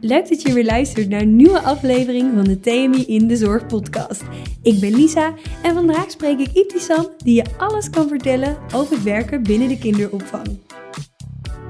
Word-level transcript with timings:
Leuk 0.00 0.28
dat 0.28 0.42
je 0.42 0.52
weer 0.52 0.64
luistert 0.64 1.08
naar 1.08 1.20
een 1.20 1.36
nieuwe 1.36 1.60
aflevering 1.60 2.32
van 2.34 2.44
de 2.44 2.60
TMI 2.60 3.04
in 3.06 3.28
de 3.28 3.36
Zorg 3.36 3.66
podcast. 3.66 4.22
Ik 4.62 4.80
ben 4.80 4.94
Lisa 4.94 5.34
en 5.62 5.74
vandaag 5.74 6.10
spreek 6.10 6.38
ik 6.38 6.52
Ibtisam 6.52 7.06
die 7.16 7.34
je 7.34 7.44
alles 7.56 7.90
kan 7.90 8.08
vertellen 8.08 8.58
over 8.74 8.94
het 8.94 9.02
werken 9.02 9.42
binnen 9.42 9.68
de 9.68 9.78
kinderopvang. 9.78 10.58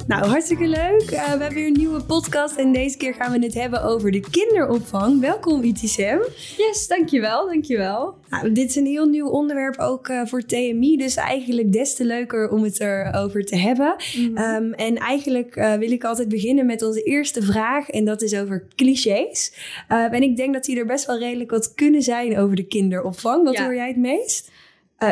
Nou, 0.08 0.26
hartstikke 0.26 0.66
leuk. 0.66 1.02
Uh, 1.02 1.08
we 1.08 1.16
hebben 1.16 1.54
weer 1.54 1.66
een 1.66 1.72
nieuwe 1.72 2.02
podcast 2.02 2.56
en 2.56 2.72
deze 2.72 2.96
keer 2.96 3.14
gaan 3.14 3.32
we 3.32 3.44
het 3.44 3.54
hebben 3.54 3.82
over 3.82 4.10
de 4.10 4.20
kinderopvang. 4.30 5.20
Welkom 5.20 5.62
Itisem. 5.62 6.20
Yes, 6.56 6.86
dankjewel, 6.86 7.46
dankjewel. 7.46 8.14
Nou, 8.28 8.52
dit 8.52 8.68
is 8.68 8.76
een 8.76 8.86
heel 8.86 9.06
nieuw 9.06 9.28
onderwerp 9.28 9.78
ook 9.78 10.08
uh, 10.08 10.26
voor 10.26 10.42
TMI, 10.42 10.96
dus 10.96 11.16
eigenlijk 11.16 11.72
des 11.72 11.94
te 11.94 12.04
leuker 12.04 12.50
om 12.50 12.62
het 12.62 12.80
erover 12.80 13.44
te 13.44 13.56
hebben. 13.56 13.96
Mm 14.16 14.36
-hmm. 14.36 14.54
um, 14.54 14.72
en 14.72 14.96
eigenlijk 14.96 15.56
uh, 15.56 15.74
wil 15.74 15.90
ik 15.90 16.04
altijd 16.04 16.28
beginnen 16.28 16.66
met 16.66 16.82
onze 16.82 17.02
eerste 17.02 17.42
vraag 17.42 17.88
en 17.88 18.04
dat 18.04 18.22
is 18.22 18.34
over 18.34 18.66
clichés. 18.76 19.52
en 19.88 20.22
ik 20.22 20.36
denk 20.36 20.54
dat 20.54 20.64
die 20.64 20.78
er 20.78 20.86
best 20.86 21.06
wel 21.06 21.18
redelijk 21.18 21.50
wat 21.50 21.74
kunnen 21.74 22.02
zijn 22.02 22.38
over 22.38 22.56
de 22.56 22.66
kinderopvang. 22.66 23.44
Wat 23.44 23.56
ja. 23.56 23.64
hoor 23.64 23.74
jij 23.74 23.88
het 23.88 23.96
meest? 23.96 24.50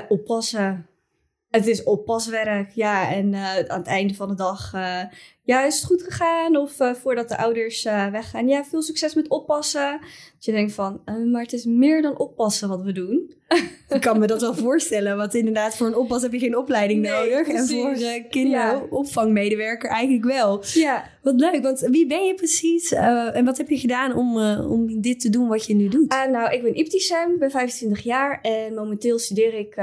oppassen 0.09 0.87
het 1.57 1.67
is 1.67 1.83
oppaswerk, 1.83 2.71
ja. 2.71 3.13
En 3.13 3.33
uh, 3.33 3.59
aan 3.59 3.79
het 3.79 3.87
einde 3.87 4.15
van 4.15 4.29
de 4.29 4.35
dag, 4.35 4.73
uh, 4.75 5.03
ja, 5.47 5.65
is 5.65 5.75
het 5.75 5.85
goed 5.85 6.03
gegaan? 6.03 6.57
Of 6.57 6.81
uh, 6.81 6.95
voordat 6.95 7.29
de 7.29 7.37
ouders 7.37 7.83
weggaan, 7.83 8.49
ja, 8.49 8.65
veel 8.65 8.83
succes 8.83 9.15
met 9.15 9.29
oppassen. 9.29 9.99
Dat 10.35 10.45
je 10.45 10.53
denkt 10.53 10.73
van, 10.73 11.01
maar 11.33 11.43
het 11.43 11.53
is 11.53 11.65
meer 11.65 12.03
dan 12.03 12.19
oppassen 12.19 12.69
wat 12.69 12.83
we 12.83 12.93
doen. 12.93 13.35
Ik 13.89 14.01
kan 14.01 14.19
me 14.19 14.27
dat 14.27 14.41
wel 14.41 14.55
voorstellen, 14.55 15.17
want 15.17 15.35
inderdaad, 15.35 15.77
voor 15.77 15.87
een 15.87 15.97
oppas 15.97 16.23
heb 16.23 16.33
je 16.33 16.39
geen 16.39 16.57
opleiding 16.57 17.01
nee, 17.01 17.11
nodig. 17.11 17.43
Precies. 17.43 17.71
En 17.71 17.97
voor 17.97 18.07
een 18.07 18.29
kinderopvangmedewerker 18.29 19.91
eigenlijk 19.91 20.25
wel. 20.25 20.65
Ja. 20.73 21.11
Wat 21.23 21.41
leuk, 21.41 21.63
want 21.63 21.81
wie 21.81 22.07
ben 22.07 22.27
je 22.27 22.35
precies 22.35 22.93
en 22.93 23.45
wat 23.45 23.57
heb 23.57 23.69
je 23.69 23.79
gedaan 23.79 24.15
om, 24.15 24.39
om 24.59 25.01
dit 25.01 25.21
te 25.21 25.31
doen 25.31 25.49
wat 25.49 25.67
je 25.67 25.75
nu 25.75 25.89
doet? 25.89 26.09
nou, 26.09 26.53
ik 26.55 26.63
ben 26.63 26.79
Ibtisem, 26.79 27.33
ik 27.33 27.39
ben 27.39 27.51
25 27.51 28.01
jaar 28.01 28.41
en 28.41 28.75
momenteel 28.75 29.19
studeer 29.19 29.55
ik 29.55 29.77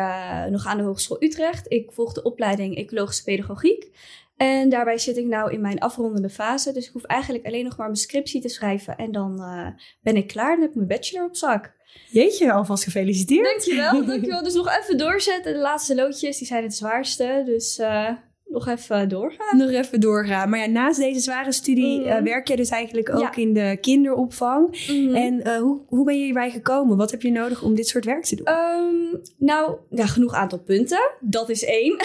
nog 0.49 0.65
aan 0.65 0.77
de 0.77 0.83
Hogeschool 0.83 1.23
Utrecht. 1.23 1.65
Ik 1.67 1.91
volg 1.91 2.13
de 2.13 2.23
opleiding 2.23 2.77
Ecologische 2.77 3.23
Pedagogiek. 3.23 3.91
En 4.37 4.69
daarbij 4.69 4.97
zit 4.97 5.17
ik 5.17 5.25
nou 5.25 5.51
in 5.51 5.61
mijn 5.61 5.79
afrondende 5.79 6.29
fase. 6.29 6.71
Dus 6.71 6.87
ik 6.87 6.93
hoef 6.93 7.03
eigenlijk 7.03 7.45
alleen 7.45 7.63
nog 7.63 7.77
maar 7.77 7.87
mijn 7.87 7.99
scriptie 7.99 8.41
te 8.41 8.49
schrijven. 8.49 8.97
En 8.97 9.11
dan 9.11 9.41
uh, 9.41 9.67
ben 10.01 10.15
ik 10.15 10.27
klaar. 10.27 10.51
Dan 10.51 10.61
heb 10.61 10.69
ik 10.69 10.75
mijn 10.75 10.87
bachelor 10.87 11.25
op 11.25 11.35
zak. 11.35 11.73
Jeetje, 12.09 12.51
alvast 12.51 12.83
gefeliciteerd. 12.83 13.45
Dankjewel, 13.45 14.05
dankjewel. 14.05 14.43
Dus 14.53 14.53
nog 14.53 14.77
even 14.81 14.97
doorzetten. 14.97 15.53
De 15.53 15.59
laatste 15.59 15.95
loodjes, 15.95 16.37
die 16.37 16.47
zijn 16.47 16.63
het 16.63 16.75
zwaarste. 16.75 17.43
Dus 17.45 17.79
uh, 17.79 18.09
nog 18.53 18.67
even 18.67 19.09
doorgaan. 19.09 19.57
Nog 19.57 19.69
even 19.69 19.99
doorgaan. 19.99 20.49
Maar 20.49 20.59
ja, 20.59 20.65
naast 20.65 20.99
deze 20.99 21.19
zware 21.19 21.51
studie 21.51 21.99
mm. 21.99 22.05
uh, 22.05 22.17
werk 22.17 22.47
je 22.47 22.55
dus 22.55 22.69
eigenlijk 22.69 23.09
ook 23.09 23.19
ja. 23.19 23.35
in 23.35 23.53
de 23.53 23.77
kinderopvang. 23.81 24.87
Mm. 24.91 25.15
En 25.15 25.47
uh, 25.47 25.57
hoe, 25.57 25.81
hoe 25.87 26.05
ben 26.05 26.17
je 26.17 26.23
hierbij 26.23 26.51
gekomen? 26.51 26.97
Wat 26.97 27.11
heb 27.11 27.21
je 27.21 27.31
nodig 27.31 27.63
om 27.63 27.75
dit 27.75 27.87
soort 27.87 28.05
werk 28.05 28.23
te 28.23 28.35
doen? 28.35 28.49
Um, 28.49 29.21
nou, 29.37 29.75
ja, 29.89 30.05
genoeg 30.05 30.33
aantal 30.33 30.59
punten. 30.59 31.11
Dat 31.19 31.49
is 31.49 31.65
één. 31.65 31.97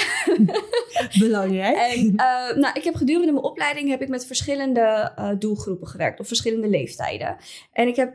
Belangrijk. 1.19 1.77
En, 1.89 2.07
uh, 2.07 2.57
nou, 2.57 2.75
ik 2.75 2.85
heb 2.85 2.95
gedurende 2.95 3.33
mijn 3.33 3.45
opleiding 3.45 3.89
heb 3.89 4.03
ik 4.03 4.09
met 4.09 4.27
verschillende 4.27 5.13
doelgroepen 5.39 5.87
gewerkt. 5.87 6.21
Of 6.21 6.27
verschillende 6.27 6.69
leeftijden. 6.69 7.37
En 7.73 7.89
ik 7.89 7.97
heb, 7.97 8.15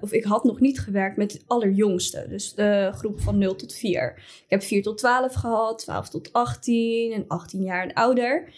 of 0.00 0.12
ik 0.12 0.24
had 0.24 0.44
nog 0.44 0.60
niet 0.60 0.80
gewerkt 0.80 1.16
met 1.16 1.30
de 1.30 1.40
allerjongste. 1.46 2.26
Dus 2.28 2.54
de 2.54 2.90
groep 2.94 3.20
van 3.20 3.38
0 3.38 3.54
tot 3.54 3.74
4. 3.74 4.14
Ik 4.16 4.44
heb 4.48 4.62
4 4.62 4.82
tot 4.82 4.98
12 4.98 5.34
gehad, 5.34 5.78
12 5.78 6.08
tot 6.08 6.32
18 6.32 7.12
en 7.12 7.24
18 7.28 7.62
jaar 7.62 7.82
en 7.82 7.92
ouder. 7.92 8.52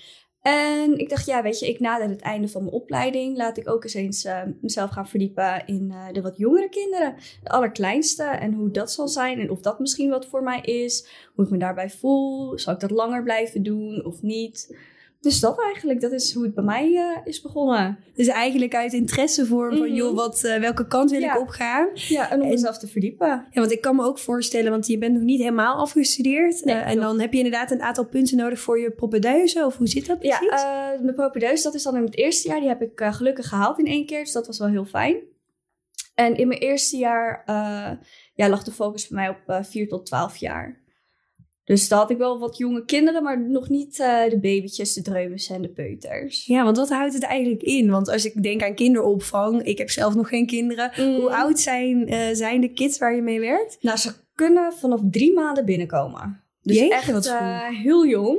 En 0.47 0.99
ik 0.99 1.09
dacht, 1.09 1.27
ja, 1.27 1.43
weet 1.43 1.59
je, 1.59 1.69
ik 1.69 1.81
nader 1.81 2.09
het 2.09 2.21
einde 2.21 2.49
van 2.49 2.63
mijn 2.63 2.75
opleiding. 2.75 3.37
Laat 3.37 3.57
ik 3.57 3.71
ook 3.71 3.85
eens 3.85 3.95
eens 3.95 4.25
uh, 4.25 4.43
mezelf 4.61 4.91
gaan 4.91 5.09
verdiepen 5.09 5.67
in 5.67 5.89
uh, 5.91 6.07
de 6.13 6.23
wat 6.23 6.37
jongere 6.37 6.69
kinderen. 6.69 7.15
De 7.43 7.51
allerkleinste. 7.51 8.23
En 8.23 8.53
hoe 8.53 8.71
dat 8.71 8.93
zal 8.93 9.09
zijn. 9.09 9.41
En 9.41 9.51
of 9.51 9.61
dat 9.61 9.79
misschien 9.79 10.11
wat 10.11 10.27
voor 10.27 10.43
mij 10.43 10.61
is. 10.61 11.09
Hoe 11.35 11.45
ik 11.45 11.51
me 11.51 11.59
daarbij 11.59 11.91
voel. 11.91 12.59
Zal 12.59 12.75
ik 12.75 12.81
dat 12.81 12.91
langer 12.91 13.23
blijven 13.23 13.63
doen 13.63 14.05
of 14.05 14.23
niet? 14.23 14.77
Dus 15.27 15.41
dat 15.41 15.63
eigenlijk, 15.63 16.01
dat 16.01 16.13
is 16.13 16.35
hoe 16.35 16.45
het 16.45 16.55
bij 16.55 16.65
mij 16.65 16.91
uh, 16.91 17.17
is 17.25 17.41
begonnen. 17.41 17.99
Dus 18.15 18.27
eigenlijk 18.27 18.75
uit 18.75 18.93
interesse 18.93 19.47
voor 19.47 19.69
van, 19.69 19.79
mm 19.79 19.85
-hmm. 19.85 19.95
joh, 19.95 20.15
wat, 20.15 20.45
uh, 20.45 20.57
welke 20.57 20.87
kant 20.87 21.11
wil 21.11 21.21
ja. 21.21 21.35
ik 21.35 21.41
opgaan? 21.41 21.89
Ja, 21.95 22.31
en 22.31 22.43
om 22.43 22.49
mezelf 22.49 22.79
te 22.79 22.87
verdiepen. 22.87 23.29
Ja, 23.29 23.61
want 23.61 23.73
ik 23.73 23.81
kan 23.81 23.97
me 23.97 24.05
ook 24.05 24.19
voorstellen, 24.19 24.71
want 24.71 24.87
je 24.87 24.99
bent 24.99 25.15
nog 25.15 25.23
niet 25.23 25.41
helemaal 25.41 25.77
afgestudeerd. 25.77 26.65
Nee, 26.65 26.75
uh, 26.75 26.91
en 26.91 27.01
dan 27.01 27.21
heb 27.21 27.33
je 27.33 27.39
inderdaad 27.39 27.71
een 27.71 27.83
aantal 27.83 28.07
punten 28.07 28.37
nodig 28.37 28.61
voor 28.61 28.81
je 28.81 28.91
propedeuse, 28.91 29.65
of 29.65 29.77
hoe 29.77 29.87
zit 29.87 30.07
dat 30.07 30.19
precies? 30.19 30.49
Ja, 30.51 30.97
mijn 31.03 31.15
propedeuse, 31.15 31.63
dat 31.63 31.75
is 31.75 31.83
dan 31.83 31.97
in 31.97 32.05
het 32.05 32.17
eerste 32.17 32.49
jaar. 32.49 32.61
Die 32.61 32.69
heb 32.69 32.83
ik 32.83 33.01
gelukkig 33.05 33.49
gehaald 33.49 33.79
in 33.79 33.87
één 33.87 34.07
keer, 34.07 34.25
dus 34.25 34.33
dat 34.33 34.47
was 34.47 34.59
wel 34.59 34.69
heel 34.69 34.85
fijn. 34.85 35.17
En 36.15 36.37
in 36.37 36.49
mijn 36.49 36.61
eerste 36.61 36.97
jaar 36.97 37.43
ja, 38.35 38.49
lag 38.49 38.63
de 38.65 38.73
focus 38.73 39.09
bij 39.09 39.19
mij 39.19 39.57
op 39.57 39.65
4 39.67 39.89
tot 39.89 40.07
12 40.07 40.37
jaar. 40.37 40.85
Dus 41.67 41.89
daar 41.89 41.99
had 41.99 42.11
ik 42.11 42.19
wel 42.19 42.39
wat 42.39 42.57
jonge 42.57 42.85
kinderen, 42.85 43.23
maar 43.23 43.41
nog 43.41 43.69
niet 43.69 43.99
uh, 43.99 44.29
de 44.29 44.39
babytjes, 44.39 44.93
de 44.93 45.03
dreumes 45.03 45.49
en 45.49 45.63
de 45.63 45.69
peuters. 45.69 46.45
Ja, 46.45 46.65
want 46.65 46.77
wat 46.77 46.89
houdt 46.89 47.15
het 47.15 47.23
eigenlijk 47.23 47.63
in? 47.63 47.91
Want 47.91 48.09
als 48.09 48.25
ik 48.25 48.43
denk 48.43 48.63
aan 48.63 48.75
kinderopvang, 48.75 49.63
ik 49.63 49.79
heb 49.79 49.91
zelf 49.91 50.15
nog 50.15 50.29
geen 50.29 50.47
kinderen. 50.47 50.91
Mm. 50.97 51.15
Hoe 51.15 51.35
oud 51.35 51.61
zijn, 51.61 52.13
uh, 52.13 52.29
zijn 52.33 52.61
de 52.61 52.73
kids 52.73 52.99
waar 52.99 53.15
je 53.15 53.23
mee 53.23 53.41
werkt? 53.41 53.79
Nou, 53.81 53.99
ze 53.99 54.13
kunnen 54.35 54.73
vanaf 54.73 55.01
drie 55.11 55.33
maanden 55.33 55.65
binnenkomen. 55.65 56.43
Dus 56.63 56.77
Jeetje, 56.77 56.95
echt 56.95 57.11
wat 57.11 57.27
uh, 57.27 57.69
heel 57.69 58.07
jong. 58.07 58.39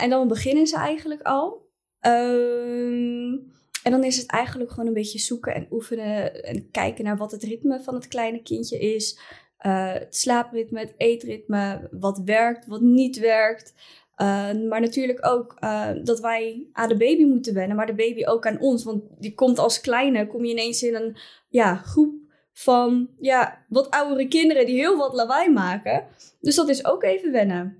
en 0.00 0.10
dan 0.10 0.28
beginnen 0.28 0.66
ze 0.66 0.76
eigenlijk 0.76 1.22
al. 1.22 1.66
Um, 2.06 3.56
en 3.82 3.90
dan 3.90 4.04
is 4.04 4.16
het 4.16 4.26
eigenlijk 4.26 4.70
gewoon 4.70 4.86
een 4.86 4.94
beetje 4.94 5.18
zoeken 5.18 5.54
en 5.54 5.66
oefenen 5.70 6.44
en 6.44 6.70
kijken 6.70 7.04
naar 7.04 7.16
wat 7.16 7.30
het 7.30 7.42
ritme 7.42 7.82
van 7.82 7.94
het 7.94 8.08
kleine 8.08 8.42
kindje 8.42 8.78
is. 8.78 9.18
Uh, 9.66 9.92
het 9.92 10.16
slaapritme, 10.16 10.80
het 10.80 10.94
eetritme, 10.96 11.88
wat 11.90 12.20
werkt, 12.24 12.66
wat 12.66 12.80
niet 12.80 13.18
werkt. 13.18 13.74
Uh, 14.16 14.52
maar 14.68 14.80
natuurlijk 14.80 15.26
ook 15.26 15.56
uh, 15.60 15.90
dat 16.02 16.20
wij 16.20 16.68
aan 16.72 16.88
de 16.88 16.96
baby 16.96 17.24
moeten 17.24 17.54
wennen, 17.54 17.76
maar 17.76 17.86
de 17.86 17.94
baby 17.94 18.26
ook 18.26 18.46
aan 18.46 18.60
ons. 18.60 18.84
Want 18.84 19.02
die 19.18 19.34
komt 19.34 19.58
als 19.58 19.80
kleine, 19.80 20.26
kom 20.26 20.44
je 20.44 20.50
ineens 20.50 20.82
in 20.82 20.94
een 20.94 21.16
ja, 21.48 21.76
groep 21.76 22.14
van 22.52 23.08
ja, 23.20 23.64
wat 23.68 23.90
oudere 23.90 24.28
kinderen 24.28 24.66
die 24.66 24.76
heel 24.76 24.96
wat 24.96 25.14
lawaai 25.14 25.50
maken. 25.50 26.04
Dus 26.40 26.54
dat 26.54 26.68
is 26.68 26.84
ook 26.84 27.02
even 27.02 27.32
wennen. 27.32 27.78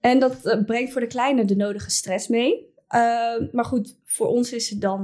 En 0.00 0.18
dat 0.18 0.62
brengt 0.66 0.92
voor 0.92 1.00
de 1.00 1.06
kleine 1.06 1.44
de 1.44 1.56
nodige 1.56 1.90
stress 1.90 2.28
mee. 2.28 2.74
maar 3.52 3.64
goed, 3.64 3.96
voor 4.04 4.26
ons 4.26 4.52
is 4.52 4.70
het 4.70 4.80
dan 4.80 5.00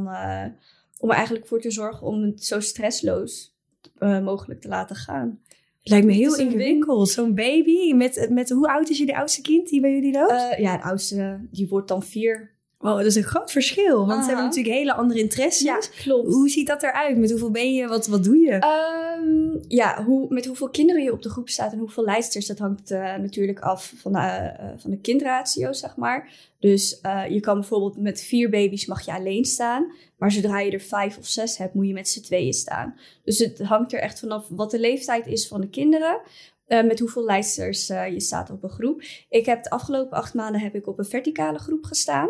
om 0.98 1.10
er 1.10 1.16
eigenlijk 1.16 1.46
voor 1.46 1.60
te 1.60 1.70
zorgen 1.70 2.06
om 2.06 2.22
het 2.22 2.44
zo 2.44 2.60
stressloos 2.60 3.56
mogelijk 3.98 4.60
te 4.60 4.68
laten 4.68 4.96
gaan. 4.96 5.40
Lijkt 5.88 6.06
me 6.06 6.12
heel 6.12 6.36
ingewikkeld. 6.36 7.08
Zo'n 7.08 7.34
baby. 7.34 7.92
Met, 7.92 8.26
met 8.30 8.50
hoe 8.50 8.68
oud 8.68 8.88
is 8.88 8.98
jullie 8.98 9.16
oudste 9.16 9.40
kind 9.40 9.68
die 9.68 9.80
bij 9.80 9.92
jullie 9.92 10.12
loopt? 10.12 10.32
Uh, 10.32 10.58
ja, 10.58 10.76
de 10.76 10.82
oudste 10.82 11.40
die 11.50 11.68
wordt 11.68 11.88
dan 11.88 12.02
vier. 12.02 12.55
Dat 12.94 13.04
is 13.04 13.14
een 13.14 13.22
groot 13.22 13.50
verschil. 13.50 14.06
Want 14.06 14.20
ze 14.20 14.26
hebben 14.26 14.44
natuurlijk 14.44 14.74
hele 14.74 14.94
andere 14.94 15.20
interesses. 15.20 15.60
Ja, 15.60 15.80
klopt. 16.02 16.32
Hoe 16.32 16.48
ziet 16.48 16.66
dat 16.66 16.82
eruit? 16.82 17.16
Met 17.16 17.30
hoeveel 17.30 17.50
ben 17.50 17.74
je? 17.74 17.86
Wat, 17.86 18.06
wat 18.06 18.24
doe 18.24 18.36
je? 18.36 18.52
Um, 18.54 19.60
ja, 19.68 20.04
hoe, 20.04 20.26
met 20.28 20.46
hoeveel 20.46 20.70
kinderen 20.70 21.02
je 21.02 21.12
op 21.12 21.22
de 21.22 21.30
groep 21.30 21.48
staat 21.48 21.72
en 21.72 21.78
hoeveel 21.78 22.04
leidsters, 22.04 22.46
dat 22.46 22.58
hangt 22.58 22.90
uh, 22.90 23.16
natuurlijk 23.16 23.60
af 23.60 23.92
van 23.96 24.12
de, 24.12 24.18
uh, 24.18 24.70
van 24.76 24.90
de 24.90 24.98
kindratio, 25.00 25.72
zeg 25.72 25.96
maar. 25.96 26.32
Dus 26.58 27.00
je 27.28 27.40
kan 27.40 27.54
bijvoorbeeld 27.54 27.96
met 27.96 28.20
vier 28.20 28.50
baby's 28.50 28.86
mag 28.86 29.04
je 29.04 29.12
alleen 29.12 29.44
staan. 29.44 29.92
Maar 30.16 30.32
zodra 30.32 30.60
je 30.60 30.70
er 30.70 30.80
vijf 30.80 31.18
of 31.18 31.26
zes 31.26 31.58
hebt, 31.58 31.74
moet 31.74 31.86
je 31.86 31.92
met 31.92 32.08
z'n 32.08 32.22
tweeën 32.22 32.52
staan. 32.52 32.94
Dus 33.24 33.38
het 33.38 33.58
hangt 33.58 33.92
er 33.92 34.00
echt 34.00 34.18
vanaf 34.18 34.46
wat 34.50 34.70
de 34.70 34.78
leeftijd 34.78 35.26
is 35.26 35.48
van 35.48 35.60
de 35.60 35.68
kinderen. 35.68 36.20
Uh, 36.68 36.84
met 36.84 36.98
hoeveel 36.98 37.24
leidsters 37.24 37.90
uh, 37.90 38.08
je 38.08 38.20
staat 38.20 38.50
op 38.50 38.62
een 38.62 38.70
groep. 38.70 39.02
Ik 39.28 39.46
heb 39.46 39.62
de 39.62 39.70
afgelopen 39.70 40.16
acht 40.16 40.34
maanden 40.34 40.60
heb 40.60 40.74
ik 40.74 40.86
op 40.86 40.98
een 40.98 41.04
verticale 41.04 41.58
groep 41.58 41.84
gestaan. 41.84 42.28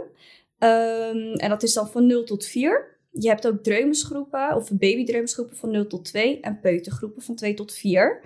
Um, 0.58 1.32
en 1.32 1.48
dat 1.48 1.62
is 1.62 1.72
dan 1.72 1.88
van 1.88 2.06
0 2.06 2.24
tot 2.24 2.46
4. 2.46 2.98
Je 3.10 3.28
hebt 3.28 3.46
ook 3.46 3.62
dreumesgroepen 3.62 4.54
of 4.54 4.70
babydreumesgroepen 4.70 5.56
van 5.56 5.70
0 5.70 5.86
tot 5.86 6.04
2 6.04 6.40
en 6.40 6.60
peutergroepen 6.60 7.22
van 7.22 7.34
2 7.34 7.54
tot 7.54 7.72
4. 7.72 8.20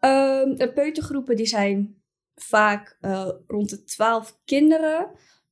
Um, 0.00 0.56
de 0.56 0.72
peutergroepen 0.74 1.36
die 1.36 1.46
zijn 1.46 2.02
vaak 2.34 2.98
uh, 3.00 3.28
rond 3.46 3.70
de 3.70 3.84
12 3.84 4.38
kinderen 4.44 5.10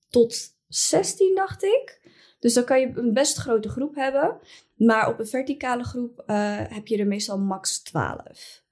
tot 0.08 0.56
16, 0.68 1.34
dacht 1.34 1.62
ik. 1.64 2.00
Dus 2.38 2.54
dan 2.54 2.64
kan 2.64 2.80
je 2.80 2.92
een 2.94 3.12
best 3.12 3.36
grote 3.36 3.68
groep 3.68 3.94
hebben. 3.94 4.38
Maar 4.76 5.08
op 5.08 5.18
een 5.18 5.26
verticale 5.26 5.84
groep 5.84 6.24
uh, 6.26 6.56
heb 6.68 6.86
je 6.86 6.98
er 6.98 7.06
meestal 7.06 7.38
max 7.38 7.82
12. 7.82 8.62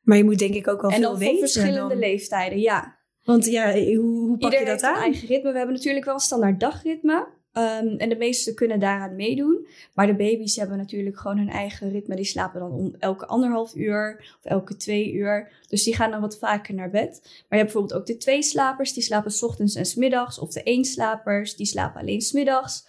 Maar 0.00 0.16
je 0.16 0.24
moet 0.24 0.38
denk 0.38 0.54
ik 0.54 0.68
ook 0.68 0.80
wel 0.80 0.90
en 0.90 0.96
veel 0.96 1.10
dan 1.10 1.18
weten. 1.18 1.38
voor 1.38 1.48
verschillende 1.48 1.88
dan. 1.88 1.98
leeftijden, 1.98 2.58
ja. 2.58 2.98
Want 3.24 3.46
ja, 3.46 3.72
hoe, 3.72 4.26
hoe 4.26 4.38
pak 4.38 4.52
je 4.52 4.58
dat 4.58 4.68
heeft 4.68 4.82
een 4.82 4.88
aan? 4.88 5.02
eigen 5.02 5.28
ritme. 5.28 5.50
We 5.50 5.56
hebben 5.56 5.76
natuurlijk 5.76 6.04
wel 6.04 6.14
een 6.14 6.20
standaard 6.20 6.60
dagritme. 6.60 7.38
Um, 7.52 7.96
en 7.96 8.08
de 8.08 8.16
meesten 8.16 8.54
kunnen 8.54 8.80
daaraan 8.80 9.16
meedoen. 9.16 9.66
Maar 9.94 10.06
de 10.06 10.16
baby's 10.16 10.56
hebben 10.56 10.76
natuurlijk 10.76 11.18
gewoon 11.18 11.38
hun 11.38 11.48
eigen 11.48 11.90
ritme. 11.90 12.16
Die 12.16 12.24
slapen 12.24 12.60
dan 12.60 12.72
om 12.72 12.94
elke 12.98 13.26
anderhalf 13.26 13.74
uur 13.74 14.34
of 14.38 14.50
elke 14.50 14.76
twee 14.76 15.12
uur. 15.12 15.52
Dus 15.68 15.82
die 15.82 15.94
gaan 15.94 16.10
dan 16.10 16.20
wat 16.20 16.38
vaker 16.38 16.74
naar 16.74 16.90
bed. 16.90 17.20
Maar 17.22 17.30
je 17.30 17.56
hebt 17.56 17.72
bijvoorbeeld 17.72 18.00
ook 18.00 18.06
de 18.06 18.16
twee 18.16 18.42
slapers. 18.42 18.92
Die 18.92 19.02
slapen 19.02 19.30
s 19.30 19.42
ochtends 19.42 19.74
en 19.74 19.86
s 19.86 19.94
middags. 19.94 20.38
Of 20.38 20.52
de 20.52 20.62
één 20.62 20.84
slapers. 20.84 21.56
Die 21.56 21.66
slapen 21.66 22.00
alleen 22.00 22.20
s 22.20 22.32
middags. 22.32 22.88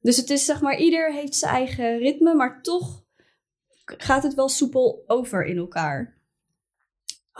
Dus 0.00 0.16
het 0.16 0.30
is 0.30 0.44
zeg 0.44 0.60
maar, 0.60 0.78
ieder 0.78 1.12
heeft 1.12 1.34
zijn 1.34 1.54
eigen 1.54 1.98
ritme, 1.98 2.34
maar 2.34 2.62
toch 2.62 3.04
gaat 3.84 4.22
het 4.22 4.34
wel 4.34 4.48
soepel 4.48 5.04
over 5.06 5.44
in 5.44 5.56
elkaar. 5.56 6.19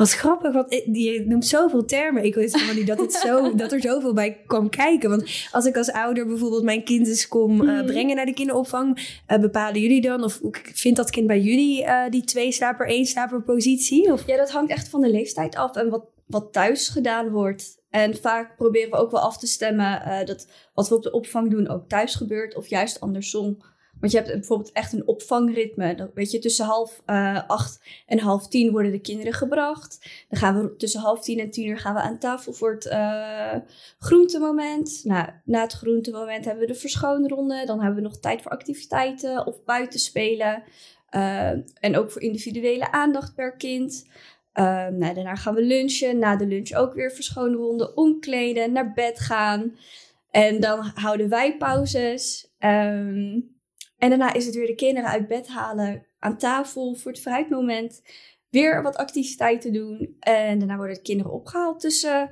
Wat 0.01 0.13
grappig, 0.13 0.53
want 0.53 0.81
je 0.93 1.25
noemt 1.27 1.47
zoveel 1.47 1.85
termen. 1.85 2.25
Ik 2.25 2.35
wist 2.35 2.55
helemaal 2.55 2.75
niet 2.75 2.87
dat, 2.87 2.99
het 2.99 3.13
zo, 3.13 3.51
dat 3.57 3.73
er 3.73 3.81
zoveel 3.81 4.13
bij 4.13 4.43
kwam 4.47 4.69
kijken. 4.69 5.11
Want 5.11 5.49
als 5.51 5.65
ik 5.65 5.77
als 5.77 5.93
ouder 5.93 6.27
bijvoorbeeld 6.27 6.63
mijn 6.63 6.85
kind 6.85 7.07
eens 7.07 7.29
kom 7.29 7.63
uh, 7.63 7.85
brengen 7.85 8.17
naar 8.17 8.27
de 8.27 8.35
kinderopvang, 8.35 9.19
uh, 9.29 9.39
bepalen 9.39 9.81
jullie 9.81 10.01
dan 10.01 10.25
of 10.25 10.41
vindt 10.75 10.97
dat 10.97 11.11
kind 11.11 11.27
bij 11.27 11.41
jullie 11.41 11.83
uh, 11.83 12.09
die 12.09 12.25
twee 12.25 12.53
slaper, 12.53 12.87
één 12.87 13.07
slaper 13.07 13.43
positie? 13.43 14.13
Of? 14.13 14.27
Ja, 14.27 14.37
dat 14.37 14.51
hangt 14.51 14.71
echt 14.71 14.89
van 14.89 15.01
de 15.01 15.11
leeftijd 15.11 15.57
af 15.57 15.77
en 15.77 15.89
wat, 15.89 16.05
wat 16.27 16.53
thuis 16.53 16.89
gedaan 16.89 17.31
wordt. 17.31 17.79
En 17.91 18.17
vaak 18.17 18.57
proberen 18.57 18.91
we 18.91 18.97
ook 18.97 19.11
wel 19.11 19.21
af 19.21 19.39
te 19.39 19.47
stemmen 19.47 20.03
dat 20.27 20.49
wat 20.75 20.89
we 20.89 20.95
op 20.95 21.03
de 21.03 21.13
opvang 21.13 21.51
doen 21.51 21.69
ook 21.69 21.89
thuis 21.89 22.15
gebeurt 22.15 22.57
of 22.57 22.67
juist 22.67 23.01
andersom. 23.01 23.59
Want 24.01 24.13
je 24.13 24.19
hebt 24.19 24.33
bijvoorbeeld 24.33 24.73
echt 24.73 24.93
een 24.93 25.07
opvangritme. 25.07 26.11
Weet 26.15 26.31
je, 26.31 26.39
tussen 26.39 26.65
half 26.65 27.03
uh, 27.07 27.49
acht 27.49 27.81
en 28.07 28.19
half 28.19 28.49
tien 28.49 28.71
worden 28.71 28.93
de 28.93 29.01
kinderen 29.01 29.33
gebracht. 29.33 30.11
Dan 30.29 30.39
gaan 30.39 30.61
we 30.61 30.77
tussen 30.77 31.01
half 31.01 31.23
tien 31.23 31.39
en 31.39 31.51
tien 31.51 31.67
uur 31.67 31.79
gaan 31.79 31.95
we 31.95 32.01
aan 32.01 32.19
tafel 32.19 32.53
voor 32.53 32.73
het 32.73 32.87
uh, 32.87 33.55
groentemoment. 33.99 35.01
Nou, 35.05 35.29
na 35.45 35.61
het 35.61 35.73
groentemoment 35.73 36.45
hebben 36.45 36.67
we 36.67 36.73
de 36.73 36.79
verschoonronde. 36.79 37.67
Dan 37.67 37.79
hebben 37.79 38.03
we 38.03 38.09
nog 38.09 38.19
tijd 38.19 38.43
voor 38.43 38.51
activiteiten 38.51 39.47
of 39.47 39.65
buitenspelen. 39.65 40.63
Uh, 41.11 41.51
en 41.81 41.97
ook 41.97 42.11
voor 42.11 42.23
individuele 42.23 42.93
aandacht 42.93 43.35
per 43.35 43.57
kind. 43.57 44.07
nou, 44.55 45.15
daarna 45.15 45.35
gaan 45.35 45.55
we 45.55 45.63
lunchen. 45.63 46.19
Na 46.19 46.37
de 46.37 46.47
lunch 46.47 46.73
ook 46.73 46.95
weer 46.95 47.13
verschoonronde, 47.13 47.95
omkleden, 47.95 48.73
naar 48.73 48.93
bed 48.93 49.21
gaan. 49.21 49.77
En 50.31 50.61
dan 50.61 50.91
houden 50.95 51.29
wij 51.29 51.57
pauzes. 51.57 52.51
Um, 52.59 53.59
en 54.01 54.09
daarna 54.09 54.33
is 54.33 54.47
het 54.47 54.55
weer 54.55 54.67
de 54.67 54.75
kinderen 54.75 55.11
uit 55.11 55.29
bed 55.29 55.49
halen, 55.49 56.07
aan 56.19 56.39
tafel 56.39 56.95
voor 56.95 57.11
het 57.11 57.21
fruitmoment. 57.21 58.03
Weer 58.49 58.83
wat 58.83 58.97
activiteiten 58.97 59.73
doen. 59.73 60.17
En 60.21 60.59
daarna 60.59 60.77
worden 60.77 60.95
de 60.95 61.03
kinderen 61.03 61.33
opgehaald 61.33 61.81
tussen 61.81 62.31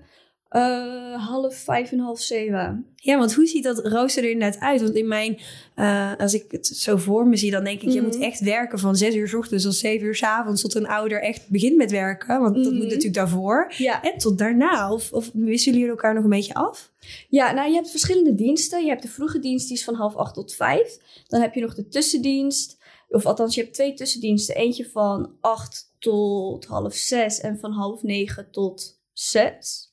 uh, 0.50 1.26
half 1.26 1.54
vijf 1.54 1.92
en 1.92 1.98
half 1.98 2.20
zeven. 2.20 2.86
Ja, 2.96 3.18
want 3.18 3.34
hoe 3.34 3.46
ziet 3.46 3.64
dat 3.64 3.86
rooster 3.86 4.24
er 4.24 4.30
inderdaad 4.30 4.60
uit? 4.60 4.80
Want 4.80 4.94
in 4.94 5.08
mijn, 5.08 5.38
uh, 5.76 6.12
als 6.18 6.34
ik 6.34 6.44
het 6.50 6.66
zo 6.66 6.96
voor 6.96 7.26
me 7.26 7.36
zie, 7.36 7.50
dan 7.50 7.64
denk 7.64 7.76
ik, 7.76 7.82
mm 7.82 7.88
-hmm. 7.88 7.96
je 7.96 8.02
moet 8.02 8.14
mhm. 8.14 8.22
echt 8.22 8.40
werken 8.40 8.78
van 8.78 8.96
zes 8.96 9.14
uur 9.14 9.28
s 9.28 9.34
ochtends 9.34 9.64
tot 9.64 9.74
zeven 9.74 10.06
uur 10.06 10.14
s 10.14 10.22
avonds 10.22 10.62
tot 10.62 10.74
een 10.74 10.86
ouder 10.86 11.22
echt 11.22 11.48
begint 11.48 11.76
met 11.76 11.90
werken. 11.90 12.40
Want 12.40 12.54
dat 12.54 12.64
mm 12.64 12.70
-hmm. 12.70 12.78
moet 12.78 12.86
natuurlijk 12.86 13.14
daarvoor. 13.14 13.72
Ja. 13.76 14.02
En 14.02 14.18
tot 14.18 14.38
daarna. 14.38 14.92
Of, 14.92 15.12
of 15.12 15.30
wisselen 15.32 15.78
jullie 15.78 15.94
elkaar 15.94 16.14
nog 16.14 16.24
een 16.24 16.30
beetje 16.30 16.54
af? 16.54 16.92
Ja, 17.28 17.52
nou 17.52 17.68
je 17.68 17.74
hebt 17.74 17.90
verschillende 17.90 18.34
diensten. 18.34 18.82
Je 18.82 18.88
hebt 18.88 19.02
de 19.02 19.08
vroege 19.08 19.38
dienst, 19.38 19.68
die 19.68 19.76
is 19.76 19.84
van 19.84 19.94
half 19.94 20.16
acht 20.16 20.34
tot 20.34 20.54
vijf. 20.54 20.98
Dan 21.26 21.40
heb 21.40 21.54
je 21.54 21.60
nog 21.60 21.74
de 21.74 21.88
tussendienst. 21.88 22.78
Of 23.08 23.26
althans, 23.26 23.54
je 23.54 23.60
hebt 23.60 23.74
twee 23.74 23.94
tussendiensten. 23.94 24.54
Eentje 24.54 24.90
van 24.90 25.32
acht 25.40 25.94
tot 25.98 26.64
half 26.64 26.94
zes 26.94 27.40
en 27.40 27.58
van 27.58 27.72
half 27.72 28.02
negen 28.02 28.50
tot 28.50 29.00
zes. 29.12 29.88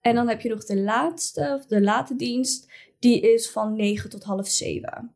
En 0.00 0.14
dan 0.14 0.28
heb 0.28 0.40
je 0.40 0.48
nog 0.48 0.64
de 0.64 0.80
laatste, 0.80 1.54
of 1.58 1.66
de 1.66 1.80
late 1.80 2.16
dienst, 2.16 2.68
die 2.98 3.20
is 3.20 3.50
van 3.50 3.76
9 3.76 4.10
tot 4.10 4.24
half 4.24 4.48
7. 4.48 5.14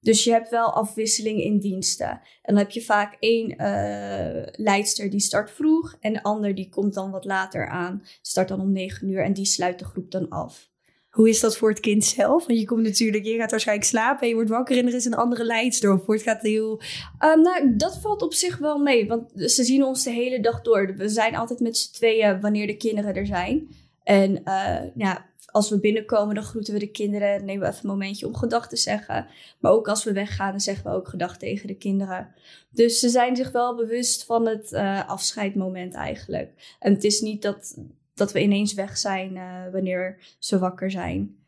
Dus 0.00 0.24
je 0.24 0.30
hebt 0.30 0.50
wel 0.50 0.72
afwisseling 0.72 1.42
in 1.42 1.58
diensten. 1.58 2.08
En 2.08 2.54
dan 2.54 2.56
heb 2.56 2.70
je 2.70 2.82
vaak 2.82 3.16
één 3.20 3.50
uh, 3.50 4.46
leidster 4.52 5.10
die 5.10 5.20
start 5.20 5.50
vroeg 5.50 5.96
en 6.00 6.12
de 6.12 6.22
ander 6.22 6.54
die 6.54 6.68
komt 6.68 6.94
dan 6.94 7.10
wat 7.10 7.24
later 7.24 7.68
aan. 7.68 8.02
Start 8.22 8.48
dan 8.48 8.60
om 8.60 8.72
9 8.72 9.08
uur 9.08 9.22
en 9.22 9.32
die 9.32 9.44
sluit 9.44 9.78
de 9.78 9.84
groep 9.84 10.10
dan 10.10 10.28
af. 10.28 10.72
Hoe 11.10 11.28
is 11.28 11.40
dat 11.40 11.56
voor 11.56 11.68
het 11.68 11.80
kind 11.80 12.04
zelf? 12.04 12.46
Want 12.46 12.58
je 12.58 12.66
komt 12.66 12.82
natuurlijk, 12.82 13.24
je 13.24 13.36
gaat 13.36 13.50
waarschijnlijk 13.50 13.88
slapen 13.88 14.22
en 14.22 14.28
je 14.28 14.34
wordt 14.34 14.50
wakker 14.50 14.78
en 14.78 14.86
er 14.86 14.94
is 14.94 15.04
een 15.04 15.14
andere 15.14 15.44
leidster. 15.44 15.92
Of 15.92 16.06
het 16.06 16.22
gaat 16.22 16.42
heel. 16.42 16.80
Um, 17.24 17.42
nou, 17.42 17.76
dat 17.76 17.98
valt 18.00 18.22
op 18.22 18.34
zich 18.34 18.58
wel 18.58 18.78
mee, 18.78 19.06
want 19.06 19.30
ze 19.34 19.64
zien 19.64 19.84
ons 19.84 20.04
de 20.04 20.10
hele 20.10 20.40
dag 20.40 20.62
door. 20.62 20.94
We 20.96 21.08
zijn 21.08 21.36
altijd 21.36 21.60
met 21.60 21.76
z'n 21.76 21.92
tweeën 21.92 22.40
wanneer 22.40 22.66
de 22.66 22.76
kinderen 22.76 23.14
er 23.14 23.26
zijn. 23.26 23.68
En 24.04 24.40
uh, 24.44 24.80
ja, 24.94 25.26
als 25.54 25.70
we 25.70 25.80
binnenkomen, 25.80 26.34
dan 26.34 26.44
groeten 26.44 26.72
we 26.72 26.78
de 26.78 26.90
kinderen. 26.90 27.44
nemen 27.44 27.62
we 27.62 27.72
even 27.72 27.84
een 27.84 27.90
momentje 27.90 28.26
om 28.26 28.36
gedag 28.36 28.68
te 28.68 28.76
zeggen. 28.76 29.26
Maar 29.58 29.72
ook 29.72 29.88
als 29.88 30.04
we 30.04 30.12
weggaan, 30.12 30.50
dan 30.50 30.60
zeggen 30.60 30.90
we 30.90 30.96
ook 30.96 31.08
gedag 31.08 31.38
tegen 31.38 31.66
de 31.66 31.76
kinderen. 31.76 32.34
Dus 32.70 32.98
ze 32.98 33.08
zijn 33.08 33.36
zich 33.36 33.50
wel 33.50 33.76
bewust 33.76 34.24
van 34.24 34.46
het 34.46 34.72
uh, 34.72 35.08
afscheidmoment 35.08 35.94
eigenlijk. 35.94 36.76
En 36.78 36.92
het 36.92 37.04
is 37.04 37.20
niet 37.20 37.42
dat, 37.42 37.78
dat 38.14 38.32
we 38.32 38.42
ineens 38.42 38.74
weg 38.74 38.98
zijn 38.98 39.36
uh, 39.36 39.72
wanneer 39.72 40.18
ze 40.38 40.58
wakker 40.58 40.90
zijn. 40.90 41.43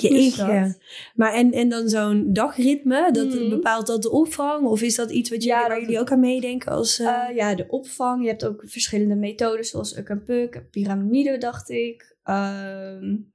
Jeetje. 0.00 0.76
Maar 1.14 1.32
en, 1.32 1.52
en 1.52 1.68
dan 1.68 1.88
zo'n 1.88 2.32
dagritme, 2.32 3.12
dat 3.12 3.26
mm. 3.26 3.48
bepaalt 3.48 3.86
dat 3.86 4.02
de 4.02 4.10
opvang? 4.10 4.66
Of 4.66 4.82
is 4.82 4.94
dat 4.94 5.10
iets 5.10 5.30
wat 5.30 5.42
jullie, 5.42 5.60
ja, 5.60 5.68
waar 5.68 5.80
jullie 5.80 6.00
ook 6.00 6.12
aan 6.12 6.20
meedenken? 6.20 6.72
Als, 6.72 7.00
uh... 7.00 7.06
Uh, 7.06 7.36
ja, 7.36 7.54
de 7.54 7.68
opvang. 7.68 8.22
Je 8.22 8.28
hebt 8.28 8.46
ook 8.46 8.62
verschillende 8.66 9.14
methodes, 9.14 9.70
zoals 9.70 9.96
Uk 9.96 10.08
en 10.08 10.22
Puk, 10.22 10.62
piramide, 10.70 11.38
dacht 11.38 11.70
ik. 11.70 12.16
Um, 12.24 13.32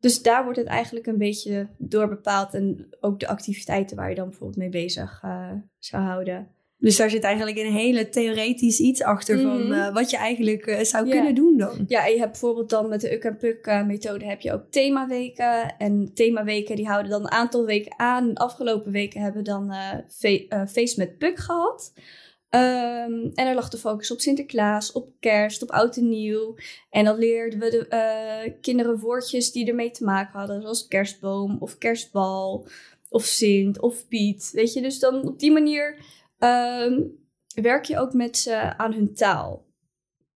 dus 0.00 0.22
daar 0.22 0.44
wordt 0.44 0.58
het 0.58 0.66
eigenlijk 0.66 1.06
een 1.06 1.18
beetje 1.18 1.68
door 1.78 2.08
bepaald. 2.08 2.54
En 2.54 2.88
ook 3.00 3.20
de 3.20 3.28
activiteiten 3.28 3.96
waar 3.96 4.08
je 4.08 4.14
dan 4.14 4.28
bijvoorbeeld 4.28 4.58
mee 4.58 4.68
bezig 4.68 5.22
uh, 5.24 5.50
zou 5.78 6.02
houden. 6.02 6.53
Dus 6.84 6.96
daar 6.96 7.10
zit 7.10 7.22
eigenlijk 7.22 7.58
een 7.58 7.72
hele 7.72 8.08
theoretisch 8.08 8.78
iets 8.78 9.02
achter 9.02 9.40
van 9.40 9.62
mhm. 9.62 9.72
uh, 9.72 9.92
wat 9.92 10.10
je 10.10 10.16
eigenlijk 10.16 10.66
uh, 10.66 10.80
zou 10.80 11.08
kunnen 11.08 11.34
doen 11.34 11.56
dan. 11.56 11.84
Ja, 11.86 12.06
en 12.06 12.12
je 12.12 12.18
hebt 12.18 12.30
bijvoorbeeld 12.30 12.70
dan 12.70 12.88
met 12.88 13.00
de 13.00 13.14
Uk 13.14 13.24
en 13.24 13.36
Puk 13.36 13.66
uh, 13.66 13.86
methode 13.86 14.24
heb 14.24 14.40
je 14.40 14.52
ook 14.52 14.64
themaweken. 14.70 15.76
En 15.78 16.10
themaweken 16.14 16.76
die 16.76 16.86
houden 16.86 17.10
dan 17.10 17.20
een 17.20 17.30
aantal 17.30 17.64
weken 17.64 17.98
aan. 17.98 18.28
De 18.28 18.40
afgelopen 18.40 18.92
weken 18.92 19.20
hebben 19.20 19.42
we 19.42 19.48
dan 19.48 19.74
fe 20.08 20.66
feest 20.70 20.96
met 20.96 21.18
Puk 21.18 21.38
gehad. 21.38 21.92
Um, 22.50 23.30
en 23.34 23.46
er 23.46 23.54
lag 23.54 23.68
de 23.68 23.78
focus 23.78 24.10
op 24.10 24.20
Sinterklaas, 24.20 24.92
op 24.92 25.08
kerst, 25.20 25.62
op 25.62 25.70
oud 25.70 25.96
en 25.96 26.08
nieuw. 26.08 26.56
En 26.90 27.04
dan 27.04 27.18
leerden 27.18 27.58
we 27.58 27.70
de 27.70 28.56
kinderen 28.60 28.98
woordjes 28.98 29.52
die 29.52 29.66
ermee 29.66 29.90
te 29.90 30.04
maken 30.04 30.38
hadden. 30.38 30.62
Zoals 30.62 30.88
kerstboom 30.88 31.56
of 31.60 31.78
kerstbal 31.78 32.66
of 33.08 33.24
Sint 33.24 33.80
of 33.80 34.08
Piet. 34.08 34.50
Weet 34.52 34.72
je, 34.72 34.80
dus 34.80 34.98
dan 34.98 35.28
op 35.28 35.38
die 35.38 35.52
manier 35.52 35.96
um, 36.44 37.22
werk 37.54 37.84
je 37.84 37.98
ook 37.98 38.12
met 38.12 38.36
ze 38.36 38.76
aan 38.76 38.92
hun 38.92 39.14
taal. 39.14 39.64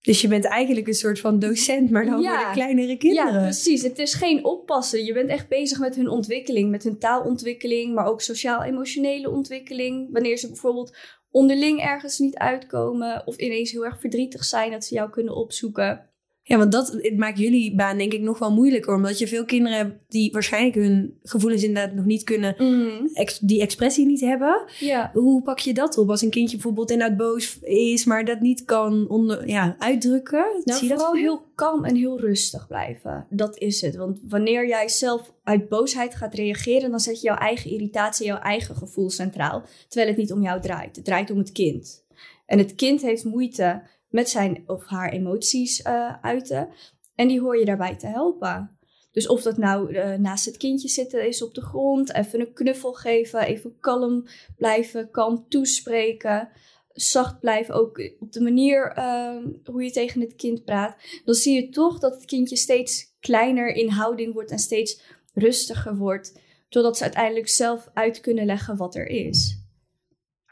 Dus 0.01 0.21
je 0.21 0.29
bent 0.29 0.45
eigenlijk 0.45 0.87
een 0.87 0.95
soort 0.95 1.21
van 1.21 1.39
docent, 1.39 1.91
maar 1.91 2.05
dan 2.05 2.21
ja. 2.21 2.37
voor 2.37 2.47
de 2.47 2.53
kleinere 2.53 2.97
kinderen. 2.97 3.33
Ja, 3.33 3.41
precies. 3.41 3.83
Het 3.83 3.99
is 3.99 4.15
geen 4.15 4.45
oppassen. 4.45 5.05
Je 5.05 5.13
bent 5.13 5.29
echt 5.29 5.49
bezig 5.49 5.79
met 5.79 5.97
hun 5.97 6.09
ontwikkeling, 6.09 6.71
met 6.71 6.85
hun 6.85 6.99
taalontwikkeling, 6.99 7.95
maar 7.95 8.07
ook 8.07 8.21
sociaal-emotionele 8.21 9.31
ontwikkeling. 9.31 10.09
Wanneer 10.13 10.37
ze 10.37 10.47
bijvoorbeeld 10.47 10.97
onderling 11.31 11.81
ergens 11.81 12.19
niet 12.19 12.37
uitkomen 12.37 13.27
of 13.27 13.37
ineens 13.37 13.71
heel 13.71 13.85
erg 13.85 14.01
verdrietig 14.01 14.45
zijn, 14.45 14.71
dat 14.71 14.85
ze 14.85 14.95
jou 14.95 15.11
kunnen 15.11 15.37
opzoeken. 15.37 16.08
Ja, 16.49 16.59
want 16.59 16.73
dat 16.73 17.11
maakt 17.17 17.39
jullie 17.39 17.75
baan 17.75 17.99
denk 17.99 18.13
ik 18.13 18.21
nog 18.21 18.39
wel 18.39 18.53
moeilijker. 18.53 18.95
Omdat 18.95 19.19
je 19.19 19.29
veel 19.29 19.45
kinderen 19.45 19.79
hebt 19.79 19.95
die 20.09 20.33
waarschijnlijk 20.33 20.75
hun 20.75 21.19
gevoelens 21.23 21.63
inderdaad 21.63 21.95
nog 21.95 22.05
niet 22.05 22.25
kunnen... 22.25 22.55
Mm. 22.59 23.11
Ex, 23.13 23.39
die 23.39 23.61
expressie 23.61 24.07
niet 24.07 24.21
hebben. 24.21 24.65
Ja. 24.79 25.11
Hoe 25.15 25.43
pak 25.43 25.59
je 25.59 25.75
dat 25.75 25.99
op 25.99 26.11
als 26.11 26.23
een 26.23 26.31
kindje 26.31 26.57
bijvoorbeeld 26.57 26.91
inderdaad 26.91 27.17
boos 27.17 27.59
is... 27.61 28.05
maar 28.05 28.25
dat 28.25 28.41
niet 28.41 28.65
kan 28.65 29.09
onder, 29.09 29.49
ja, 29.49 29.77
uitdrukken? 29.79 30.47
Nou, 30.65 30.79
Zie 30.79 30.89
vooral 30.89 31.13
dat? 31.13 31.21
heel 31.21 31.43
kalm 31.55 31.85
en 31.85 31.95
heel 31.95 32.21
rustig 32.21 32.67
blijven. 32.67 33.27
Dat 33.31 33.59
is 33.59 33.81
het. 33.81 33.97
Want 33.97 34.19
wanneer 34.29 34.69
jij 34.69 34.89
zelf 34.89 35.33
uit 35.45 35.69
boosheid 35.69 36.15
gaat 36.15 36.35
reageren... 36.35 36.91
dan 36.91 37.01
zet 37.01 37.21
je 37.21 37.27
jouw 37.27 37.37
eigen 37.37 37.71
irritatie, 37.71 38.27
jouw 38.27 38.41
eigen 38.41 38.75
gevoel 38.75 39.11
centraal. 39.11 39.63
Terwijl 39.89 40.11
het 40.11 40.21
niet 40.21 40.33
om 40.33 40.43
jou 40.43 40.61
draait. 40.61 40.97
Het 40.97 41.05
draait 41.05 41.31
om 41.31 41.39
het 41.39 41.53
kind. 41.53 42.07
En 42.47 42.59
het 42.59 42.75
kind 42.75 43.03
heeft 43.03 43.25
moeite 43.25 43.83
met 44.09 44.29
zijn 44.29 44.65
of 44.67 44.87
haar 44.87 45.13
emoties 45.13 45.81
uh, 45.81 46.15
uiten. 46.23 46.69
En 47.15 47.29
die 47.29 47.41
hoor 47.41 47.59
je 47.59 47.65
daarbij 47.65 47.97
te 47.97 48.07
helpen. 48.07 48.79
Dus 49.13 49.27
of 49.27 49.43
dat 49.43 49.57
nou 49.57 49.93
uh, 49.93 50.15
naast 50.15 50.45
het 50.45 50.57
kindje 50.57 50.89
zitten 50.89 51.27
is 51.27 51.43
op 51.43 51.55
de 51.55 51.63
grond, 51.63 52.15
even 52.15 52.41
een 52.41 52.53
knuffel 52.53 52.93
geven, 52.93 53.41
even 53.41 53.77
kalm 53.81 54.25
blijven, 54.57 55.11
kalm 55.11 55.49
toespreken, 55.49 56.49
zacht 56.93 57.41
blijven, 57.41 57.75
ook 57.75 58.13
op 58.21 58.33
de 58.33 58.41
manier 58.41 58.99
uh, 58.99 59.37
hoe 59.65 59.83
je 59.85 59.91
tegen 59.91 60.21
het 60.21 60.35
kind 60.35 60.65
praat. 60.65 60.97
Dan 61.25 61.35
zie 61.35 61.55
je 61.55 61.69
toch 61.69 61.99
dat 61.99 62.15
het 62.15 62.25
kindje 62.25 62.57
steeds 62.57 63.17
kleiner 63.21 63.69
in 63.69 63.89
houding 63.89 64.33
wordt 64.33 64.51
en 64.51 64.59
steeds 64.59 65.03
rustiger 65.33 65.97
wordt, 65.97 66.41
totdat 66.69 66.97
ze 66.97 67.03
uiteindelijk 67.03 67.49
zelf 67.49 67.89
uit 67.95 68.21
kunnen 68.21 68.47
leggen 68.47 68.77
wat 68.77 68.95
er 68.95 69.07
is. 69.07 69.68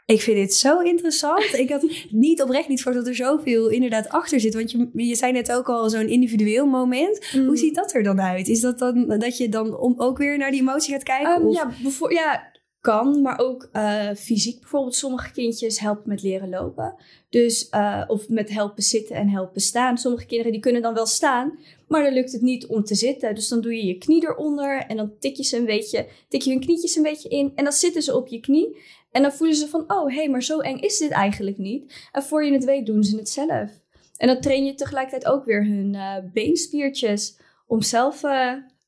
Ik 0.07 0.21
vind 0.21 0.37
dit 0.37 0.53
zo 0.53 0.79
interessant. 0.79 1.53
Ik 1.53 1.69
had 1.69 1.85
niet 2.09 2.41
oprecht 2.41 2.67
niet 2.67 2.81
voor 2.81 2.93
dat 2.93 3.07
er 3.07 3.15
zoveel 3.15 3.69
inderdaad 3.69 4.09
achter 4.09 4.39
zit. 4.39 4.53
Want 4.53 4.71
je, 4.71 4.89
je 4.93 5.15
zei 5.15 5.31
net 5.31 5.51
ook 5.51 5.69
al 5.69 5.89
zo'n 5.89 6.09
individueel 6.09 6.65
moment. 6.65 7.33
Mm. 7.33 7.45
Hoe 7.45 7.57
ziet 7.57 7.75
dat 7.75 7.93
er 7.93 8.03
dan 8.03 8.21
uit? 8.21 8.47
Is 8.47 8.61
dat 8.61 8.79
dan 8.79 9.07
dat 9.07 9.37
je 9.37 9.49
dan 9.49 9.77
om, 9.77 9.93
ook 9.97 10.17
weer 10.17 10.37
naar 10.37 10.51
die 10.51 10.61
emotie 10.61 10.93
gaat 10.93 11.03
kijken? 11.03 11.41
Um, 11.41 11.47
of? 11.47 11.55
Ja, 11.55 11.71
ja, 12.09 12.51
kan, 12.81 13.21
maar 13.21 13.39
ook 13.39 13.69
uh, 13.73 14.09
fysiek. 14.15 14.59
Bijvoorbeeld 14.59 14.95
sommige 14.95 15.31
kindjes 15.31 15.79
helpen 15.79 16.09
met 16.09 16.23
leren 16.23 16.49
lopen. 16.49 16.95
Dus, 17.29 17.67
uh, 17.71 18.03
of 18.07 18.29
met 18.29 18.49
helpen 18.49 18.83
zitten 18.83 19.15
en 19.15 19.29
helpen 19.29 19.61
staan. 19.61 19.97
Sommige 19.97 20.25
kinderen 20.25 20.51
die 20.51 20.61
kunnen 20.61 20.81
dan 20.81 20.93
wel 20.93 21.05
staan, 21.05 21.59
maar 21.87 22.03
dan 22.03 22.13
lukt 22.13 22.31
het 22.31 22.41
niet 22.41 22.65
om 22.65 22.83
te 22.83 22.95
zitten. 22.95 23.35
Dus 23.35 23.47
dan 23.47 23.61
doe 23.61 23.75
je 23.75 23.85
je 23.85 23.97
knie 23.97 24.27
eronder 24.27 24.85
en 24.87 24.97
dan 24.97 25.11
tik 25.19 25.35
je, 25.35 25.43
ze 25.43 25.57
een 25.57 25.65
beetje, 25.65 26.07
tik 26.29 26.41
je 26.41 26.51
hun 26.51 26.59
knietjes 26.59 26.95
een 26.95 27.03
beetje 27.03 27.29
in. 27.29 27.51
En 27.55 27.63
dan 27.63 27.73
zitten 27.73 28.01
ze 28.01 28.15
op 28.15 28.27
je 28.27 28.39
knie. 28.39 28.77
En 29.11 29.21
dan 29.21 29.31
voelen 29.31 29.55
ze 29.55 29.67
van, 29.67 29.83
oh 29.87 30.09
hé, 30.09 30.15
hey, 30.15 30.29
maar 30.29 30.43
zo 30.43 30.59
eng 30.59 30.77
is 30.77 30.97
dit 30.97 31.11
eigenlijk 31.11 31.57
niet. 31.57 32.09
En 32.11 32.23
voor 32.23 32.45
je 32.45 32.51
het 32.51 32.63
weet 32.63 32.85
doen 32.85 33.03
ze 33.03 33.17
het 33.17 33.29
zelf. 33.29 33.69
En 34.17 34.27
dan 34.27 34.41
train 34.41 34.65
je 34.65 34.73
tegelijkertijd 34.73 35.33
ook 35.33 35.45
weer 35.45 35.65
hun 35.65 35.93
uh, 35.93 36.15
beenspiertjes 36.33 37.39
om 37.67 37.81
zelf 37.81 38.21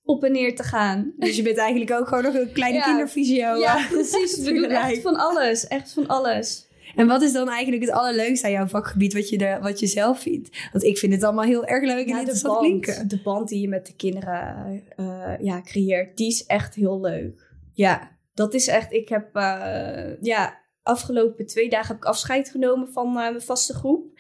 op 0.04 0.24
en 0.24 0.32
neer 0.32 0.56
te 0.56 0.64
gaan. 0.64 1.12
Dus 1.18 1.36
je 1.36 1.42
bent 1.42 1.58
eigenlijk 1.58 1.92
ook 1.92 2.08
gewoon 2.08 2.24
nog 2.24 2.34
een 2.34 2.52
kleine 2.52 2.78
ja, 2.78 2.84
kinderfysio. 2.84 3.56
Ja, 3.56 3.86
precies. 3.90 4.38
We 4.44 4.54
doen 4.54 4.64
echt 4.64 5.02
van 5.02 5.16
alles. 5.16 5.68
Echt 5.68 5.94
van 5.94 6.08
alles. 6.08 6.68
En 6.96 7.08
wat 7.08 7.22
is 7.22 7.34
dan 7.34 7.50
eigenlijk 7.50 7.84
het 7.84 7.92
allerleukste 7.92 8.46
aan 8.46 8.52
jouw 8.52 8.68
vakgebied 8.68 9.14
wat 9.14 9.30
je, 9.30 9.38
er, 9.38 9.62
wat 9.62 9.80
je 9.80 9.88
zelf 9.88 10.20
vindt? 10.20 10.58
Want 10.72 10.84
ik 10.84 10.98
vind 10.98 11.14
het 11.14 11.24
allemaal 11.24 11.46
heel 11.46 11.66
erg 11.66 11.84
leuk 11.84 12.06
en 12.06 12.14
ja, 12.14 12.20
interessant 12.20 12.60
klinken. 12.60 13.08
De 13.08 13.22
band 13.22 13.50
die 13.50 13.62
je 13.62 13.68
met 13.68 13.86
de 13.86 13.96
kinderen 13.96 14.84
uh, 14.98 15.34
ja, 15.40 15.62
creëert, 15.62 16.18
die 16.18 16.28
is 16.28 16.46
echt 16.46 16.76
heel 16.76 17.00
leuk. 17.02 17.52
Ja, 17.74 18.18
dat 18.40 18.54
is 18.54 18.68
echt... 18.68 18.94
Ik 18.94 19.10
heb 19.10 19.36
uh, 19.36 20.22
ja, 20.22 20.62
afgelopen 20.84 21.46
twee 21.46 21.70
dagen 21.70 21.88
heb 21.88 21.98
ik 21.98 22.06
afscheid 22.06 22.50
genomen 22.50 22.92
van 22.92 23.08
uh, 23.08 23.14
mijn 23.14 23.42
vaste 23.42 23.74
groep. 23.74 24.20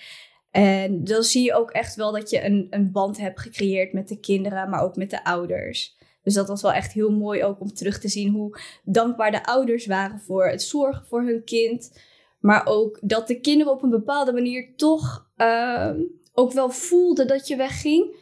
En 0.51 1.03
dan 1.03 1.23
zie 1.23 1.43
je 1.43 1.53
ook 1.53 1.71
echt 1.71 1.95
wel 1.95 2.11
dat 2.11 2.29
je 2.29 2.43
een, 2.43 2.67
een 2.69 2.91
band 2.91 3.17
hebt 3.17 3.39
gecreëerd 3.39 3.93
met 3.93 4.07
de 4.07 4.19
kinderen, 4.19 4.69
maar 4.69 4.81
ook 4.81 4.95
met 4.95 5.09
de 5.09 5.23
ouders. 5.23 5.97
Dus 6.23 6.33
dat 6.33 6.47
was 6.47 6.61
wel 6.61 6.71
echt 6.71 6.91
heel 6.91 7.11
mooi 7.11 7.43
ook 7.43 7.59
om 7.59 7.73
terug 7.73 7.99
te 7.99 8.07
zien 8.07 8.31
hoe 8.31 8.59
dankbaar 8.83 9.31
de 9.31 9.45
ouders 9.45 9.85
waren 9.85 10.19
voor 10.19 10.47
het 10.47 10.61
zorgen 10.61 11.05
voor 11.05 11.23
hun 11.23 11.43
kind. 11.43 11.99
Maar 12.39 12.65
ook 12.65 12.99
dat 13.01 13.27
de 13.27 13.39
kinderen 13.39 13.73
op 13.73 13.83
een 13.83 13.89
bepaalde 13.89 14.33
manier 14.33 14.73
toch 14.75 15.29
uh, 15.37 15.91
ook 16.33 16.51
wel 16.51 16.69
voelden 16.69 17.27
dat 17.27 17.47
je 17.47 17.55
wegging. 17.55 18.15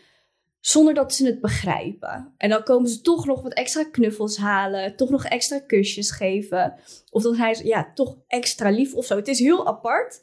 Zonder 0.60 0.94
dat 0.94 1.14
ze 1.14 1.26
het 1.26 1.42
begrijpen. 1.42 2.34
En 2.38 2.50
dan 2.50 2.64
komen 2.64 2.90
ze 2.90 3.02
toch 3.02 3.26
nog 3.26 3.42
wat 3.42 3.54
extra 3.54 3.84
knuffels 3.84 4.38
halen. 4.38 4.96
Toch 4.96 5.10
nog 5.10 5.26
extra 5.26 5.60
kusjes 5.60 6.12
geven. 6.12 6.80
Of 7.10 7.24
dan 7.24 7.36
zijn 7.36 7.56
ze 7.56 7.66
ja, 7.66 7.92
toch 7.94 8.18
extra 8.28 8.70
lief 8.70 8.94
of 8.94 9.06
zo. 9.06 9.16
Het 9.16 9.28
is 9.28 9.40
heel 9.40 9.68
apart. 9.68 10.22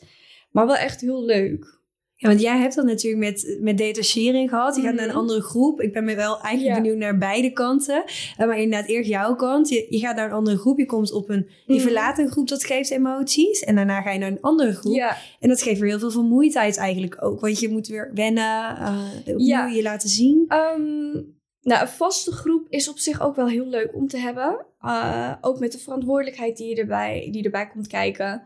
Maar 0.51 0.67
wel 0.67 0.77
echt 0.77 1.01
heel 1.01 1.25
leuk. 1.25 1.83
Ja, 2.17 2.29
want 2.29 2.41
jij 2.41 2.59
hebt 2.59 2.75
dat 2.75 2.85
natuurlijk 2.85 3.25
met, 3.25 3.59
met 3.61 3.79
detachering 3.79 4.51
gehad. 4.51 4.77
Je 4.77 4.83
gaat 4.83 4.95
naar 4.95 5.05
een 5.05 5.09
mhm. 5.09 5.19
andere 5.19 5.41
groep. 5.41 5.81
Ik 5.81 5.93
ben 5.93 6.05
me 6.05 6.15
wel 6.15 6.41
eigenlijk 6.41 6.83
benieuwd 6.83 6.99
naar 6.99 7.19
beide 7.19 7.53
kanten. 7.53 8.05
Uh, 8.07 8.47
maar 8.47 8.59
inderdaad, 8.59 8.89
eerst 8.89 9.09
jouw 9.09 9.35
kant. 9.35 9.69
Je, 9.69 9.87
je 9.89 9.99
gaat 9.99 10.17
naar 10.17 10.27
een 10.27 10.33
andere 10.33 10.59
groep. 10.59 10.79
Je 10.79 10.87
komt 10.87 11.13
op 11.13 11.29
een... 11.29 11.49
Je 11.67 11.75
mhm. 11.75 11.83
verlaat 11.83 12.19
een 12.19 12.31
groep, 12.31 12.49
dat 12.49 12.65
geeft 12.65 12.91
emoties. 12.91 13.61
En 13.61 13.75
daarna 13.75 14.01
ga 14.01 14.11
je 14.11 14.19
naar 14.19 14.31
een 14.31 14.41
andere 14.41 14.73
groep. 14.73 14.95
Ja. 14.95 15.17
En 15.41 15.49
dat 15.49 15.63
geeft 15.63 15.81
weer 15.81 15.89
heel 15.89 15.99
veel 15.99 16.11
vermoeidheid 16.11 16.77
eigenlijk 16.77 17.25
ook. 17.25 17.41
Want 17.41 17.61
je 17.61 17.69
moet 17.69 17.87
weer 17.87 18.11
wennen. 18.15 18.77
Uh, 18.81 18.99
opnieuw 19.27 19.67
je 19.67 19.83
laten 19.83 20.09
zien. 20.09 20.47
Um, 20.49 21.33
nou, 21.65 21.81
een 21.81 21.89
vaste 21.89 22.33
groep 22.33 22.67
is 22.69 22.89
op 22.89 22.99
zich 22.99 23.21
ook 23.21 23.37
wel 23.37 23.49
heel 23.49 23.67
leuk 23.67 23.95
om 23.95 24.09
te 24.09 24.19
hebben. 24.19 24.67
Uh, 24.85 25.33
ook 25.41 25.59
met 25.59 25.73
de 25.73 25.79
verantwoordelijkheid 25.79 26.57
die, 26.57 26.69
je 26.69 26.81
erbij, 26.81 27.29
die 27.31 27.45
erbij 27.45 27.69
komt 27.69 27.87
kijken. 27.87 28.43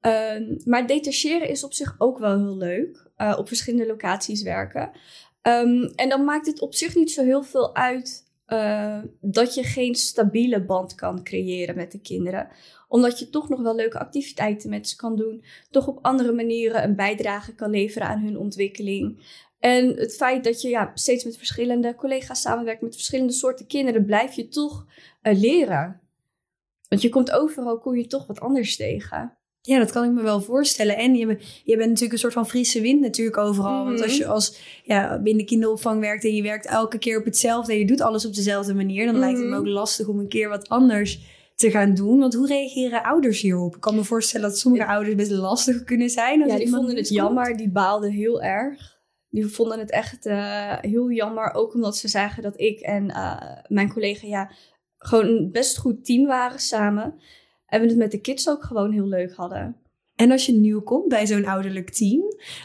Um, 0.00 0.56
maar 0.64 0.86
detacheren 0.86 1.48
is 1.48 1.64
op 1.64 1.72
zich 1.72 1.94
ook 1.98 2.18
wel 2.18 2.38
heel 2.38 2.56
leuk. 2.56 3.09
Uh, 3.20 3.34
op 3.38 3.48
verschillende 3.48 3.86
locaties 3.86 4.42
werken. 4.42 4.90
Um, 5.42 5.84
en 5.84 6.08
dan 6.08 6.24
maakt 6.24 6.46
het 6.46 6.60
op 6.60 6.74
zich 6.74 6.94
niet 6.94 7.12
zo 7.12 7.24
heel 7.24 7.42
veel 7.42 7.74
uit 7.74 8.28
uh, 8.46 8.98
dat 9.20 9.54
je 9.54 9.62
geen 9.62 9.94
stabiele 9.94 10.64
band 10.64 10.94
kan 10.94 11.22
creëren 11.22 11.76
met 11.76 11.92
de 11.92 12.00
kinderen. 12.00 12.48
Omdat 12.88 13.18
je 13.18 13.30
toch 13.30 13.48
nog 13.48 13.62
wel 13.62 13.74
leuke 13.74 13.98
activiteiten 13.98 14.70
met 14.70 14.88
ze 14.88 14.96
kan 14.96 15.16
doen. 15.16 15.44
Toch 15.70 15.86
op 15.86 15.98
andere 16.02 16.32
manieren 16.32 16.84
een 16.84 16.96
bijdrage 16.96 17.54
kan 17.54 17.70
leveren 17.70 18.08
aan 18.08 18.20
hun 18.20 18.38
ontwikkeling. 18.38 19.38
En 19.58 19.96
het 19.96 20.16
feit 20.16 20.44
dat 20.44 20.60
je 20.62 20.68
ja, 20.68 20.90
steeds 20.94 21.24
met 21.24 21.36
verschillende 21.36 21.94
collega's 21.94 22.40
samenwerkt, 22.40 22.82
met 22.82 22.94
verschillende 22.94 23.32
soorten 23.32 23.66
kinderen, 23.66 24.04
blijf 24.04 24.32
je 24.32 24.48
toch 24.48 24.86
uh, 25.22 25.38
leren. 25.38 26.00
Want 26.88 27.02
je 27.02 27.08
komt 27.08 27.30
overal, 27.30 27.78
kom 27.78 27.96
je 27.96 28.06
toch 28.06 28.26
wat 28.26 28.40
anders 28.40 28.76
tegen. 28.76 29.38
Ja, 29.62 29.78
dat 29.78 29.92
kan 29.92 30.04
ik 30.04 30.10
me 30.10 30.22
wel 30.22 30.40
voorstellen. 30.40 30.96
En 30.96 31.14
je, 31.14 31.26
je 31.64 31.76
bent 31.76 31.88
natuurlijk 31.88 32.12
een 32.12 32.18
soort 32.18 32.32
van 32.32 32.48
frisse 32.48 32.80
wind 32.80 33.00
natuurlijk 33.00 33.36
overal. 33.36 33.84
Want 33.84 34.02
als 34.02 34.16
je 34.16 34.22
mhm. 34.22 34.32
als 34.32 34.58
ja, 34.84 35.18
binnen 35.18 35.46
kinderopvang 35.46 36.00
werkt 36.00 36.24
en 36.24 36.34
je 36.34 36.42
werkt 36.42 36.66
elke 36.66 36.98
keer 36.98 37.18
op 37.18 37.24
hetzelfde 37.24 37.72
en 37.72 37.78
je 37.78 37.86
doet 37.86 38.00
alles 38.00 38.26
op 38.26 38.34
dezelfde 38.34 38.74
manier, 38.74 39.06
dan 39.06 39.18
lijkt 39.18 39.38
het 39.38 39.46
me 39.46 39.50
mhm. 39.50 39.60
ook 39.60 39.66
lastig 39.66 40.06
om 40.08 40.18
een 40.18 40.28
keer 40.28 40.48
wat 40.48 40.68
anders 40.68 41.20
te 41.54 41.70
gaan 41.70 41.94
doen. 41.94 42.18
Want 42.18 42.34
hoe 42.34 42.46
reageren 42.46 43.02
ouders 43.02 43.40
hierop? 43.40 43.74
Ik 43.74 43.80
kan 43.80 43.94
me 43.94 44.04
voorstellen 44.04 44.48
dat 44.48 44.58
sommige 44.58 44.86
ouders 44.86 45.14
best 45.14 45.30
lastig 45.30 45.84
kunnen 45.84 46.10
zijn. 46.10 46.42
Als 46.42 46.52
ja, 46.52 46.58
die 46.58 46.68
vonden 46.68 46.96
het 46.96 47.08
jammer, 47.08 47.56
die 47.56 47.70
baalden 47.70 48.10
heel 48.10 48.42
erg. 48.42 48.98
Die 49.28 49.46
vonden 49.46 49.78
het 49.78 49.90
echt 49.90 50.26
uh, 50.26 50.76
heel 50.80 51.10
jammer, 51.10 51.54
ook 51.54 51.74
omdat 51.74 51.96
ze 51.96 52.08
zagen 52.08 52.42
dat 52.42 52.60
ik 52.60 52.80
en 52.80 53.04
uh, 53.04 53.40
mijn 53.68 53.92
collega 53.92 54.26
ja, 54.26 54.50
gewoon 54.96 55.26
een 55.26 55.50
best 55.52 55.78
goed 55.78 56.04
team 56.04 56.26
waren 56.26 56.58
samen. 56.58 57.14
En 57.70 57.80
we 57.80 57.86
het 57.86 57.96
met 57.96 58.10
de 58.10 58.20
kids 58.20 58.48
ook 58.48 58.64
gewoon 58.64 58.92
heel 58.92 59.06
leuk 59.06 59.32
hadden. 59.32 59.76
En 60.14 60.30
als 60.30 60.46
je 60.46 60.52
nieuw 60.52 60.82
komt 60.82 61.08
bij 61.08 61.26
zo'n 61.26 61.46
ouderlijk 61.46 61.90
team, 61.90 62.22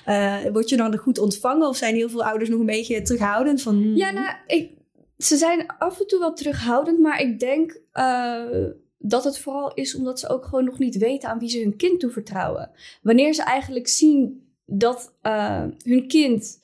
uh, 0.08 0.52
word 0.52 0.70
je 0.70 0.78
dan 0.78 0.98
goed 0.98 1.18
ontvangen? 1.18 1.68
Of 1.68 1.78
zijn 1.78 1.96
heel 1.96 2.10
veel 2.10 2.24
ouders 2.24 2.50
nog 2.50 2.60
een 2.60 2.66
beetje 2.66 3.02
terughoudend? 3.02 3.62
Van, 3.62 3.76
hmm? 3.76 3.96
Ja, 3.96 4.12
nou, 4.12 4.36
ik, 4.48 4.72
ze 5.18 5.38
zijn 5.38 5.68
af 5.68 6.00
en 6.00 6.08
toe 6.08 6.20
wel 6.20 6.34
terughoudend, 6.34 7.00
maar 7.00 7.22
ik 7.22 7.40
denk 7.40 7.82
uh, 7.94 8.68
dat 8.98 9.24
het 9.24 9.40
vooral 9.40 9.74
is 9.74 9.96
omdat 9.96 10.20
ze 10.20 10.30
ook 10.30 10.46
gewoon 10.46 10.66
nog 10.66 10.80
niet 10.80 10.98
weten 10.98 11.30
aan 11.30 11.40
wie 11.40 11.50
ze 11.50 11.60
hun 11.60 11.76
kind 11.76 12.00
toevertrouwen. 12.00 12.72
Wanneer 13.02 13.34
ze 13.34 13.44
eigenlijk 13.44 13.88
zien 13.88 14.48
dat 14.66 15.16
uh, 15.24 15.64
hun 15.84 16.08
kind 16.08 16.64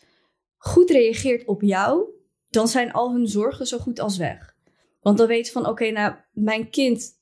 goed 0.58 0.90
reageert 0.90 1.46
op 1.46 1.62
jou, 1.62 2.04
dan 2.50 2.68
zijn 2.68 2.92
al 2.92 3.14
hun 3.14 3.28
zorgen 3.28 3.66
zo 3.68 3.78
goed 3.78 4.00
als 4.00 4.18
weg. 4.18 4.56
Want 5.02 5.18
dan 5.18 5.28
weten 5.28 5.52
van, 5.52 5.68
oké, 5.68 5.92
nou, 5.92 6.16
mijn 6.32 6.70
kind 6.70 7.20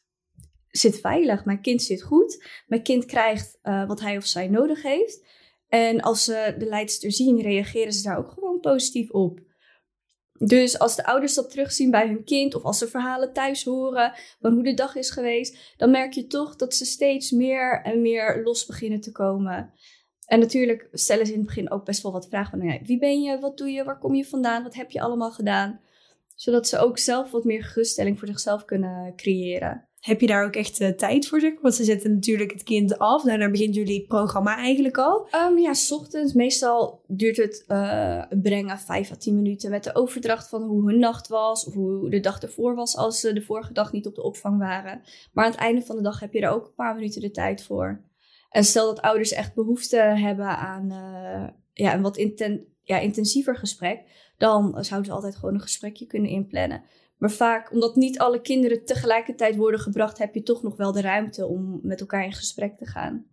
zit 0.72 1.00
veilig, 1.00 1.46
mijn 1.46 1.62
kind 1.62 1.82
zit 1.82 2.02
goed, 2.02 2.46
mijn 2.68 2.84
kind 2.84 3.06
krijgt 3.06 3.60
uh, 3.64 3.88
wat 3.88 4.00
hij 4.00 4.18
of 4.18 4.26
zij 4.26 4.48
nodig 4.48 4.82
heeft. 4.82 5.26
En 5.68 6.02
als 6.02 6.24
ze 6.24 6.56
de 6.58 6.66
leidster 6.66 7.12
zien, 7.12 7.42
reageren 7.42 7.94
ze 7.94 8.04
daar 8.04 8.18
ook 8.18 8.32
gewoon 8.32 8.60
positief 8.60 9.12
op. 9.12 9.40
Dus 10.34 10.80
als 10.80 10.96
de 10.96 11.06
ouders 11.06 11.34
dat 11.34 11.50
terugzien 11.50 11.92
bij 11.92 12.08
hun 12.08 12.24
kind, 12.24 12.56
of 12.56 12.64
als 12.64 12.78
ze 12.78 12.88
verhalen 12.88 13.34
thuis 13.34 13.64
horen 13.64 14.14
van 14.40 14.54
hoe 14.54 14.64
de 14.64 14.74
dag 14.74 14.96
is 14.96 15.10
geweest, 15.10 15.74
dan 15.78 15.92
merk 15.92 16.14
je 16.14 16.28
toch 16.28 16.56
dat 16.56 16.76
ze 16.76 16.86
steeds 16.86 17.32
meer 17.32 17.82
en 17.84 18.02
meer 18.02 18.42
los 18.44 18.66
beginnen 18.66 19.02
te 19.02 19.12
komen. 19.12 19.74
En 20.26 20.40
natuurlijk 20.40 20.88
stellen 20.92 21.26
ze 21.26 21.32
in 21.32 21.38
het 21.38 21.48
begin 21.48 21.72
ook 21.72 21.86
best 21.86 22.02
wel 22.02 22.12
wat 22.12 22.28
vragen 22.28 22.50
van, 22.50 22.68
nou 22.68 22.80
wie 22.84 23.00
ben 23.00 23.22
je, 23.22 23.40
wat 23.40 23.58
doe 23.58 23.70
je, 23.70 23.84
waar 23.84 24.00
kom 24.00 24.16
je 24.16 24.26
vandaan, 24.26 24.64
wat 24.64 24.76
heb 24.76 24.92
je 24.92 25.02
allemaal 25.02 25.32
gedaan? 25.32 25.82
Zodat 26.36 26.68
ze 26.68 26.78
ook 26.78 26.98
zelf 26.98 27.32
wat 27.32 27.44
meer 27.44 27.64
geruststelling 27.64 28.20
voor 28.20 28.28
zichzelf 28.28 28.66
kunnen 28.66 29.16
creëren. 29.16 29.89
Heb 30.00 30.22
je 30.22 30.28
daar 30.28 30.46
ook 30.46 30.56
echt 30.56 30.82
uh, 30.82 30.90
tijd 30.90 31.28
voor? 31.28 31.40
Zeg? 31.40 31.54
Want 31.62 31.76
ze 31.76 31.84
zetten 31.84 32.14
natuurlijk 32.14 32.52
het 32.52 32.64
kind 32.64 32.98
af. 32.98 33.24
Daarna 33.24 33.50
begint 33.50 33.76
jullie 33.76 34.06
programma 34.06 34.58
eigenlijk 34.58 34.98
al. 34.98 35.28
Um, 35.36 35.58
ja, 35.58 35.74
s 35.74 35.92
ochtends. 35.92 36.34
Meestal 36.34 37.04
duurt 37.08 37.38
het 37.38 37.64
uh, 37.68 38.24
brengen 38.42 38.80
5 38.80 39.12
à 39.12 39.16
10 39.16 39.36
minuten 39.36 39.70
met 39.70 39.84
de 39.84 39.96
overdracht 39.96 40.50
van 40.50 40.62
hoe 40.64 40.86
hun 40.86 41.00
nacht 41.00 41.28
was. 41.28 41.66
Of 41.66 41.74
hoe 41.74 42.10
de 42.10 42.20
dag 42.20 42.42
ervoor 42.42 42.76
was 42.76 42.96
als 42.96 43.20
ze 43.20 43.34
de 43.34 43.42
vorige 43.42 43.74
dag 43.74 43.92
niet 43.92 44.08
op 44.08 44.16
de 44.16 44.24
opvang 44.24 44.58
waren. 44.58 45.02
Maar 45.34 45.46
aan 45.46 45.52
het 45.52 45.60
einde 45.60 45.82
van 45.82 45.96
de 45.96 46.02
dag 46.02 46.20
heb 46.20 46.34
je 46.34 46.42
er 46.42 46.52
ook 46.52 46.66
een 46.66 46.76
paar 46.76 46.96
minuten 46.96 47.22
de 47.22 47.32
tijd 47.32 47.64
voor. 47.64 48.02
En 48.50 48.64
stel 48.64 48.86
dat 48.86 49.02
ouders 49.02 49.32
echt 49.32 49.54
behoefte 49.54 49.98
hebben 49.98 50.58
aan 50.58 50.92
uh, 50.92 51.48
ja, 51.74 51.94
een 51.94 52.02
wat 52.02 52.18
inten 52.18 52.68
ja, 52.84 52.98
intensiever 53.00 53.56
gesprek. 53.56 54.02
Dan 54.38 54.84
zouden 54.84 55.10
ze 55.10 55.16
altijd 55.16 55.36
gewoon 55.36 55.54
een 55.54 55.62
gesprekje 55.62 56.06
kunnen 56.06 56.30
inplannen. 56.30 56.84
Maar 57.20 57.32
vaak, 57.32 57.72
omdat 57.72 57.96
niet 57.96 58.20
alle 58.20 58.42
kinderen 58.42 58.86
tegelijkertijd 58.86 59.56
worden 59.56 59.80
gebracht, 59.80 60.18
heb 60.18 60.34
je 60.34 60.44
toch 60.44 60.64
nog 60.64 60.78
wel 60.78 60.92
de 60.92 61.02
ruimte 61.02 61.48
om 61.48 61.80
met 61.84 62.00
elkaar 62.00 62.26
in 62.26 62.34
gesprek 62.34 62.78
te 62.78 62.86
gaan. 62.86 63.26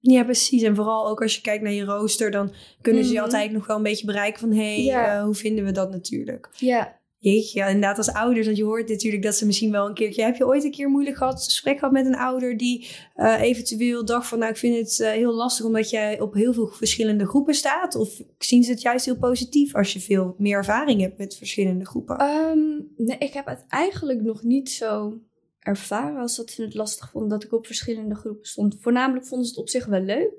Ja, 0.00 0.24
precies. 0.24 0.62
En 0.62 0.76
vooral 0.76 1.08
ook 1.08 1.22
als 1.22 1.34
je 1.34 1.40
kijkt 1.40 1.62
naar 1.62 1.72
je 1.72 1.84
rooster, 1.84 2.30
dan 2.30 2.52
kunnen 2.80 3.02
ze 3.04 3.08
je 3.08 3.14
mhm. 3.14 3.24
altijd 3.24 3.52
nog 3.52 3.66
wel 3.66 3.76
een 3.76 3.82
beetje 3.82 4.06
bereiken 4.06 4.40
van 4.40 4.52
hé, 4.52 4.84
hey, 4.84 5.04
eh, 5.04 5.22
hoe 5.24 5.34
vinden 5.34 5.64
we 5.64 5.72
dat 5.72 5.90
natuurlijk? 5.90 6.48
Ja. 6.56 7.00
Jeetje, 7.22 7.58
ja, 7.58 7.66
inderdaad 7.66 7.98
als 7.98 8.12
ouders, 8.12 8.46
want 8.46 8.58
je 8.58 8.64
hoort 8.64 8.88
natuurlijk 8.88 9.22
dat 9.22 9.34
ze 9.34 9.46
misschien 9.46 9.70
wel 9.70 9.86
een 9.86 9.94
keertje... 9.94 10.22
Heb 10.22 10.36
je 10.36 10.46
ooit 10.46 10.64
een 10.64 10.70
keer 10.70 10.88
moeilijk 10.88 11.16
gehad, 11.16 11.44
gesprek 11.44 11.78
gehad 11.78 11.92
met 11.92 12.06
een 12.06 12.16
ouder 12.16 12.56
die 12.56 12.88
uh, 13.16 13.40
eventueel 13.40 14.04
dacht 14.04 14.28
van... 14.28 14.38
nou, 14.38 14.50
ik 14.50 14.56
vind 14.56 14.76
het 14.76 14.98
uh, 14.98 15.10
heel 15.10 15.32
lastig 15.32 15.64
omdat 15.64 15.90
jij 15.90 16.20
op 16.20 16.34
heel 16.34 16.52
veel 16.52 16.66
verschillende 16.66 17.26
groepen 17.26 17.54
staat? 17.54 17.94
Of 17.94 18.20
zien 18.38 18.62
ze 18.62 18.70
het 18.70 18.82
juist 18.82 19.04
heel 19.04 19.16
positief 19.16 19.74
als 19.74 19.92
je 19.92 20.00
veel 20.00 20.34
meer 20.38 20.56
ervaring 20.56 21.00
hebt 21.00 21.18
met 21.18 21.36
verschillende 21.36 21.86
groepen? 21.86 22.20
Um, 22.20 22.92
nee, 22.96 23.18
ik 23.18 23.32
heb 23.32 23.46
het 23.46 23.64
eigenlijk 23.68 24.22
nog 24.22 24.42
niet 24.42 24.70
zo 24.70 25.20
ervaren 25.58 26.20
als 26.20 26.36
dat 26.36 26.50
ze 26.50 26.62
het 26.62 26.74
lastig 26.74 27.10
vonden 27.10 27.30
dat 27.30 27.44
ik 27.44 27.52
op 27.52 27.66
verschillende 27.66 28.14
groepen 28.14 28.46
stond. 28.46 28.76
Voornamelijk 28.80 29.26
vonden 29.26 29.46
ze 29.46 29.52
het 29.52 29.60
op 29.60 29.68
zich 29.68 29.86
wel 29.86 30.02
leuk 30.02 30.30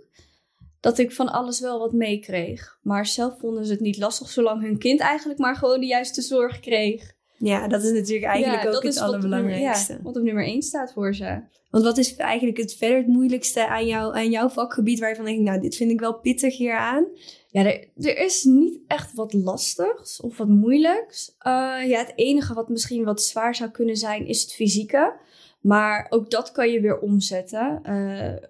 dat 0.83 0.97
ik 0.97 1.11
van 1.11 1.31
alles 1.31 1.59
wel 1.59 1.79
wat 1.79 1.93
meekreeg. 1.93 2.77
Maar 2.81 3.05
zelf 3.05 3.39
vonden 3.39 3.65
ze 3.65 3.71
het 3.71 3.81
niet 3.81 3.97
lastig, 3.97 4.29
zolang 4.29 4.61
hun 4.61 4.77
kind 4.77 4.99
eigenlijk 4.99 5.39
maar 5.39 5.55
gewoon 5.55 5.79
de 5.79 5.85
juiste 5.85 6.21
zorg 6.21 6.59
kreeg. 6.59 7.13
Ja, 7.37 7.67
dat 7.67 7.83
is 7.83 7.91
natuurlijk 7.91 8.25
eigenlijk 8.25 8.75
ook 8.75 8.83
het 8.83 8.97
allerbelangrijkste. 8.97 9.93
ja, 9.93 9.99
wat 10.01 10.15
op 10.15 10.23
nummer 10.23 10.45
1 10.45 10.61
staat 10.61 10.93
voor 10.93 11.15
ze. 11.15 11.41
Want 11.69 11.83
wat 11.83 11.97
is 11.97 12.15
eigenlijk 12.15 12.57
het 12.57 12.75
verder 12.75 12.97
het 12.97 13.07
moeilijkste 13.07 13.67
aan, 13.67 13.85
jou, 13.85 14.15
aan 14.15 14.29
jouw 14.29 14.49
vakgebied 14.49 14.99
waar 14.99 15.09
je 15.09 15.15
van 15.15 15.25
denkt, 15.25 15.41
nou, 15.41 15.61
dit 15.61 15.75
vind 15.75 15.91
ik 15.91 15.99
wel 15.99 16.19
pittig 16.19 16.57
hier 16.57 16.77
aan? 16.77 17.05
Ja, 17.47 17.65
er, 17.65 17.87
er 17.97 18.17
is 18.17 18.43
niet 18.43 18.79
echt 18.87 19.13
wat 19.13 19.33
lastigs 19.33 20.21
of 20.21 20.37
wat 20.37 20.47
moeilijks. 20.47 21.29
Uh, 21.29 21.53
ja, 21.87 21.99
het 21.99 22.13
enige 22.15 22.53
wat 22.53 22.69
misschien 22.69 23.03
wat 23.03 23.23
zwaar 23.23 23.55
zou 23.55 23.69
kunnen 23.69 23.97
zijn, 23.97 24.27
is 24.27 24.41
het 24.41 24.53
fysieke. 24.53 25.13
Maar 25.61 26.07
ook 26.09 26.29
dat 26.29 26.51
kan 26.51 26.71
je 26.71 26.81
weer 26.81 26.99
omzetten. 26.99 27.81
Uh, 27.85 28.49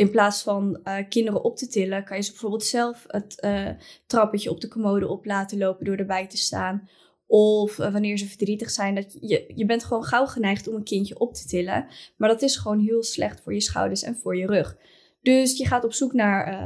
in 0.00 0.10
plaats 0.10 0.42
van 0.42 0.80
uh, 0.84 0.96
kinderen 1.08 1.44
op 1.44 1.56
te 1.56 1.68
tillen, 1.68 2.04
kan 2.04 2.16
je 2.16 2.22
ze 2.22 2.30
bijvoorbeeld 2.30 2.64
zelf 2.64 3.04
het 3.06 3.48
trappetje 4.06 4.50
op 4.50 4.60
de 4.60 4.68
commode 4.68 5.08
op 5.08 5.24
laten 5.24 5.58
lopen 5.58 5.84
door 5.84 5.96
erbij 5.96 6.26
te 6.26 6.36
staan. 6.36 6.88
Of 7.26 7.76
wanneer 7.76 8.18
ze 8.18 8.26
verdrietig 8.26 8.70
zijn, 8.70 8.94
dat 8.94 9.16
je, 9.20 9.52
je 9.54 9.64
bent 9.66 9.84
gewoon 9.84 10.04
gauw 10.04 10.26
geneigd 10.26 10.68
om 10.68 10.74
een 10.74 10.84
kindje 10.84 11.18
op 11.18 11.34
te 11.34 11.46
tillen. 11.46 11.86
Maar 12.16 12.28
dat 12.28 12.42
is 12.42 12.56
gewoon 12.56 12.78
heel 12.78 13.02
slecht 13.02 13.40
voor 13.40 13.54
je 13.54 13.60
schouders 13.60 14.02
en 14.02 14.16
voor 14.16 14.36
je 14.36 14.46
rug. 14.46 14.76
Dus 15.22 15.58
je 15.58 15.66
gaat 15.66 15.84
op 15.84 15.92
zoek 15.92 16.12
naar 16.12 16.58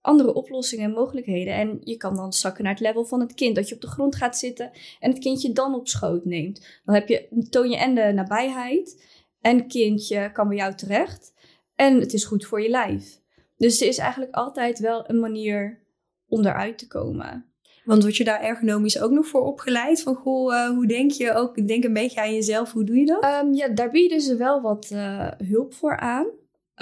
andere 0.00 0.34
oplossingen 0.34 0.84
en 0.84 0.90
mogelijkheden. 0.90 1.54
En 1.54 1.78
je 1.80 1.96
kan 1.96 2.16
dan 2.16 2.32
zakken 2.32 2.64
naar 2.64 2.72
het 2.72 2.82
level 2.82 3.04
van 3.04 3.20
het 3.20 3.34
kind. 3.34 3.56
Dat 3.56 3.68
je 3.68 3.74
op 3.74 3.80
de 3.80 3.86
grond 3.86 4.16
gaat 4.16 4.38
zitten 4.38 4.70
en 5.00 5.10
het 5.10 5.18
kindje 5.18 5.52
dan 5.52 5.74
op 5.74 5.88
schoot 5.88 6.24
neemt. 6.24 6.80
Dan 6.84 6.94
heb 6.94 7.08
je, 7.08 7.46
toon 7.50 7.70
je 7.70 7.76
en 7.76 7.94
de 7.94 8.12
nabijheid. 8.14 9.04
En 9.40 9.58
het 9.58 9.66
kindje 9.66 10.32
kan 10.32 10.48
bij 10.48 10.56
jou 10.56 10.74
terecht. 10.74 11.32
En 11.76 12.00
het 12.00 12.12
is 12.12 12.24
goed 12.24 12.46
voor 12.46 12.62
je 12.62 12.68
lijf. 12.68 13.20
Dus 13.56 13.80
er 13.80 13.88
is 13.88 13.98
eigenlijk 13.98 14.34
altijd 14.34 14.78
wel 14.78 15.10
een 15.10 15.20
manier 15.20 15.82
om 16.28 16.46
eruit 16.46 16.78
te 16.78 16.86
komen. 16.86 17.50
Want 17.84 18.02
word 18.02 18.16
je 18.16 18.24
daar 18.24 18.40
ergonomisch 18.40 19.00
ook 19.00 19.10
nog 19.10 19.26
voor 19.26 19.40
opgeleid? 19.40 20.02
Van 20.02 20.14
goh, 20.14 20.54
uh, 20.54 20.68
hoe 20.68 20.86
denk 20.86 21.10
je 21.10 21.32
ook? 21.32 21.66
Denk 21.66 21.84
een 21.84 21.92
beetje 21.92 22.20
aan 22.20 22.34
jezelf. 22.34 22.72
Hoe 22.72 22.84
doe 22.84 22.96
je 22.96 23.06
dat? 23.06 23.24
Um, 23.24 23.54
ja, 23.54 23.68
daar 23.68 23.90
bieden 23.90 24.20
ze 24.20 24.36
wel 24.36 24.60
wat 24.60 24.90
uh, 24.92 25.30
hulp 25.44 25.74
voor 25.74 25.96
aan. 25.96 26.26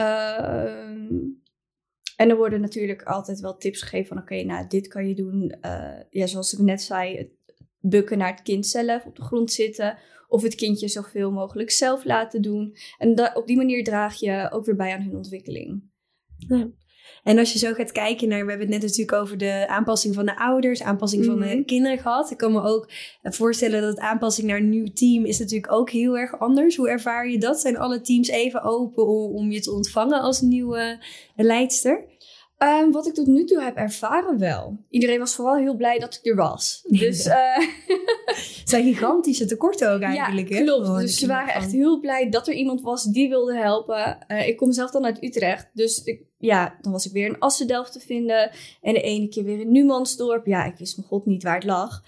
Uh, 0.01 1.05
en 2.17 2.31
er 2.31 2.37
worden 2.37 2.61
natuurlijk 2.61 3.03
altijd 3.03 3.41
wel 3.41 3.57
tips 3.57 3.83
gegeven 3.83 4.07
van 4.07 4.19
oké, 4.19 4.43
nou 4.43 4.67
dit 4.67 4.89
kan 4.89 5.09
je 5.09 5.15
doen. 5.15 5.55
Uh, 5.63 6.01
ja, 6.11 6.27
zoals 6.27 6.53
ik 6.53 6.59
net 6.59 6.83
zei, 6.83 7.33
bukken 7.81 8.19
naar 8.19 8.31
het 8.31 8.43
kind 8.43 8.67
zelf, 8.67 9.05
op 9.05 9.17
de 9.17 9.23
grond 9.23 9.53
zitten. 9.53 9.99
Of 10.35 10.43
het 10.43 10.55
kindje 10.55 10.89
zoveel 10.89 11.31
mogelijk 11.31 11.71
zelf 11.71 12.05
laten 12.05 12.43
doen. 12.43 12.77
En 12.99 13.37
op 13.37 13.47
die 13.47 13.57
manier 13.57 13.85
draag 13.85 14.21
je 14.21 14.49
ook 14.51 14.65
weer 14.65 14.77
bij 14.77 14.93
aan 14.93 15.03
hun 15.03 15.17
ontwikkeling. 15.17 15.83
Ja. 16.37 16.71
En 17.23 17.39
als 17.39 17.53
je 17.53 17.59
zo 17.59 17.73
gaat 17.73 17.93
kijken 17.93 18.29
naar, 18.29 18.45
we 18.45 18.51
hebben 18.51 18.71
het 18.71 18.81
net 18.81 18.89
natuurlijk 18.89 19.23
over 19.23 19.39
de 19.39 19.69
aanpassing 19.69 20.15
van 20.15 20.27
de 20.27 20.39
ouders, 20.39 20.83
aanpassing 20.83 21.25
van 21.25 21.41
de 21.41 21.47
mhm. 21.47 21.65
kinderen 21.65 21.99
gehad. 21.99 22.31
Ik 22.31 22.37
kan 22.37 22.53
me 22.53 22.63
ook 22.63 22.91
voorstellen 23.23 23.83
dat 23.83 23.99
aanpassing 23.99 24.47
naar 24.47 24.59
een 24.59 24.69
nieuw 24.69 24.93
team 24.93 25.25
is 25.25 25.39
natuurlijk 25.39 25.73
ook 25.73 25.91
heel 25.91 26.19
erg 26.19 26.39
anders. 26.39 26.77
Hoe 26.77 26.89
ervaar 26.89 27.29
je 27.29 27.39
dat? 27.39 27.61
Zijn 27.61 27.79
alle 27.79 28.01
teams 28.01 28.29
even 28.29 28.63
open 28.63 29.07
om, 29.07 29.35
om 29.35 29.51
je 29.51 29.61
te 29.61 29.73
ontvangen 29.73 30.21
als 30.21 30.41
nieuwe 30.41 31.05
leidster? 31.37 32.05
Um, 32.59 32.93
wat 32.93 33.07
ik 33.07 33.15
tot 33.15 33.27
nu 33.27 33.45
toe 33.45 33.63
heb 33.63 33.77
ervaren 33.77 34.39
wel. 34.39 34.79
Iedereen 34.91 35.19
was 35.19 35.35
vooral 35.35 35.57
heel 35.57 35.77
blij 35.77 35.99
dat 35.99 36.15
ik 36.15 36.31
er 36.31 36.37
was. 36.37 36.83
Dus, 36.89 37.27
uh... 37.27 37.59
zijn 38.65 38.85
gigantische 38.85 39.47
tekorten 39.47 39.93
ook 39.93 40.01
eigenlijk. 40.01 40.49
Ja, 40.49 40.63
klopt. 40.63 40.89
Oh, 40.89 40.99
dus 40.99 41.19
ze 41.19 41.27
waren 41.27 41.55
echt 41.55 41.73
heel 41.73 42.01
blij 42.01 42.31
dat 42.31 42.49
er 42.49 42.55
iemand 42.55 42.81
was 42.81 43.05
die 43.05 43.29
wilde 43.29 43.57
helpen. 43.57 44.19
Uh, 44.29 44.49
ik 44.49 44.57
kom 44.57 44.73
zelf 44.73 44.91
dan 44.91 45.05
uit 45.05 45.23
Utrecht. 45.23 45.71
Dus 45.73 46.05
ik, 46.05 46.23
ja, 46.39 46.79
dan 46.81 46.93
was 46.93 47.07
ik 47.07 47.13
weer 47.13 47.27
in 47.27 47.39
Assendelft 47.39 47.93
te 47.93 48.01
vinden. 48.01 48.51
En 48.83 48.95
de 48.95 49.01
ene 49.01 49.29
keer 49.29 49.45
weer 49.45 49.61
in 49.61 49.73
Numansdorp. 49.73 50.47
Ja, 50.47 50.65
ik 50.65 50.77
wist 50.77 50.97
mijn 50.97 51.09
god 51.09 51.27
niet 51.27 51.43
waar 51.43 51.55
het 51.55 51.65
lag. 51.65 52.03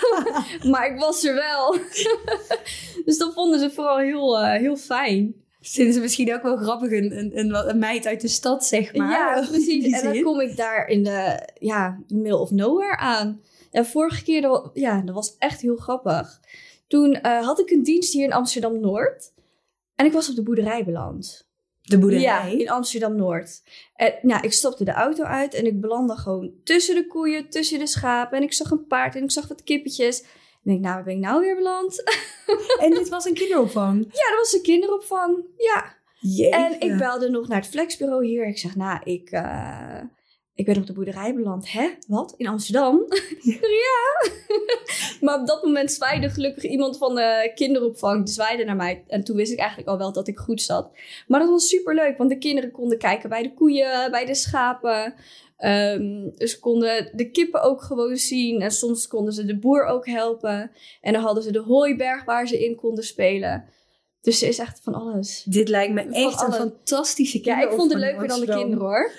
maar 0.70 0.92
ik 0.92 0.98
was 0.98 1.24
er 1.24 1.34
wel. 1.34 1.76
dus 3.04 3.18
dat 3.18 3.34
vonden 3.34 3.58
ze 3.60 3.70
vooral 3.70 3.98
heel, 3.98 4.40
uh, 4.40 4.52
heel 4.52 4.76
fijn. 4.76 5.43
Ze 5.64 6.00
misschien 6.00 6.34
ook 6.34 6.42
wel 6.42 6.56
grappig, 6.56 6.90
een, 6.90 7.38
een, 7.38 7.68
een, 7.68 7.78
meid 7.78 8.06
uit 8.06 8.20
de 8.20 8.28
stad, 8.28 8.66
zeg 8.66 8.94
maar. 8.94 9.10
Ja, 9.10 9.46
precies. 9.50 10.00
En 10.00 10.12
dan 10.12 10.22
kom 10.22 10.40
ik 10.40 10.56
daar 10.56 10.86
in 10.86 11.04
de, 11.04 11.48
ja, 11.58 12.02
middle 12.08 12.38
of 12.38 12.50
nowhere 12.50 12.96
aan. 12.96 13.40
En 13.70 13.86
vorige 13.86 14.22
keer, 14.22 14.42
dat, 14.42 14.70
ja, 14.72 15.00
dat 15.00 15.14
was 15.14 15.36
echt 15.38 15.60
heel 15.60 15.76
grappig. 15.76 16.40
Toen 16.86 17.18
uh, 17.22 17.44
had 17.44 17.60
ik 17.60 17.70
een 17.70 17.82
dienst 17.82 18.12
hier 18.12 18.24
in 18.24 18.32
Amsterdam-Noord. 18.32 19.32
En 19.94 20.06
ik 20.06 20.12
was 20.12 20.28
op 20.28 20.34
de 20.34 20.42
boerderij 20.42 20.84
beland. 20.84 21.48
De 21.80 21.98
boerderij? 21.98 22.22
Ja, 22.22 22.42
in 22.44 22.70
Amsterdam-Noord. 22.70 23.62
En 23.94 24.14
nou, 24.22 24.42
ik 24.42 24.52
stopte 24.52 24.84
de 24.84 24.92
auto 24.92 25.22
uit 25.22 25.54
en 25.54 25.66
ik 25.66 25.80
belandde 25.80 26.16
gewoon 26.16 26.52
tussen 26.64 26.94
de 26.94 27.06
koeien, 27.06 27.48
tussen 27.48 27.78
de 27.78 27.86
schapen. 27.86 28.36
En 28.36 28.42
ik 28.42 28.52
zag 28.52 28.70
een 28.70 28.86
paard 28.86 29.14
en 29.16 29.22
ik 29.22 29.30
zag 29.30 29.48
wat 29.48 29.62
kippetjes. 29.62 30.24
En 30.64 30.72
ik, 30.72 30.80
nou, 30.80 30.94
waar 30.94 31.04
ben 31.04 31.14
ik 31.14 31.20
nou 31.20 31.40
weer 31.40 31.56
beland? 31.56 32.02
En 32.80 32.90
dit 32.90 33.08
was 33.08 33.24
een 33.24 33.34
kinderopvang? 33.34 33.98
Ja, 33.98 34.28
dat 34.30 34.38
was 34.38 34.52
een 34.52 34.62
kinderopvang. 34.62 35.44
Ja. 35.56 35.96
En 36.50 36.80
ik 36.80 36.98
belde 36.98 37.28
nog 37.28 37.48
naar 37.48 37.60
het 37.60 37.70
flexbureau 37.70 38.26
hier. 38.26 38.46
Ik 38.46 38.58
zeg, 38.58 38.76
nou, 38.76 39.00
ik, 39.04 39.30
uh, 39.32 40.00
ik 40.54 40.64
ben 40.64 40.76
op 40.76 40.86
de 40.86 40.92
boerderij 40.92 41.34
beland. 41.34 41.72
Hè? 41.72 41.90
Wat? 42.08 42.34
In 42.36 42.46
Amsterdam? 42.46 43.04
ja. 43.84 44.30
maar 45.20 45.40
op 45.40 45.46
dat 45.46 45.64
moment 45.64 45.92
zwaaide 45.92 46.28
gelukkig 46.28 46.64
iemand 46.64 46.98
van 46.98 47.14
de 47.14 47.52
kinderopvang. 47.54 48.28
zwaaide 48.28 48.64
naar 48.64 48.76
mij. 48.76 49.04
En 49.06 49.24
toen 49.24 49.36
wist 49.36 49.52
ik 49.52 49.58
eigenlijk 49.58 49.88
al 49.88 49.98
wel 49.98 50.12
dat 50.12 50.28
ik 50.28 50.38
goed 50.38 50.62
zat. 50.62 50.90
Maar 51.26 51.40
dat 51.40 51.48
was 51.48 51.68
super 51.68 51.94
leuk, 51.94 52.18
want 52.18 52.30
de 52.30 52.38
kinderen 52.38 52.70
konden 52.70 52.98
kijken 52.98 53.28
bij 53.28 53.42
de 53.42 53.54
koeien, 53.54 54.10
bij 54.10 54.24
de 54.24 54.34
schapen. 54.34 55.14
Um, 55.58 56.32
dus 56.34 56.58
konden 56.58 57.10
de 57.16 57.30
kippen 57.30 57.62
ook 57.62 57.82
gewoon 57.82 58.16
zien. 58.16 58.60
En 58.60 58.70
soms 58.70 59.06
konden 59.06 59.32
ze 59.32 59.44
de 59.44 59.58
boer 59.58 59.84
ook 59.84 60.06
helpen. 60.06 60.70
En 61.00 61.12
dan 61.12 61.22
hadden 61.22 61.42
ze 61.42 61.52
de 61.52 61.62
hooiberg 61.62 62.24
waar 62.24 62.46
ze 62.46 62.64
in 62.64 62.76
konden 62.76 63.04
spelen. 63.04 63.64
Dus 64.24 64.38
ze 64.38 64.46
is 64.46 64.58
echt 64.58 64.80
van 64.82 64.94
alles. 64.94 65.42
Dit 65.46 65.68
lijkt 65.68 65.92
me 65.92 66.00
echt 66.00 66.42
een 66.42 66.52
fantastische 66.52 67.40
kinder. 67.40 67.62
Ja, 67.62 67.70
ik 67.70 67.76
vond 67.76 67.92
het 67.92 68.00
leuker 68.00 68.28
dan 68.28 68.40
de 68.40 68.46
kinderen 68.46 68.84
hoor. 68.84 69.10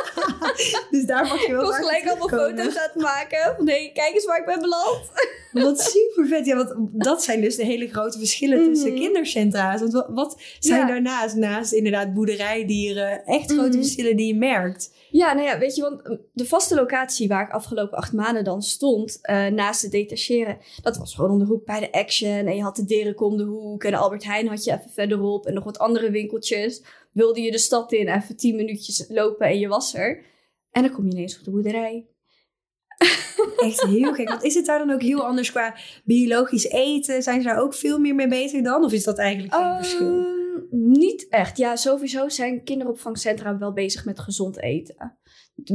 dus 0.90 1.04
daar 1.04 1.26
mag 1.26 1.46
je 1.46 1.52
wel 1.52 1.60
Ik 1.60 1.66
was 1.66 1.76
gelijk 1.76 2.08
allemaal 2.08 2.28
foto's 2.28 2.76
aan 2.76 2.90
het 2.92 3.02
maken. 3.02 3.66
Hey, 3.66 3.90
kijk 3.94 4.14
eens 4.14 4.24
waar 4.24 4.38
ik 4.38 4.46
ben 4.46 4.60
beland. 4.60 5.10
Wat 5.52 5.80
super 5.80 6.26
vet. 6.26 6.46
Ja, 6.46 6.56
want 6.56 6.74
dat 6.92 7.24
zijn 7.24 7.40
dus 7.40 7.56
de 7.56 7.64
hele 7.64 7.88
grote 7.88 8.18
verschillen 8.18 8.64
tussen 8.64 8.92
mhm. 8.92 9.00
kindercentra's. 9.00 9.80
Want 9.80 9.92
wat, 9.92 10.06
wat 10.08 10.40
zijn 10.58 10.86
daarnaast, 10.86 11.34
naast 11.36 11.72
inderdaad 11.72 12.14
boerderijdieren, 12.14 13.24
echt 13.24 13.52
grote 13.52 13.68
mhm. 13.68 13.76
verschillen 13.76 14.16
die 14.16 14.26
je 14.26 14.34
merkt? 14.34 14.90
Ja, 15.10 15.32
nou 15.32 15.46
ja, 15.46 15.58
weet 15.58 15.76
je, 15.76 15.82
want 15.82 16.00
hm, 16.02 16.16
de 16.32 16.46
vaste 16.46 16.74
locatie 16.74 17.28
waar 17.28 17.46
ik 17.46 17.52
afgelopen 17.52 17.98
acht 17.98 18.12
maanden 18.12 18.44
dan 18.44 18.62
stond, 18.62 19.18
uh, 19.22 19.46
naast 19.46 19.82
het 19.82 19.90
detacheren, 19.90 20.58
dat 20.82 20.96
was 20.96 21.14
gewoon 21.14 21.30
om 21.30 21.38
de 21.38 21.44
hoek 21.44 21.64
bij 21.64 21.80
de 21.80 21.92
Action. 21.92 22.46
En 22.46 22.56
je 22.56 22.62
had 22.62 22.76
de 22.76 22.84
Derek 22.84 23.20
om 23.20 23.36
de 23.36 23.44
hoek 23.44 23.84
en 23.84 23.90
de 23.90 23.96
Albert 24.16 24.34
Heijn 24.34 24.48
had 24.48 24.64
je 24.64 24.72
even 24.72 24.90
verderop 24.90 25.46
en 25.46 25.54
nog 25.54 25.64
wat 25.64 25.78
andere 25.78 26.10
winkeltjes. 26.10 26.82
Wilde 27.12 27.40
je 27.40 27.50
de 27.50 27.58
stad 27.58 27.92
in, 27.92 28.08
even 28.08 28.36
tien 28.36 28.56
minuutjes 28.56 29.04
lopen 29.08 29.46
en 29.46 29.58
je 29.58 29.68
was 29.68 29.94
er. 29.94 30.24
En 30.70 30.82
dan 30.82 30.92
kom 30.92 31.04
je 31.04 31.12
ineens 31.12 31.38
op 31.38 31.44
de 31.44 31.50
boerderij. 31.50 32.06
Echt 33.56 33.82
heel 33.82 34.14
gek. 34.14 34.28
Want 34.28 34.42
is 34.42 34.54
het 34.54 34.66
daar 34.66 34.78
dan 34.78 34.90
ook 34.90 35.02
heel 35.02 35.26
anders 35.26 35.50
qua 35.50 35.74
biologisch 36.04 36.68
eten? 36.68 37.22
Zijn 37.22 37.42
ze 37.42 37.48
daar 37.48 37.58
ook 37.58 37.74
veel 37.74 37.98
meer 37.98 38.14
mee 38.14 38.28
bezig 38.28 38.62
dan? 38.62 38.84
Of 38.84 38.92
is 38.92 39.04
dat 39.04 39.18
eigenlijk 39.18 39.54
geen 39.54 39.62
uh, 39.62 39.76
verschil? 39.76 40.26
Niet 40.70 41.28
echt. 41.28 41.56
Ja, 41.56 41.76
sowieso 41.76 42.28
zijn 42.28 42.64
kinderopvangcentra 42.64 43.58
wel 43.58 43.72
bezig 43.72 44.04
met 44.04 44.20
gezond 44.20 44.60
eten. 44.60 45.18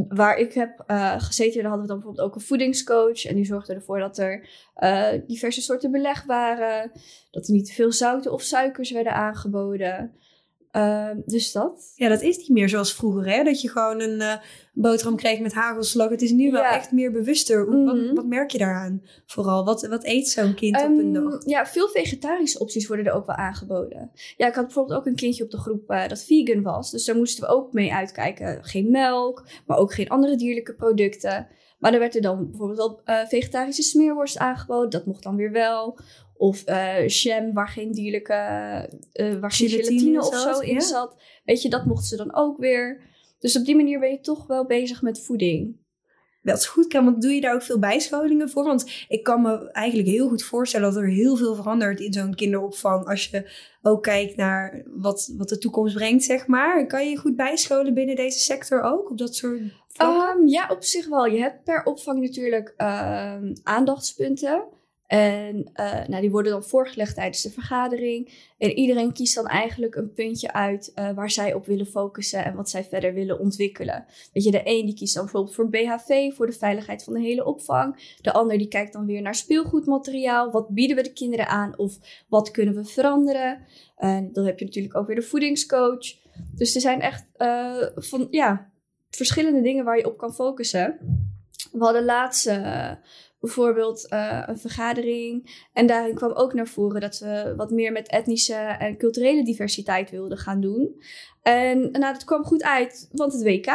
Waar 0.08 0.38
ik 0.38 0.54
heb 0.54 0.84
uh, 0.88 1.22
gezeten, 1.22 1.62
daar 1.62 1.72
hadden 1.72 1.82
we 1.82 1.88
dan 1.88 1.98
bijvoorbeeld 1.98 2.28
ook 2.28 2.36
een 2.36 2.42
voedingscoach. 2.42 3.26
En 3.26 3.36
die 3.36 3.46
zorgde 3.46 3.74
ervoor 3.74 4.00
dat 4.00 4.18
er 4.18 4.50
uh, 4.84 5.08
diverse 5.28 5.62
soorten 5.62 5.92
beleg 5.92 6.24
waren. 6.24 6.92
Dat 7.32 7.48
er 7.48 7.54
niet 7.54 7.66
te 7.66 7.74
veel 7.74 7.92
zouten 7.92 8.32
of 8.32 8.42
suikers 8.42 8.92
werden 8.92 9.14
aangeboden. 9.14 10.16
Uh, 10.76 11.10
dus 11.26 11.52
dat. 11.52 11.94
Ja, 11.96 12.10
dat 12.10 12.22
is 12.22 12.38
niet 12.38 12.50
meer 12.50 12.70
zoals 12.70 12.94
vroeger, 12.94 13.28
hè? 13.30 13.44
Dat 13.44 13.62
je 13.62 13.70
gewoon 13.70 14.02
een 14.02 14.20
uh, 14.20 14.34
boterham 14.74 15.16
kreeg 15.16 15.40
met 15.40 15.54
hagelslag. 15.54 16.10
Het 16.10 16.22
is 16.22 16.32
nu 16.32 16.52
wel 16.52 16.64
echt 16.64 16.92
meer 16.92 17.12
bewuster. 17.12 17.68
Mm 17.68 17.86
wat, 17.86 17.96
mhm. 17.96 18.16
wat, 18.16 18.26
merk 18.26 18.52
je 18.52 18.58
daaraan 18.58 19.02
vooral? 19.26 19.66
Wat, 19.66 19.88
wat 19.88 20.04
eet 20.04 20.30
zo'n 20.30 20.54
kind 20.54 20.82
um, 20.82 20.92
op 20.92 21.00
een 21.00 21.16
ehm, 21.16 21.30
dag? 21.30 21.42
Ja, 21.46 21.66
veel 21.66 21.88
vegetarische 21.88 22.60
opties 22.60 22.88
worden 22.88 23.06
er 23.06 23.14
ook 23.14 23.26
wel 23.26 23.36
aangeboden. 23.36 24.12
Ja, 24.38 24.48
ik 24.48 24.56
had 24.56 24.66
bijvoorbeeld 24.66 25.00
ook 25.00 25.06
een 25.06 25.16
kindje 25.16 25.44
op 25.44 25.52
de 25.52 25.58
groep 25.58 25.92
uh, 25.92 26.08
dat 26.08 26.24
vegan 26.24 26.62
was. 26.62 26.92
Dus 26.92 27.06
daar 27.06 27.16
moesten 27.16 27.44
we 27.44 27.50
ook 27.50 27.74
mee 27.74 27.94
uitkijken. 27.94 28.64
Geen 28.64 28.92
melk, 28.92 29.44
maar 29.66 29.78
ook 29.78 29.94
geen 29.94 30.10
andere 30.10 30.36
dierlijke 30.36 30.74
producten. 30.74 31.48
Maar 31.82 31.94
er 31.94 32.00
werd 32.00 32.16
er 32.16 32.22
dan 32.22 32.50
bijvoorbeeld 32.50 32.78
wel 32.78 33.02
uh, 33.06 33.28
vegetarische 33.28 33.82
smeerworst 33.82 34.38
aangeboden. 34.38 34.90
Dat 34.90 35.06
mocht 35.06 35.24
dan 35.24 35.36
weer 35.36 35.52
wel. 35.52 36.00
Of 36.34 36.70
uh, 36.70 37.08
jam 37.08 37.54
waar 37.54 37.68
geen 37.68 37.92
dierlijke, 37.92 38.34
uh, 39.14 39.34
waar 39.34 39.52
geen 39.52 39.70
gelatine 39.70 40.20
of 40.20 40.36
zo 40.36 40.60
in 40.60 40.82
zat. 40.82 41.22
Weet 41.46 41.62
je, 41.62 41.70
dat 41.70 41.86
mochten 41.86 42.08
ze 42.08 42.16
dan 42.16 42.36
ook 42.36 42.58
weer. 42.58 43.02
Dus 43.40 43.58
op 43.58 43.66
die 43.66 43.76
manier 43.76 44.00
ben 44.00 44.12
je 44.12 44.20
toch 44.20 44.48
wel 44.48 44.66
bezig 44.66 45.02
met 45.02 45.20
voeding. 45.20 45.76
Dat 46.44 46.58
is 46.58 46.66
goed, 46.66 46.94
want 46.94 47.22
doe 47.22 47.32
je 47.32 47.42
daar 47.42 47.54
ook 47.54 47.62
veel 47.62 47.80
bijscholingen 47.80 48.50
voor? 48.50 48.64
Want 48.64 49.06
ik 49.08 49.24
kan 49.24 49.42
me 49.42 49.72
eigenlijk 49.72 50.08
heel 50.08 50.28
goed 50.28 50.44
voorstellen 50.44 50.94
dat 50.94 51.02
er 51.02 51.10
heel 51.10 51.36
veel 51.36 51.56
verandert 51.56 52.00
in 52.00 52.14
zo'n 52.14 52.36
kinderopvang. 52.36 53.08
Als 53.08 53.28
je 53.28 53.52
ook 53.82 54.04
kijkt 54.04 54.36
naar 54.36 54.84
wat, 54.86 55.34
wat 55.38 55.50
de 55.50 55.58
toekomst 55.58 55.96
brengt, 55.96 56.24
zeg 56.24 56.48
maar. 56.48 56.88
Kan 56.88 57.04
je 57.04 57.10
je 57.10 57.18
goed 57.18 57.36
bijscholen 57.36 57.94
binnen 57.94 58.16
deze 58.16 58.40
sector 58.40 58.82
ook? 58.82 59.10
Op 59.10 59.18
dat 59.18 59.36
soort 59.36 59.60
um, 59.60 60.48
ja, 60.48 60.68
op 60.70 60.84
zich 60.84 61.08
wel. 61.08 61.26
Je 61.26 61.40
hebt 61.40 61.64
per 61.64 61.84
opvang 61.84 62.22
natuurlijk 62.22 62.74
uh, 62.78 63.36
aandachtspunten. 63.64 64.64
En 65.12 65.72
uh, 65.76 66.06
nou, 66.08 66.22
die 66.22 66.32
worden 66.32 66.52
dan 66.52 66.64
voorgelegd 66.64 67.16
tijdens 67.16 67.42
de 67.42 67.52
vergadering. 67.52 68.50
En 68.58 68.72
iedereen 68.72 69.14
kiest 69.14 69.36
dan 69.36 69.48
eigenlijk 69.48 69.96
een 69.96 70.14
puntje 70.14 70.54
uit 70.54 70.92
uh, 70.96 71.12
waar 71.12 71.32
zij 71.32 71.54
op 71.54 71.66
willen 71.66 71.86
focussen 71.86 72.46
en 72.46 72.56
wat 72.56 72.70
zij 72.70 72.84
verder 72.84 73.14
willen 73.14 73.40
ontwikkelen. 73.40 74.06
Weet 74.34 74.44
je, 74.44 74.52
de 74.52 74.62
een 74.64 74.86
die 74.86 74.96
kiest 74.96 75.14
dan 75.14 75.24
bijvoorbeeld 75.24 75.56
voor 75.56 75.70
BHV, 75.70 76.34
voor 76.34 76.46
de 76.46 76.52
veiligheid 76.52 77.04
van 77.04 77.14
de 77.14 77.20
hele 77.20 77.46
opvang. 77.46 78.16
De 78.22 78.34
ander 78.34 78.58
die 78.58 78.68
kijkt 78.68 78.94
dan 78.94 79.06
weer 79.06 79.22
naar 79.22 79.36
speelgoedmateriaal. 79.36 80.52
Wat 80.52 80.70
bieden 80.70 80.96
we 80.96 81.04
de 81.04 81.14
kinderen 81.14 81.48
aan 81.48 81.78
of 81.78 81.98
wat 82.28 82.52
kunnen 82.52 82.76
we 82.76 82.86
veranderen? 82.86 83.66
En 83.96 84.30
dan 84.34 84.46
heb 84.46 84.60
je 84.60 84.66
natuurlijk 84.66 84.96
ook 84.96 85.08
weer 85.08 85.16
de 85.16 85.22
voedingscoach. 85.22 86.16
Dus 86.56 86.76
er 86.76 86.82
zijn 86.82 87.02
echt 87.02 87.26
uh, 87.38 87.88
van, 87.96 88.28
ja, 88.30 88.72
verschillende 89.10 89.62
dingen 89.62 89.86
waar 89.86 89.98
je 89.98 90.08
op 90.08 90.18
kan 90.18 90.34
focussen. 90.34 90.98
We 91.72 91.84
hadden 91.84 92.06
laatst 92.06 92.48
bijvoorbeeld 93.42 94.08
uh, 94.10 94.44
een 94.46 94.58
vergadering. 94.58 95.64
En 95.74 95.86
daarin 95.86 96.16
kwam 96.16 96.32
ook 96.32 96.54
naar 96.54 96.68
voren 96.68 97.02
dat 97.02 97.20
we 97.20 97.54
wat 97.58 97.72
meer 97.72 97.92
met 97.92 98.08
etnische 98.08 98.54
en 98.54 98.98
culturele 98.98 99.44
diversiteit 99.44 100.10
wilden 100.10 100.38
gaan 100.38 100.62
doen. 100.62 101.02
En 101.42 101.80
nou, 101.92 102.14
dat 102.14 102.24
kwam 102.24 102.44
goed 102.44 102.64
uit, 102.64 103.10
want 103.12 103.34
het 103.34 103.44
WK 103.44 103.72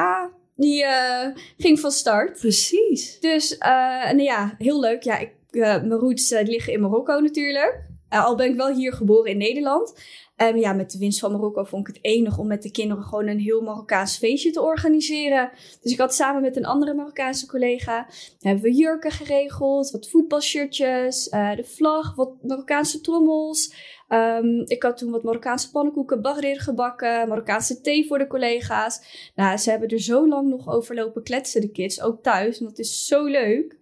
die 0.56 0.82
uh, 0.82 1.26
ging 1.56 1.80
van 1.80 1.90
start. 1.90 2.38
Precies. 2.38 3.20
Dus 3.20 3.59
nou 3.59 4.22
ja, 4.22 4.54
heel 4.59 4.80
leuk. 4.80 5.02
Ja, 5.02 5.18
ik, 5.18 5.32
mijn 5.50 5.90
roots 5.90 6.30
liggen 6.30 6.72
in 6.72 6.80
Marokko 6.80 7.20
natuurlijk. 7.20 7.85
al 8.09 8.37
ben 8.37 8.50
ik 8.50 8.56
wel 8.56 8.74
hier 8.74 8.92
geboren 8.92 9.30
in 9.30 9.38
Nederland. 9.38 9.94
Um, 10.42 10.57
ja, 10.57 10.72
met 10.72 10.90
de 10.90 10.99
winst 10.99 11.18
van 11.20 11.33
Marokko 11.33 11.64
vond 11.64 11.88
ik 11.88 11.94
het 11.94 12.05
enig 12.05 12.38
om 12.38 12.46
met 12.46 12.62
de 12.62 12.70
kinderen 12.70 13.05
gewoon 13.05 13.27
een 13.27 13.38
heel 13.38 13.61
Marokkaans 13.61 14.16
feestje 14.16 14.51
te 14.51 14.62
organiseren. 14.62 15.51
Dus 15.83 15.92
ik 15.92 15.99
had 15.99 16.14
samen 16.14 16.42
met 16.42 16.57
een 16.57 16.64
andere 16.64 16.94
Marokkaanse 16.94 17.46
collega, 17.46 18.07
hebben 18.40 18.62
we 18.62 18.72
jurken 18.72 19.11
geregeld, 19.11 19.90
wat 19.90 20.09
voetbalshirtjes, 20.09 21.29
uh, 21.29 21.57
de 21.57 21.64
vlag, 21.64 22.14
wat 22.14 22.42
Marokkaanse 22.42 23.01
trommels. 23.01 23.75
Um, 24.09 24.62
ik 24.66 24.83
had 24.83 24.96
toen 24.96 25.11
wat 25.11 25.22
Marokkaanse 25.22 25.70
pannenkoeken, 25.70 26.22
bagrir 26.22 26.61
gebakken, 26.61 27.29
Marokkaanse 27.29 27.81
thee 27.81 28.07
voor 28.07 28.18
de 28.18 28.27
collega's. 28.27 29.31
Nou, 29.35 29.57
ze 29.57 29.70
hebben 29.70 29.88
er 29.88 30.01
zo 30.01 30.29
lang 30.29 30.49
nog 30.49 30.68
over 30.68 30.94
lopen 30.94 31.22
kletsen, 31.22 31.61
de 31.61 31.70
kids, 31.70 32.01
ook 32.01 32.22
thuis. 32.22 32.59
En 32.59 32.64
dat 32.64 32.79
is 32.79 33.07
zo 33.07 33.25
leuk. 33.25 33.77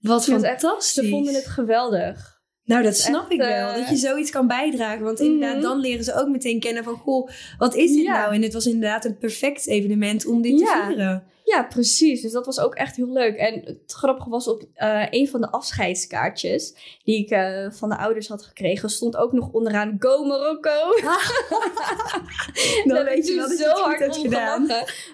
Wat 0.00 0.24
fantastisch. 0.24 0.70
Echt, 0.80 0.86
ze 0.86 1.08
vonden 1.08 1.34
het 1.34 1.46
geweldig. 1.46 2.29
Nou, 2.70 2.82
dat 2.82 2.96
snap 2.96 3.30
ik 3.30 3.38
wel. 3.38 3.74
Dat 3.74 3.88
je 3.88 3.94
eh, 3.94 4.00
zoiets 4.00 4.30
kan 4.30 4.46
bijdragen. 4.46 5.04
Want 5.04 5.20
inderdaad, 5.20 5.54
mhm. 5.54 5.62
dan 5.62 5.80
leren 5.80 6.04
ze 6.04 6.14
ook 6.14 6.28
meteen 6.28 6.60
kennen 6.60 6.84
van... 6.84 6.94
Goh, 6.94 7.28
wat 7.58 7.74
is 7.74 7.92
dit 7.92 8.06
nou? 8.06 8.34
En 8.34 8.42
het 8.42 8.52
was 8.52 8.66
inderdaad 8.66 9.04
een 9.04 9.18
perfect 9.18 9.66
evenement 9.66 10.26
om 10.26 10.42
dit 10.42 10.58
te 10.58 10.84
vieren. 10.86 11.22
Ja, 11.50 11.62
precies. 11.62 12.22
Dus 12.22 12.32
dat 12.32 12.46
was 12.46 12.60
ook 12.60 12.74
echt 12.74 12.96
heel 12.96 13.12
leuk. 13.12 13.36
En 13.36 13.62
het 13.64 13.92
grappige 13.92 14.28
was 14.28 14.48
op 14.48 14.62
uh, 14.76 15.06
een 15.10 15.28
van 15.28 15.40
de 15.40 15.50
afscheidskaartjes 15.50 16.74
die 17.04 17.18
ik 17.18 17.30
uh, 17.30 17.70
van 17.70 17.88
de 17.88 17.96
ouders 17.96 18.28
had 18.28 18.42
gekregen, 18.42 18.90
stond 18.90 19.16
ook 19.16 19.32
nog 19.32 19.52
onderaan 19.52 19.96
Go 19.98 20.24
Marokko. 20.24 20.70
Dan 22.94 23.04
weet 23.04 23.26
je 23.26 23.56
zo 23.58 23.82
hard 23.82 24.16
gedaan. 24.16 24.68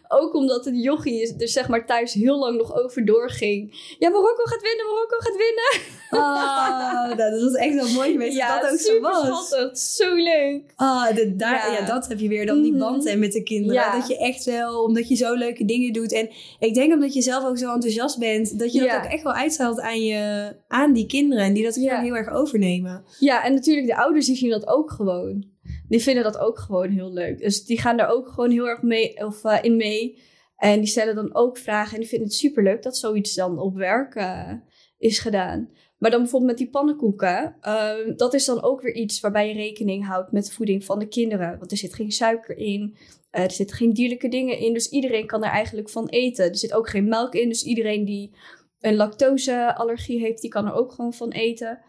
Ook 0.09 0.35
omdat 0.35 0.65
het 0.65 0.83
jochie 0.83 1.35
er 1.39 1.49
zeg 1.49 1.69
maar 1.69 1.87
thuis 1.87 2.13
heel 2.13 2.39
lang 2.39 2.57
nog 2.57 2.75
over 2.75 3.05
doorging. 3.05 3.95
Ja, 3.99 4.09
Marokko 4.09 4.45
gaat 4.45 4.63
winnen, 4.63 4.87
Marokko 4.87 5.17
gaat 5.19 5.37
winnen. 5.37 5.95
Oh, 6.11 7.17
dat 7.17 7.43
was 7.43 7.55
echt 7.55 7.75
wel 7.75 7.89
mooi 7.89 8.13
geweest 8.13 8.37
ja, 8.37 8.61
dat 8.61 8.63
dat 8.63 8.73
ook 8.73 8.79
zo 8.79 9.01
was. 9.01 9.47
Schattig, 9.47 9.79
zo 9.79 10.15
leuk. 10.15 10.73
Ah, 10.77 11.17
daar, 11.37 11.73
ja. 11.73 11.87
dat 11.87 12.09
heb 12.09 12.19
je 12.19 12.29
weer 12.29 12.47
dan 12.47 12.63
die 12.63 12.73
mhm. 12.73 12.81
band 12.81 13.07
en 13.07 13.19
met 13.19 13.33
de 13.33 13.43
kinderen. 13.43 13.93
Dat 13.93 14.09
je 14.09 14.19
echt 14.19 14.45
wel, 14.45 14.83
omdat 14.83 15.09
je 15.09 15.15
zo 15.15 15.35
leuke 15.35 15.65
dingen 15.65 15.93
doet 15.93 16.13
en 16.13 16.26
ik 16.59 16.75
denk 16.75 16.93
omdat 16.93 17.15
je 17.15 17.23
zelf 17.23 17.45
ook 17.45 17.59
zo 17.59 17.73
enthousiast 17.73 18.19
bent, 18.19 18.59
dat 18.59 18.73
je 18.73 18.81
dat 18.81 18.97
ook 18.97 19.11
echt 19.11 19.23
wel 19.23 19.33
uitstelt 19.33 19.81
aan, 19.81 20.01
je, 20.01 20.53
aan 20.69 20.93
die 20.93 21.07
kinderen. 21.07 21.45
En 21.45 21.53
die 21.53 21.65
dat 21.65 21.75
gewoon 21.75 22.03
heel 22.03 22.17
erg 22.17 22.31
overnemen. 22.31 23.05
Ja, 23.19 23.45
en 23.45 23.55
natuurlijk 23.55 23.87
de 23.87 23.97
ouders 23.97 24.27
die 24.27 24.37
zien 24.37 24.51
dat 24.51 24.67
ook 24.67 24.91
gewoon. 24.91 25.47
Die 25.89 26.03
vinden 26.03 26.25
dat 26.25 26.39
ook 26.39 26.59
gewoon 26.59 26.91
heel 26.91 27.13
leuk. 27.13 27.39
Dus 27.39 27.65
die 27.65 27.81
gaan 27.81 27.97
daar 27.97 28.09
ook 28.09 28.29
gewoon 28.29 28.51
heel 28.51 28.69
erg 28.69 28.83
mee, 28.83 29.27
of, 29.27 29.45
uh, 29.45 29.59
in 29.61 29.77
mee. 29.77 30.19
En 30.57 30.79
die 30.81 30.89
stellen 30.89 31.15
dan 31.15 31.35
ook 31.35 31.59
vragen. 31.59 31.95
En 31.95 32.01
die 32.01 32.09
vinden 32.09 32.29
het 32.29 32.37
superleuk 32.37 32.83
dat 32.83 32.97
zoiets 32.97 33.35
dan 33.35 33.59
op 33.59 33.77
werk 33.77 34.15
uh, 34.15 34.53
is 34.99 35.19
gedaan. 35.19 35.71
Maar 35.99 36.11
dan 36.11 36.21
bijvoorbeeld 36.21 36.51
met 36.51 36.61
die 36.61 36.71
pannenkoeken. 36.71 37.57
Uh, 37.63 38.17
dat 38.17 38.35
is 38.35 38.45
dan 38.45 38.63
ook 38.63 38.81
weer 38.81 38.95
iets 38.95 39.21
waarbij 39.21 39.49
je 39.49 39.55
rekening 39.55 40.07
houdt 40.07 40.33
met 40.33 40.47
de 40.47 40.53
voeding 40.53 40.85
van 40.85 40.99
de 40.99 41.09
kinderen. 41.09 41.59
Want 41.59 41.71
er 41.71 41.77
zit 41.77 41.95
geen 41.95 42.13
suiker 42.13 42.57
in. 42.57 42.97
Uh, 43.37 43.43
er 43.43 43.51
zitten 43.51 43.77
geen 43.77 43.93
dierlijke 43.93 44.29
dingen 44.29 44.59
in, 44.59 44.73
dus 44.73 44.89
iedereen 44.89 45.27
kan 45.27 45.45
er 45.45 45.51
eigenlijk 45.51 45.91
van 45.91 46.09
eten. 46.09 46.49
Er 46.49 46.57
zit 46.57 46.73
ook 46.73 46.89
geen 46.89 47.09
melk 47.09 47.35
in, 47.35 47.49
dus 47.49 47.65
iedereen 47.65 48.05
die 48.05 48.37
een 48.81 48.97
lactoseallergie 48.97 50.21
heeft, 50.21 50.41
die 50.41 50.51
kan 50.51 50.67
er 50.67 50.73
ook 50.73 50.93
gewoon 50.93 51.15
van 51.15 51.31
eten. 51.31 51.81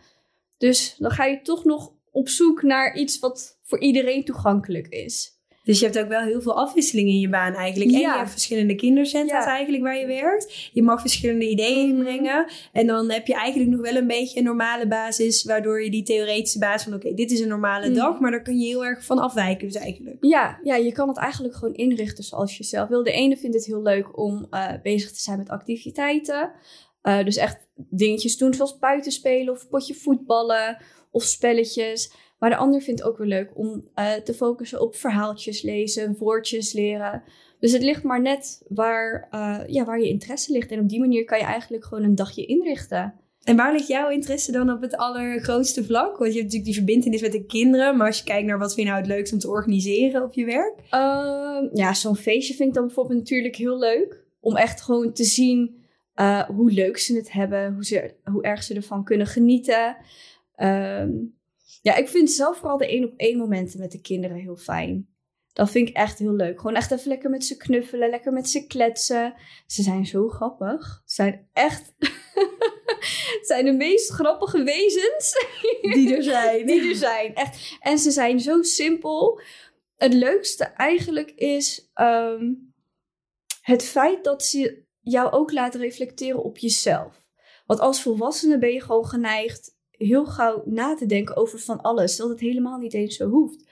Dus 0.58 0.96
dan 0.98 1.12
ga 1.12 1.26
je 1.26 1.42
toch 1.42 1.64
nog 1.64 1.94
op 2.12 2.30
zoek 2.30 2.62
naar 2.62 2.98
iets 2.98 3.20
wat 3.20 3.60
voor 3.64 3.80
iedereen 3.80 4.24
toegankelijk 4.24 4.88
is. 4.88 5.37
Dus 5.68 5.80
je 5.80 5.86
hebt 5.86 6.00
ook 6.00 6.08
wel 6.08 6.22
heel 6.22 6.42
veel 6.42 6.58
afwisseling 6.58 7.08
in 7.08 7.20
je 7.20 7.30
baan 7.30 7.54
eigenlijk. 7.54 7.92
En 7.92 8.00
je 8.00 8.10
hebt 8.10 8.30
verschillende 8.30 8.76
kindercentra's 8.76 9.46
eigenlijk 9.46 9.84
waar 9.84 9.98
je 9.98 10.06
werkt. 10.06 10.70
Je 10.74 10.84
mag 10.84 11.02
verschillende 11.02 11.50
ideeën 11.50 11.88
mhm. 11.88 11.98
inbrengen. 11.98 12.52
En 12.72 12.88
dan 12.88 13.12
heb 13.12 13.28
je 13.28 13.34
eigenlijk 13.34 13.72
nog 13.72 13.82
wel 13.82 13.96
een 13.96 14.08
beetje 14.08 14.40
een 14.40 14.46
normale 14.46 14.88
basis. 14.88 15.44
Waardoor 15.44 15.84
je 15.84 15.90
die 15.90 16.04
theoretische 16.04 16.60
basis 16.60 16.84
van 16.84 16.94
oké, 16.94 17.14
dit 17.14 17.32
is 17.32 17.40
een 17.40 17.48
normale 17.48 17.86
mhm. 17.86 17.96
dag. 17.96 18.20
Maar 18.20 18.32
daar 18.32 18.42
kun 18.42 18.60
je 18.60 18.66
heel 18.66 18.86
erg 18.86 19.06
van 19.06 19.20
afwijken 19.20 19.68
dus 19.68 19.76
eigenlijk. 19.76 20.18
Ja, 20.20 20.60
ja, 20.64 20.76
je 20.76 20.92
kan 20.92 21.08
het 21.08 21.18
eigenlijk 21.18 21.56
gewoon 21.56 21.74
inrichten 21.74 22.24
zoals 22.24 22.58
je 22.58 22.64
zelf 22.64 22.90
wil. 22.90 23.04
De 23.04 23.12
ene 23.12 23.38
vindt 23.38 23.56
het 23.56 23.66
heel 23.66 23.82
leuk 23.82 24.18
om 24.18 24.48
uh, 24.52 24.68
bezig 24.84 25.12
te 25.12 25.22
zijn 25.22 25.38
met 25.38 25.50
activiteiten. 25.50 26.52
Uh, 27.04 27.24
dus 27.24 27.38
echt 27.38 27.68
dingetjes 27.76 28.38
doen 28.38 28.54
zoals 28.54 28.80
buitenspelen 28.80 29.54
of 29.54 29.70
potje 29.70 29.94
voetballen 29.94 30.78
of 31.12 31.24
spelletjes. 31.24 32.12
Maar 32.40 32.50
de 32.50 32.56
ander 32.56 32.82
vindt 32.82 33.00
het 33.00 33.10
ook 33.10 33.18
weer 33.18 33.28
leuk 33.28 33.52
om 33.54 33.90
uh, 33.96 34.14
te 34.14 34.34
focussen 34.34 34.82
op 34.82 34.96
verhaaltjes 34.96 35.62
lezen, 35.62 36.16
woordjes 36.18 36.74
leren. 36.74 37.24
Dus 37.60 37.72
het 37.72 37.82
ligt 37.82 38.04
maar 38.04 38.22
net 38.22 38.66
waar, 38.68 39.28
uh, 39.32 39.60
ja, 39.68 39.86
waar 39.86 40.00
je 40.00 40.08
interesse 40.08 40.52
ligt. 40.52 40.72
En 40.72 40.80
op 40.80 40.90
die 40.90 41.00
manier 41.00 41.26
kan 41.26 41.38
je 41.38 41.44
eigenlijk 41.44 41.86
gewoon 41.86 42.04
een 42.04 42.16
dagje 42.16 42.46
inrichten. 42.46 43.14
En 43.44 43.56
waar 43.56 43.72
ligt 43.72 43.88
jouw 43.88 44.10
interesse 44.10 44.52
dan 44.52 44.72
op 44.72 44.82
het 44.82 44.98
allergrootste 44.98 45.84
vlak? 45.84 46.18
Want 46.18 46.34
je 46.34 46.40
hebt 46.40 46.54
natuurlijk 46.54 46.64
die 46.64 46.74
verbindenis 46.74 47.22
met 47.22 47.32
de 47.32 47.46
kinderen. 47.46 47.98
Maar 47.98 48.08
als 48.08 48.18
je 48.18 48.24
kijkt 48.24 48.48
naar 48.48 48.60
wat 48.60 48.74
vind 48.74 48.88
je 48.88 48.94
nou 48.94 49.06
het 49.06 49.14
leukst 49.16 49.34
om 49.34 49.40
te 49.40 49.50
organiseren 49.50 50.24
op 50.24 50.34
je 50.34 50.46
werk? 50.46 50.74
Uh, 50.92 51.70
ja, 51.74 51.94
zo'n 51.94 52.16
feestje 52.16 52.54
vind 52.54 52.70
ik 52.70 52.76
dan 52.76 52.86
bijvoorbeeld 52.86 53.20
natuurlijk 53.20 53.56
heel 53.56 53.80
leuk. 53.80 54.26
Om 54.40 54.56
echt 54.56 54.82
gewoon 54.82 55.14
te 55.14 55.24
zien 55.24 55.86
uh, 56.16 56.44
hoe 56.44 56.72
leuk 56.72 56.98
ze 56.98 57.16
het 57.16 57.32
hebben. 57.32 57.74
Hoe, 57.74 57.86
ze, 57.86 58.14
hoe 58.24 58.44
erg 58.44 58.64
ze 58.64 58.74
ervan 58.74 59.04
kunnen 59.04 59.28
genieten. 59.28 59.98
Ehm, 60.56 61.10
ja, 61.82 61.96
ik 61.96 62.08
vind 62.08 62.32
zelf 62.32 62.58
vooral 62.58 62.78
de 62.78 62.88
één 62.88 63.04
op 63.04 63.14
één 63.18 63.38
momenten 63.38 63.80
met 63.80 63.92
de 63.92 64.02
kinderen 64.02 64.38
heel 64.38 64.58
fijn. 64.58 65.16
Dat 65.54 65.72
vind 65.72 65.90
ik 65.90 65.96
echt 65.96 66.20
heel 66.20 66.34
leuk. 66.34 66.58
Gewoon 66.58 66.76
echt 66.76 66.92
even 66.92 67.08
lekker 67.08 67.30
met 67.30 67.46
ze 67.46 67.58
knuffelen, 67.58 68.10
lekker 68.10 68.34
met 68.34 68.50
ze 68.50 68.68
kletsen. 68.68 69.34
Ze 69.68 69.82
zijn 69.82 70.06
zo 70.06 70.30
grappig. 70.30 71.02
Ze 71.06 71.14
zijn 71.14 71.50
echt. 71.54 71.94
zijn 73.50 73.66
de 73.66 73.74
meest 73.74 74.10
grappige 74.10 74.64
wezens. 74.64 75.34
Die 75.94 76.16
er 76.16 76.24
zijn. 76.24 76.66
Die 76.66 76.90
er 76.90 76.96
zijn. 76.96 77.36
Echt. 77.36 77.78
En 77.80 77.98
ze 77.98 78.12
zijn 78.12 78.40
zo 78.40 78.62
simpel. 78.62 79.42
Het 79.96 80.14
leukste 80.14 80.64
eigenlijk 80.64 81.32
is 81.32 81.90
ehm, 81.94 82.54
het 83.62 83.84
feit 83.84 84.24
dat 84.24 84.44
ze 84.44 84.86
jou 85.00 85.32
ook 85.32 85.52
laten 85.52 85.80
reflecteren 85.80 86.44
op 86.44 86.58
jezelf. 86.58 87.28
Want 87.66 87.80
als 87.80 88.02
volwassene 88.02 88.58
ben 88.58 88.74
je 88.74 88.82
gewoon 88.82 89.06
geneigd 89.06 89.77
heel 89.98 90.26
gauw 90.26 90.62
na 90.66 90.96
te 90.96 91.06
denken 91.06 91.36
over 91.36 91.60
van 91.60 91.82
alles, 91.82 92.16
terwijl 92.16 92.36
het 92.36 92.46
helemaal 92.46 92.78
niet 92.78 92.94
eens 92.94 93.16
zo 93.16 93.30
hoeft. 93.30 93.66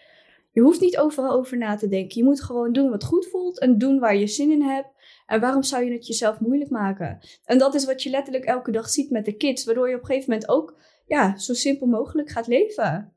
Je 0.51 0.61
hoeft 0.61 0.81
niet 0.81 0.97
overal 0.97 1.31
over 1.31 1.57
na 1.57 1.75
te 1.75 1.87
denken. 1.87 2.17
Je 2.17 2.23
moet 2.23 2.43
gewoon 2.43 2.73
doen 2.73 2.89
wat 2.89 3.03
goed 3.03 3.27
voelt 3.27 3.59
en 3.59 3.77
doen 3.77 3.99
waar 3.99 4.15
je 4.15 4.27
zin 4.27 4.51
in 4.51 4.61
hebt. 4.61 4.87
En 5.25 5.39
waarom 5.39 5.63
zou 5.63 5.83
je 5.83 5.91
het 5.91 6.07
jezelf 6.07 6.39
moeilijk 6.39 6.69
maken? 6.69 7.19
En 7.45 7.57
dat 7.57 7.75
is 7.75 7.85
wat 7.85 8.03
je 8.03 8.09
letterlijk 8.09 8.45
elke 8.45 8.71
dag 8.71 8.89
ziet 8.89 9.09
met 9.09 9.25
de 9.25 9.37
kids, 9.37 9.65
waardoor 9.65 9.89
je 9.89 9.95
op 9.95 10.01
een 10.01 10.05
gegeven 10.05 10.29
moment 10.29 10.49
ook 10.49 10.77
ja, 11.05 11.37
zo 11.37 11.53
simpel 11.53 11.87
mogelijk 11.87 12.29
gaat 12.29 12.47
leven. 12.47 13.13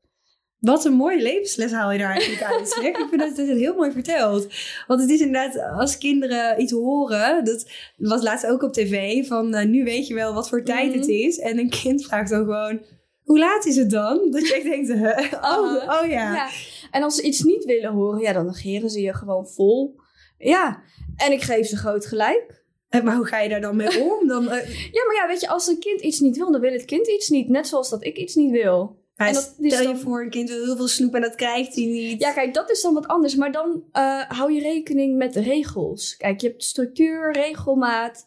Wat 0.58 0.84
een 0.84 0.92
mooie 0.92 1.22
levensles 1.22 1.72
haal 1.72 1.92
je 1.92 1.98
daar 1.98 2.10
eigenlijk 2.10 2.42
uit. 2.42 2.78
ik 2.86 3.06
vind 3.08 3.20
dat 3.20 3.36
het 3.36 3.58
heel 3.58 3.74
mooi 3.74 3.92
verteld. 3.92 4.46
Want 4.86 5.00
het 5.00 5.10
is 5.10 5.20
inderdaad, 5.20 5.78
als 5.78 5.98
kinderen 5.98 6.60
iets 6.60 6.72
horen, 6.72 7.44
dat 7.44 7.70
was 7.96 8.22
laatst 8.22 8.46
ook 8.46 8.62
op 8.62 8.72
tv, 8.72 9.26
van 9.26 9.54
uh, 9.54 9.64
nu 9.64 9.84
weet 9.84 10.06
je 10.06 10.14
wel 10.14 10.34
wat 10.34 10.48
voor 10.48 10.64
tijd 10.64 10.94
het 10.94 11.06
mhm. 11.06 11.12
is. 11.12 11.38
En 11.38 11.58
een 11.58 11.70
kind 11.70 12.04
vraagt 12.04 12.30
dan 12.30 12.44
gewoon, 12.44 12.80
hoe 13.28 13.38
laat 13.38 13.66
is 13.66 13.76
het 13.76 13.90
dan? 13.90 14.30
Dat 14.30 14.48
je 14.48 14.54
echt 14.54 14.64
denkt, 14.64 14.90
oh, 15.54 16.00
oh 16.00 16.08
ja. 16.08 16.34
ja. 16.34 16.48
En 16.90 17.02
als 17.02 17.14
ze 17.14 17.22
iets 17.22 17.42
niet 17.42 17.64
willen 17.64 17.92
horen, 17.92 18.20
ja, 18.20 18.32
dan 18.32 18.46
negeren 18.46 18.90
ze 18.90 19.00
je 19.00 19.14
gewoon 19.14 19.48
vol. 19.48 20.00
Ja, 20.38 20.82
en 21.16 21.32
ik 21.32 21.42
geef 21.42 21.66
ze 21.66 21.76
groot 21.76 22.06
gelijk. 22.06 22.64
En 22.88 23.04
maar 23.04 23.16
hoe 23.16 23.26
ga 23.26 23.40
je 23.40 23.48
daar 23.48 23.60
dan 23.60 23.76
mee 23.76 24.02
om? 24.02 24.28
Dan, 24.28 24.50
eh, 24.50 24.68
Ja, 24.96 25.04
maar 25.06 25.14
ja, 25.14 25.26
weet 25.26 25.40
je, 25.40 25.48
als 25.48 25.66
een 25.66 25.78
kind 25.78 26.00
iets 26.00 26.20
niet 26.20 26.36
wil, 26.36 26.52
dan 26.52 26.60
wil 26.60 26.72
het 26.72 26.84
kind 26.84 27.08
iets 27.08 27.28
niet. 27.28 27.48
Net 27.48 27.66
zoals 27.66 27.88
dat 27.88 28.04
ik 28.04 28.16
iets 28.16 28.34
niet 28.34 28.50
wil. 28.50 29.02
en 29.16 29.32
dat, 29.32 29.56
stel 29.60 29.88
je 29.88 29.96
voor, 29.96 30.22
een 30.22 30.30
kind 30.30 30.48
wil 30.48 30.64
heel 30.64 30.76
veel 30.76 30.88
snoep 30.88 31.14
en 31.14 31.20
dat 31.20 31.34
krijgt 31.34 31.74
hij 31.74 31.84
niet. 31.84 32.20
Ja, 32.20 32.32
kijk, 32.32 32.54
dat 32.54 32.70
is 32.70 32.82
dan 32.82 32.94
wat 32.94 33.06
anders. 33.06 33.34
Maar 33.34 33.52
dan 33.52 33.84
uh, 33.92 34.22
hou 34.28 34.52
je 34.52 34.60
rekening 34.60 35.16
met 35.16 35.32
de 35.32 35.40
regels. 35.40 36.16
Kijk, 36.16 36.40
je 36.40 36.48
hebt 36.48 36.64
structuur, 36.64 37.32
regelmaat. 37.32 38.26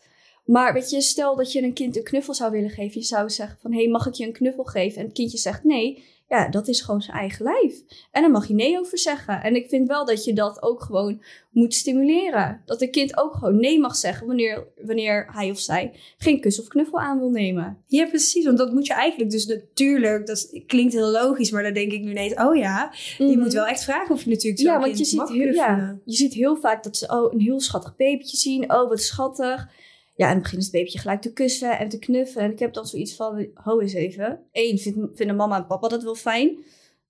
Maar 0.51 0.73
weet 0.73 0.89
je, 0.89 1.01
stel 1.01 1.35
dat 1.35 1.51
je 1.51 1.61
een 1.63 1.73
kind 1.73 1.97
een 1.97 2.03
knuffel 2.03 2.33
zou 2.33 2.51
willen 2.51 2.69
geven. 2.69 2.99
Je 2.99 3.05
zou 3.05 3.29
zeggen 3.29 3.57
van, 3.61 3.71
hé, 3.71 3.81
hey, 3.81 3.89
mag 3.89 4.07
ik 4.07 4.13
je 4.13 4.25
een 4.25 4.33
knuffel 4.33 4.63
geven? 4.63 4.99
En 4.99 5.05
het 5.05 5.13
kindje 5.13 5.37
zegt 5.37 5.63
nee. 5.63 6.03
Ja, 6.27 6.49
dat 6.49 6.67
is 6.67 6.81
gewoon 6.81 7.01
zijn 7.01 7.17
eigen 7.17 7.43
lijf. 7.43 7.81
En 8.11 8.21
daar 8.21 8.31
mag 8.31 8.47
je 8.47 8.53
nee 8.53 8.79
over 8.79 8.97
zeggen. 8.97 9.41
En 9.43 9.55
ik 9.55 9.69
vind 9.69 9.87
wel 9.87 10.05
dat 10.05 10.23
je 10.25 10.33
dat 10.33 10.61
ook 10.63 10.81
gewoon 10.81 11.21
moet 11.51 11.73
stimuleren. 11.73 12.61
Dat 12.65 12.81
een 12.81 12.91
kind 12.91 13.17
ook 13.17 13.33
gewoon 13.33 13.59
nee 13.59 13.79
mag 13.79 13.95
zeggen 13.95 14.27
wanneer, 14.27 14.67
wanneer 14.85 15.27
hij 15.31 15.49
of 15.49 15.59
zij 15.59 15.91
geen 16.17 16.39
kus 16.41 16.59
of 16.59 16.67
knuffel 16.67 16.99
aan 16.99 17.19
wil 17.19 17.29
nemen. 17.29 17.77
Ja, 17.87 18.05
precies. 18.05 18.45
Want 18.45 18.57
dat 18.57 18.73
moet 18.73 18.87
je 18.87 18.93
eigenlijk 18.93 19.31
dus 19.31 19.45
natuurlijk, 19.45 20.27
dat 20.27 20.61
klinkt 20.67 20.93
heel 20.93 21.11
logisch, 21.11 21.51
maar 21.51 21.63
dan 21.63 21.73
denk 21.73 21.91
ik 21.91 22.01
nu 22.01 22.09
ineens, 22.09 22.33
oh 22.35 22.55
ja, 22.55 22.93
je 23.17 23.23
Mhm. 23.23 23.39
moet 23.39 23.53
wel 23.53 23.65
echt 23.65 23.83
vragen 23.83 24.15
of 24.15 24.23
je 24.23 24.29
natuurlijk 24.29 24.61
zo'n 24.61 24.71
Ja, 24.71 24.79
want 24.79 24.97
je 24.97 25.05
ziet, 25.05 25.17
mag 25.19 25.29
heel, 25.31 25.53
ja, 25.53 25.99
je 26.05 26.15
ziet 26.15 26.33
heel 26.33 26.55
vaak 26.55 26.83
dat 26.83 26.97
ze 26.97 27.07
oh, 27.07 27.33
een 27.33 27.39
heel 27.39 27.59
schattig 27.59 27.95
babytje 27.95 28.37
zien. 28.37 28.63
Oh, 28.73 28.89
wat 28.89 29.01
schattig. 29.01 29.69
Ja, 30.21 30.27
en 30.27 30.33
dan 30.33 30.41
begint 30.41 30.63
het 30.63 30.71
babytje 30.71 30.99
gelijk 30.99 31.21
te 31.21 31.33
kussen 31.33 31.79
en 31.79 31.89
te 31.89 31.99
knuffelen. 31.99 32.43
En 32.45 32.51
ik 32.51 32.59
heb 32.59 32.73
dan 32.73 32.85
zoiets 32.85 33.15
van, 33.15 33.47
ho 33.53 33.79
eens 33.79 33.93
even. 33.93 34.39
Eén, 34.51 34.77
vind- 34.79 35.09
vinden 35.13 35.35
mama 35.35 35.57
en 35.57 35.65
papa 35.67 35.87
dat 35.87 36.03
wel 36.03 36.15
fijn. 36.15 36.57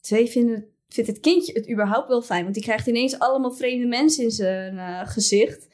Twee, 0.01 0.27
vinden, 0.29 0.65
vindt 0.89 1.09
het 1.09 1.19
kindje 1.19 1.53
het 1.53 1.69
überhaupt 1.69 2.07
wel 2.07 2.21
fijn. 2.21 2.43
Want 2.43 2.53
die 2.53 2.63
krijgt 2.63 2.87
ineens 2.87 3.19
allemaal 3.19 3.51
vreemde 3.51 3.85
mensen 3.87 4.23
in 4.23 4.31
zijn 4.31 4.77
eh, 4.77 5.07
gezicht. 5.07 5.67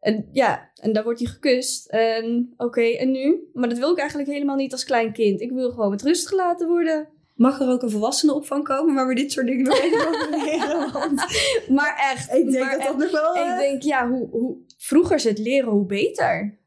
En 0.00 0.28
ja, 0.32 0.70
en 0.80 0.92
daar 0.92 1.04
wordt 1.04 1.18
hij 1.20 1.28
gekust. 1.28 1.86
En 1.86 2.54
oké, 2.56 2.82
en 2.82 3.10
nu? 3.10 3.48
Maar 3.52 3.68
dat 3.68 3.78
wil 3.78 3.90
ik 3.92 3.98
eigenlijk 3.98 4.30
helemaal 4.30 4.56
niet 4.56 4.72
als 4.72 4.84
klein 4.84 5.12
kind. 5.12 5.40
Ik 5.40 5.52
wil 5.52 5.70
gewoon 5.70 5.90
met 5.90 6.02
rust 6.02 6.28
gelaten 6.28 6.68
worden. 6.68 7.08
Mag 7.34 7.60
er 7.60 7.68
ook 7.68 7.82
een 7.82 7.90
volwassenenopvang 7.90 8.64
komen 8.64 8.94
waar 8.94 9.06
we 9.08 9.14
dit 9.14 9.32
soort 9.32 9.46
dingen 9.46 9.64
nog 9.64 9.78
even 9.80 10.08
over 10.08 10.30
leren? 10.30 10.92
Want 11.00 11.24
Maar 11.68 12.10
echt. 12.12 12.32
ik 12.34 12.50
denk 12.50 12.70
dat 12.70 12.82
dat 12.82 12.96
nog 12.98 13.10
wel... 13.10 13.34
eh, 13.34 13.50
Ik 13.52 13.58
denk, 13.58 13.82
ja, 13.82 14.08
hoe, 14.10 14.28
hoe 14.30 14.56
vroeger 14.76 15.20
ze 15.20 15.28
het 15.28 15.38
leren, 15.38 15.70
hoe 15.70 15.86
beter. 15.86 16.57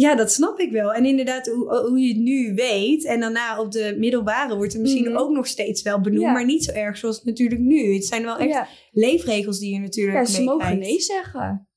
Ja, 0.00 0.14
dat 0.14 0.32
snap 0.32 0.58
ik 0.58 0.70
wel. 0.72 0.92
En 0.92 1.04
inderdaad, 1.04 1.46
hoe, 1.46 1.76
hoe 1.88 2.00
je 2.00 2.08
het 2.08 2.22
nu 2.22 2.54
weet. 2.54 3.04
En 3.04 3.20
daarna 3.20 3.60
op 3.60 3.72
de 3.72 3.94
middelbare 3.98 4.56
wordt 4.56 4.72
het 4.72 4.82
misschien 4.82 5.08
Mhm. 5.10 5.16
ook 5.16 5.30
nog 5.30 5.46
steeds 5.46 5.82
wel 5.82 6.00
benoemd. 6.00 6.22
Ja. 6.22 6.32
Maar 6.32 6.44
niet 6.44 6.64
zo 6.64 6.72
erg 6.72 6.96
zoals 6.96 7.16
het 7.16 7.24
natuurlijk 7.24 7.60
nu. 7.60 7.94
Het 7.94 8.04
zijn 8.04 8.22
wel 8.22 8.36
echt 8.36 8.50
ja, 8.50 8.68
leefregels 8.90 9.58
die 9.58 9.72
je 9.72 9.78
natuurlijk 9.78 10.16
ja, 10.16 10.24
ze 10.24 10.42
mogen 10.42 10.78
nee 10.78 11.00
zeggen. 11.00 11.68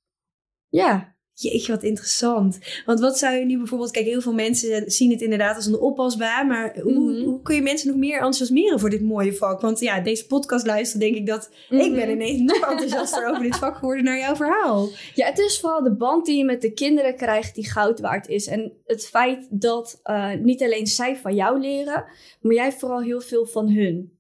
Ja. 0.69 1.12
Jeetje, 1.35 1.71
wat 1.71 1.83
interessant. 1.83 2.59
Want 2.85 2.99
wat 2.99 3.17
zou 3.17 3.35
je 3.35 3.45
nu 3.45 3.57
bijvoorbeeld... 3.57 3.91
Kijk, 3.91 4.05
heel 4.05 4.21
veel 4.21 4.33
mensen 4.33 4.91
zien 4.91 5.11
het 5.11 5.21
inderdaad 5.21 5.55
als 5.55 5.65
een 5.65 5.79
oppasbaan. 5.79 6.47
Maar 6.47 6.79
hoe, 6.81 6.93
Mhm. 7.11 7.23
hoe 7.23 7.41
kun 7.41 7.55
je 7.55 7.61
mensen 7.61 7.87
nog 7.87 7.97
meer 7.97 8.13
enthousiasmeren 8.13 8.79
voor 8.79 8.89
dit 8.89 9.01
mooie 9.01 9.33
vak? 9.33 9.61
Want 9.61 9.79
ja, 9.79 9.99
deze 9.99 10.25
podcast 10.27 10.65
luisteren 10.65 10.99
denk 11.07 11.15
ik 11.15 11.27
dat... 11.27 11.49
Ik 11.69 11.77
Mhm. 11.79 11.93
ben 11.93 12.09
ineens 12.09 12.39
nog 12.41 12.69
enthousiaster 12.69 13.29
over 13.29 13.43
dit 13.43 13.55
vak 13.55 13.75
geworden 13.77 14.03
naar 14.03 14.17
jouw 14.17 14.35
verhaal. 14.35 14.89
Ja, 15.15 15.25
het 15.25 15.39
is 15.39 15.59
vooral 15.59 15.83
de 15.83 15.95
band 15.95 16.25
die 16.25 16.37
je 16.37 16.45
met 16.45 16.61
de 16.61 16.71
kinderen 16.73 17.15
krijgt 17.15 17.55
die 17.55 17.69
goud 17.69 17.99
waard 17.99 18.27
is. 18.27 18.47
En 18.47 18.73
het 18.85 19.05
feit 19.05 19.47
dat 19.49 19.99
eh, 20.03 20.33
niet 20.33 20.63
alleen 20.63 20.87
zij 20.87 21.15
van 21.17 21.35
jou 21.35 21.59
leren, 21.59 22.05
maar 22.41 22.53
jij 22.53 22.71
vooral 22.71 23.01
heel 23.01 23.21
veel 23.21 23.45
van 23.45 23.69
hun. 23.69 24.17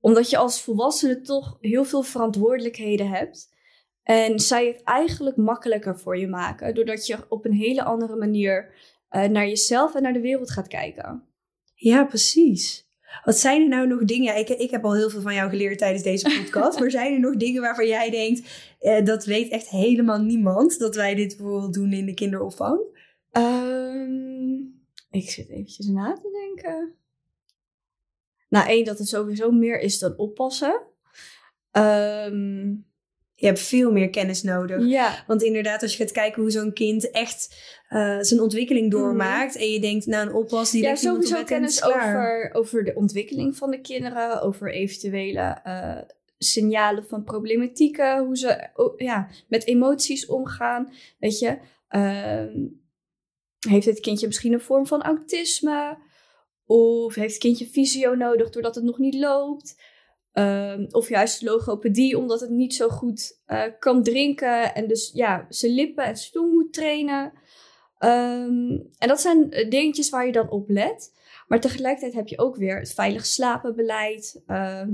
Omdat 0.00 0.30
je 0.30 0.36
als 0.36 0.62
volwassene 0.62 1.20
toch 1.20 1.56
heel 1.60 1.84
veel 1.84 2.02
verantwoordelijkheden 2.02 3.08
hebt. 3.08 3.50
En 4.02 4.40
zij 4.40 4.66
het 4.66 4.82
eigenlijk 4.82 5.36
makkelijker 5.36 5.98
voor 5.98 6.18
je 6.18 6.28
maken. 6.28 6.74
Doordat 6.74 7.06
je 7.06 7.18
op 7.28 7.44
een 7.44 7.52
hele 7.52 7.82
andere 7.82 8.16
manier 8.16 8.74
eh, 9.08 9.24
naar 9.24 9.48
jezelf 9.48 9.94
en 9.94 10.02
naar 10.02 10.12
de 10.12 10.20
wereld 10.20 10.50
gaat 10.50 10.68
kijken. 10.68 11.22
Ja, 11.74 12.04
precies. 12.04 12.90
Wat 13.24 13.38
zijn 13.38 13.62
er 13.62 13.68
nou 13.68 13.86
nog 13.86 14.04
dingen? 14.04 14.36
Ik, 14.36 14.48
ik 14.48 14.70
heb 14.70 14.84
al 14.84 14.94
heel 14.94 15.10
veel 15.10 15.20
van 15.20 15.34
jou 15.34 15.50
geleerd 15.50 15.78
tijdens 15.78 16.02
deze 16.02 16.30
podcast. 16.42 16.78
maar 16.78 16.90
zijn 16.90 17.12
er 17.12 17.20
nog 17.20 17.36
dingen 17.36 17.62
waarvan 17.62 17.86
jij 17.86 18.10
denkt... 18.10 18.48
eh, 18.78 19.04
dat 19.04 19.24
weet 19.24 19.50
echt 19.50 19.68
helemaal 19.68 20.20
niemand... 20.22 20.78
dat 20.78 20.94
wij 20.94 21.14
dit 21.14 21.36
bijvoorbeeld 21.36 21.74
doen 21.74 21.92
in 21.92 22.06
de 22.06 22.14
kinderopvang? 22.14 22.80
Ehm, 23.30 24.52
ik 25.10 25.30
zit 25.30 25.48
eventjes 25.48 25.86
na 25.86 26.12
te 26.12 26.54
denken. 26.54 26.94
Nou, 28.48 28.68
één, 28.68 28.84
dat 28.84 28.98
het 28.98 29.08
sowieso 29.08 29.50
meer 29.50 29.80
is 29.80 29.98
dan 29.98 30.16
oppassen. 30.16 30.80
Ehm, 31.70 32.74
Je 33.42 33.48
hebt 33.48 33.60
veel 33.60 33.92
meer 33.92 34.10
kennis 34.10 34.42
nodig. 34.42 34.86
ja, 34.86 35.24
Want 35.26 35.42
inderdaad, 35.42 35.82
als 35.82 35.96
je 35.96 36.02
gaat 36.02 36.12
kijken 36.12 36.42
hoe 36.42 36.50
zo'n 36.50 36.72
kind 36.72 37.10
echt 37.10 37.56
eh, 37.88 38.18
zijn 38.20 38.40
ontwikkeling 38.40 38.90
doormaakt... 38.90 39.56
en 39.56 39.70
je 39.70 39.80
denkt, 39.80 40.06
nou 40.06 40.26
een 40.28 40.34
oppas 40.34 40.70
die 40.70 40.80
Mhm. 40.82 40.90
ja 40.90 40.96
sowieso 40.96 41.44
kennis 41.44 41.84
over, 41.84 42.50
over 42.52 42.84
de 42.84 42.94
ontwikkeling 42.94 43.56
van 43.56 43.70
de 43.70 43.80
kinderen. 43.80 44.42
Over 44.42 44.72
eventuele 44.72 45.60
eh, 45.64 45.98
signalen 46.38 47.04
van 47.08 47.24
problematieken. 47.24 48.24
Hoe 48.24 48.36
ze 48.36 48.68
oh, 48.74 48.98
ja, 48.98 49.28
met 49.48 49.66
emoties 49.66 50.26
omgaan. 50.26 50.92
Weet 51.18 51.38
je, 51.38 51.58
Ehm, 51.88 52.66
heeft 53.68 53.86
het 53.86 54.00
kindje 54.00 54.26
misschien 54.26 54.52
een 54.52 54.60
vorm 54.60 54.86
van 54.86 55.02
autisme? 55.02 55.98
Of 56.66 57.14
heeft 57.14 57.32
het 57.32 57.42
kindje 57.42 57.66
fysio 57.66 58.14
nodig 58.14 58.50
doordat 58.50 58.74
het 58.74 58.84
nog 58.84 58.98
niet 58.98 59.14
loopt? 59.14 59.76
Ehm, 60.32 60.86
of 60.90 61.08
juist 61.08 61.42
logopedie 61.42 62.18
omdat 62.18 62.40
het 62.40 62.50
niet 62.50 62.74
zo 62.74 62.88
goed 62.88 63.40
eh, 63.46 63.64
kan 63.78 64.02
drinken 64.02 64.74
en 64.74 64.88
dus 64.88 65.10
ja, 65.14 65.46
zijn 65.48 65.72
lippen 65.72 66.04
en 66.04 66.30
tong 66.32 66.52
moet 66.52 66.72
trainen. 66.72 67.32
Ehm, 67.98 68.70
en 68.98 69.08
dat 69.08 69.20
zijn 69.20 69.50
eh, 69.50 69.70
dingetjes 69.70 70.10
waar 70.10 70.26
je 70.26 70.32
dan 70.32 70.50
op 70.50 70.68
let. 70.68 71.12
Maar 71.46 71.60
tegelijkertijd 71.60 72.14
heb 72.14 72.28
je 72.28 72.38
ook 72.38 72.56
weer 72.56 72.78
het 72.78 72.92
veilig 72.92 73.26
slapenbeleid. 73.26 74.42
ehm, 74.46 74.90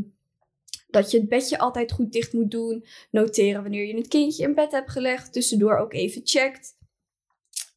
dat 0.91 1.11
je 1.11 1.19
het 1.19 1.29
bedje 1.29 1.59
altijd 1.59 1.93
goed 1.93 2.13
dicht 2.13 2.33
moet 2.33 2.51
doen. 2.51 2.85
Noteren 3.11 3.63
wanneer 3.63 3.87
je 3.87 3.97
het 3.97 4.09
kindje 4.09 4.43
in 4.43 4.55
bed 4.55 4.73
hebt 4.73 4.91
gelegd. 4.91 5.33
Tussendoor 5.33 5.77
ook 5.79 5.93
even 5.93 6.21
checkt. 6.25 6.77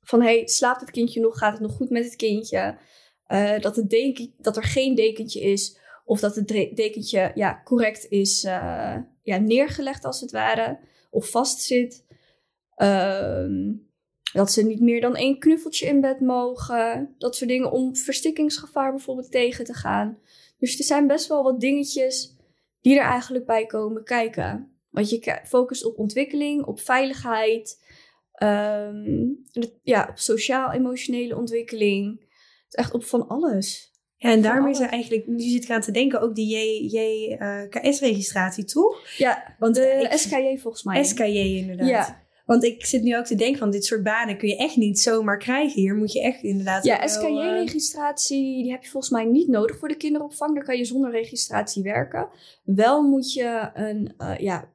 Van 0.02 0.22
hey, 0.22 0.48
slaapt 0.48 0.82
het 0.82 0.92
kindje 0.92 1.20
nog? 1.20 1.38
Gaat 1.38 1.52
het 1.52 1.62
nog 1.62 1.72
goed 1.72 1.90
met 1.90 2.04
het 2.04 2.16
kindje? 2.16 2.78
Eh, 3.26 3.60
dat, 3.60 3.76
het 3.76 3.90
deken, 3.90 4.34
dat 4.38 4.58
er 4.58 4.64
geen 4.64 4.96
dekentje 4.96 5.40
is. 5.42 5.78
Of 6.12 6.20
dat 6.20 6.36
het 6.36 6.48
dekentje 6.48 7.32
ja, 7.36 7.62
correct 7.64 8.06
is 8.10 8.44
eh, 8.44 8.98
ja, 9.22 9.38
neergelegd 9.38 10.06
als 10.06 10.22
het 10.22 10.32
ware. 10.32 10.80
Of 11.10 11.30
vastzit. 11.30 12.06
Ehm, 12.76 13.74
dat 14.34 14.52
ze 14.52 14.66
niet 14.66 14.80
meer 14.80 15.02
dan 15.02 15.16
één 15.16 15.40
knuffeltje 15.40 15.86
in 15.86 16.02
bed 16.02 16.20
mogen. 16.20 17.16
Dat 17.18 17.36
soort 17.36 17.50
dingen 17.50 17.72
om 17.72 17.96
verstikkingsgevaar 17.96 18.92
bijvoorbeeld 18.92 19.32
tegen 19.32 19.66
te 19.66 19.74
gaan. 19.74 20.18
Dus 20.58 20.78
er 20.80 20.86
zijn 20.86 21.08
best 21.08 21.28
wel 21.28 21.44
wat 21.44 21.60
dingetjes 21.60 22.36
die 22.82 23.00
er 23.00 23.06
eigenlijk 23.06 23.46
bij 23.46 23.66
komen 23.66 24.04
kijken. 24.04 24.72
Want 24.90 25.10
je 25.10 25.40
focust 25.46 25.86
op 25.86 25.98
ontwikkeling, 25.98 26.66
op 26.66 26.80
veiligheid. 26.80 27.84
ehm, 28.32 29.30
ja, 29.84 30.08
op 30.10 30.18
sociaal-emotionele 30.18 31.36
ontwikkeling. 31.36 32.20
Het 32.20 32.68
is 32.68 32.74
echt 32.76 32.94
op 32.94 33.04
van 33.04 33.28
alles. 33.28 33.91
Ja, 34.22 34.30
en 34.30 34.42
daarmee 34.42 34.72
is 34.72 34.78
er 34.78 34.84
alles. 34.84 34.94
eigenlijk, 34.96 35.28
nu 35.28 35.40
zit 35.42 35.64
ik 35.64 35.70
aan 35.70 35.82
te 35.82 35.92
denken, 35.92 36.22
ook 36.22 36.36
die 36.36 36.48
JKS-registratie, 37.70 38.64
toch? 38.66 39.02
Ja, 39.18 39.56
Want 39.60 39.76
de 39.76 40.08
ik- 40.12 40.18
SKJ 40.18 40.58
volgens 40.58 40.84
mij. 40.84 41.04
SKJ 41.04 41.58
inderdaad. 41.58 41.88
Ja. 41.88 42.20
Want 42.46 42.64
ik 42.64 42.86
zit 42.86 43.04
nu 43.04 43.18
ook 43.18 43.26
te 43.26 43.36
denken 43.36 43.60
van 43.60 43.72
dit 43.72 43.86
soort 43.86 44.04
banen 44.04 44.38
kun 44.38 44.48
je 44.50 44.58
echt 44.58 44.76
niet 44.76 45.00
zomaar 45.00 45.38
krijgen. 45.38 45.82
Hier 45.82 45.96
moet 45.96 46.12
je 46.12 46.22
echt 46.22 46.44
inderdaad 46.44 46.84
Ja, 46.84 46.98
wel, 46.98 47.06
eh, 47.06 47.12
SKJ-registratie 47.14 48.64
die 48.64 48.72
heb 48.72 48.84
je 48.84 48.90
volgens 48.90 49.12
mij 49.14 49.26
niet 49.26 49.48
nodig 49.48 49.78
voor 49.78 49.88
de 49.88 49.96
kinderopvang. 49.96 50.56
Daar 50.56 50.64
kan 50.64 50.78
je 50.78 50.86
zonder 50.86 51.12
registratie 51.12 51.84
werken. 51.84 52.28
Wel 52.64 53.02
moet 53.10 53.34
je 53.34 53.70
een, 53.74 54.14
eh, 54.18 54.38
ja, 54.38 54.70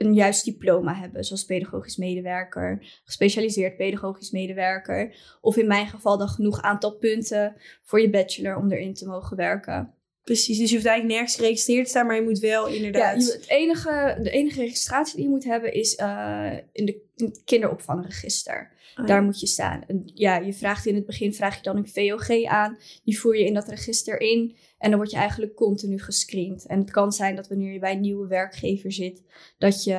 een 0.00 0.14
juist 0.14 0.44
diploma 0.44 0.94
hebben, 0.94 1.24
zoals 1.24 1.44
pedagogisch 1.44 1.96
medewerker, 1.96 3.00
gespecialiseerd 3.04 3.76
pedagogisch 3.76 4.30
medewerker. 4.30 5.14
Of 5.40 5.56
in 5.56 5.66
mijn 5.66 5.86
geval 5.86 6.18
dan 6.18 6.28
genoeg 6.28 6.60
aantal 6.60 6.96
punten 6.96 7.56
voor 7.82 8.00
je 8.00 8.10
bachelor 8.10 8.56
om 8.56 8.72
erin 8.72 8.94
te 8.94 9.06
mogen 9.06 9.36
werken. 9.36 9.94
Precies, 10.24 10.58
dus 10.58 10.68
je 10.70 10.74
hoeft 10.74 10.86
eigenlijk 10.88 11.18
nergens 11.18 11.38
geregistreerd 11.38 11.84
te 11.84 11.90
staan, 11.90 12.06
maar 12.06 12.16
je 12.16 12.22
moet 12.22 12.38
wel 12.38 12.68
Ja, 12.68 12.74
inderdaad... 12.74 13.26
je- 13.26 13.32
het 13.32 13.48
enige, 13.48 14.18
de 14.22 14.30
enige 14.30 14.60
registratie 14.60 15.14
die 15.16 15.24
je 15.24 15.30
moet 15.30 15.44
hebben 15.44 15.72
is 15.72 15.94
eh, 15.94 16.52
in, 16.72 16.86
de, 16.86 17.00
in 17.16 17.24
het 17.24 17.42
kinderopvangregister. 17.44 18.72
Oh, 18.96 19.06
Daar 19.06 19.16
ja. 19.20 19.24
moet 19.24 19.40
je 19.40 19.46
staan. 19.46 19.82
En 19.86 20.02
ja, 20.14 20.36
je 20.36 20.52
vraagt 20.52 20.86
in 20.86 20.94
het 20.94 21.06
begin 21.06 21.34
vraag 21.34 21.56
je 21.56 21.62
dan 21.62 21.76
een 21.76 21.88
VOG 21.88 22.44
aan. 22.44 22.78
Die 23.04 23.18
voer 23.20 23.36
je 23.38 23.44
in 23.44 23.54
dat 23.54 23.68
register 23.68 24.20
in. 24.20 24.56
En 24.78 24.88
dan 24.90 24.98
word 24.98 25.10
je 25.10 25.16
eigenlijk 25.16 25.54
continu 25.54 25.98
gescreend. 25.98 26.66
En 26.66 26.78
het 26.78 26.90
kan 26.90 27.12
zijn 27.12 27.36
dat 27.36 27.48
wanneer 27.48 27.72
je 27.72 27.78
bij 27.78 27.92
een 27.92 28.00
nieuwe 28.00 28.26
werkgever 28.26 28.92
zit, 28.92 29.22
dat 29.58 29.84
je 29.84 29.92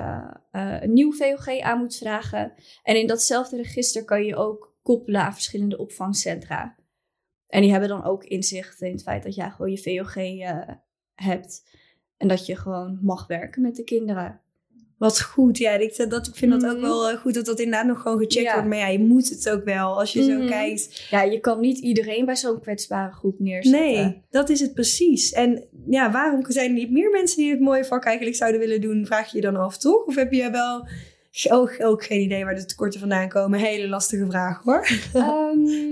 eh, 0.51 0.77
een 0.81 0.93
nieuw 0.93 1.12
VOG 1.13 1.60
aan 1.60 1.79
moet 1.79 1.95
vragen. 1.97 2.53
En 2.84 2.95
in 2.99 3.07
datzelfde 3.07 3.57
register 3.57 4.05
kan 4.05 4.23
je 4.23 4.36
ook 4.36 4.75
koppelen 4.84 5.21
aan 5.21 5.34
verschillende 5.34 5.77
opvangcentra. 5.77 6.75
En 7.51 7.61
die 7.61 7.71
hebben 7.71 7.89
dan 7.89 8.03
ook 8.03 8.23
inzicht 8.23 8.81
in 8.81 8.91
het 8.91 9.03
feit 9.03 9.23
dat 9.23 9.35
jij 9.35 9.49
gewoon 9.49 9.71
je 9.71 9.77
VOG 9.77 10.15
eh, 10.15 10.59
hebt. 11.15 11.63
En 12.17 12.27
dat 12.27 12.45
je 12.45 12.55
gewoon 12.55 12.99
mag 13.01 13.27
werken 13.27 13.61
met 13.61 13.75
de 13.75 13.83
kinderen. 13.83 14.39
Wat 14.97 15.21
goed, 15.21 15.57
ja. 15.57 15.71
Ik, 15.71 16.09
dat, 16.09 16.27
ik 16.27 16.35
vind 16.35 16.51
dat 16.51 16.65
ook 16.65 16.77
Mhm. 16.77 16.81
wel 16.81 17.09
eh, 17.09 17.17
goed 17.17 17.33
dat 17.33 17.45
dat 17.45 17.59
inderdaad 17.59 17.85
nog 17.87 18.01
gewoon 18.01 18.17
gecheckt 18.17 18.45
Ja. 18.45 18.53
wordt. 18.53 18.67
Maar 18.67 18.77
ja, 18.77 18.87
je 18.87 18.99
moet 18.99 19.29
het 19.29 19.49
ook 19.49 19.63
wel 19.63 19.99
als 19.99 20.13
je 20.13 20.23
zo 20.23 20.37
Mhm. 20.37 20.47
kijkt. 20.47 21.07
Ja, 21.09 21.21
je 21.23 21.39
kan 21.39 21.59
niet 21.59 21.77
iedereen 21.77 22.25
bij 22.25 22.35
zo'n 22.35 22.59
kwetsbare 22.59 23.11
groep 23.11 23.39
neerzetten. 23.39 23.81
Nee, 23.81 24.21
dat 24.29 24.49
is 24.49 24.59
het 24.59 24.73
precies. 24.73 25.31
En 25.31 25.63
ja, 25.89 26.11
waarom 26.11 26.45
zijn 26.47 26.67
er 26.69 26.75
niet 26.75 26.91
meer 26.91 27.09
mensen 27.09 27.37
die 27.37 27.51
het 27.51 27.59
mooie 27.59 27.85
vak 27.85 28.03
eigenlijk 28.05 28.35
zouden 28.37 28.59
willen 28.59 28.81
doen? 28.81 29.05
Vraag 29.05 29.31
je 29.31 29.35
je 29.37 29.43
dan 29.43 29.55
af, 29.55 29.77
toch? 29.77 30.05
Of 30.05 30.15
heb 30.15 30.31
je 30.31 30.49
wel 30.51 30.87
Ook, 31.49 31.75
ook 31.79 32.03
geen 32.03 32.21
idee 32.21 32.43
waar 32.43 32.55
de 32.55 32.65
tekorten 32.65 32.99
vandaan 32.99 33.29
komen. 33.29 33.59
Hele 33.59 33.87
lastige 33.87 34.25
vraag 34.25 34.61
hoor. 34.63 34.87
Ehm, 35.13 35.59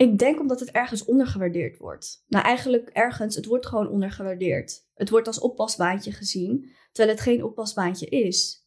ik 0.00 0.18
denk 0.18 0.40
omdat 0.40 0.60
het 0.60 0.70
ergens 0.70 1.04
ondergewaardeerd 1.04 1.78
wordt. 1.78 2.24
Nou, 2.28 2.44
eigenlijk 2.44 2.88
ergens, 2.88 3.34
het 3.36 3.46
wordt 3.46 3.66
gewoon 3.66 3.88
ondergewaardeerd. 3.88 4.86
Het 4.94 5.10
wordt 5.10 5.26
als 5.26 5.40
oppasbaantje 5.40 6.12
gezien, 6.12 6.70
terwijl 6.92 7.16
het 7.16 7.24
geen 7.24 7.44
oppasbaantje 7.44 8.06
is. 8.06 8.66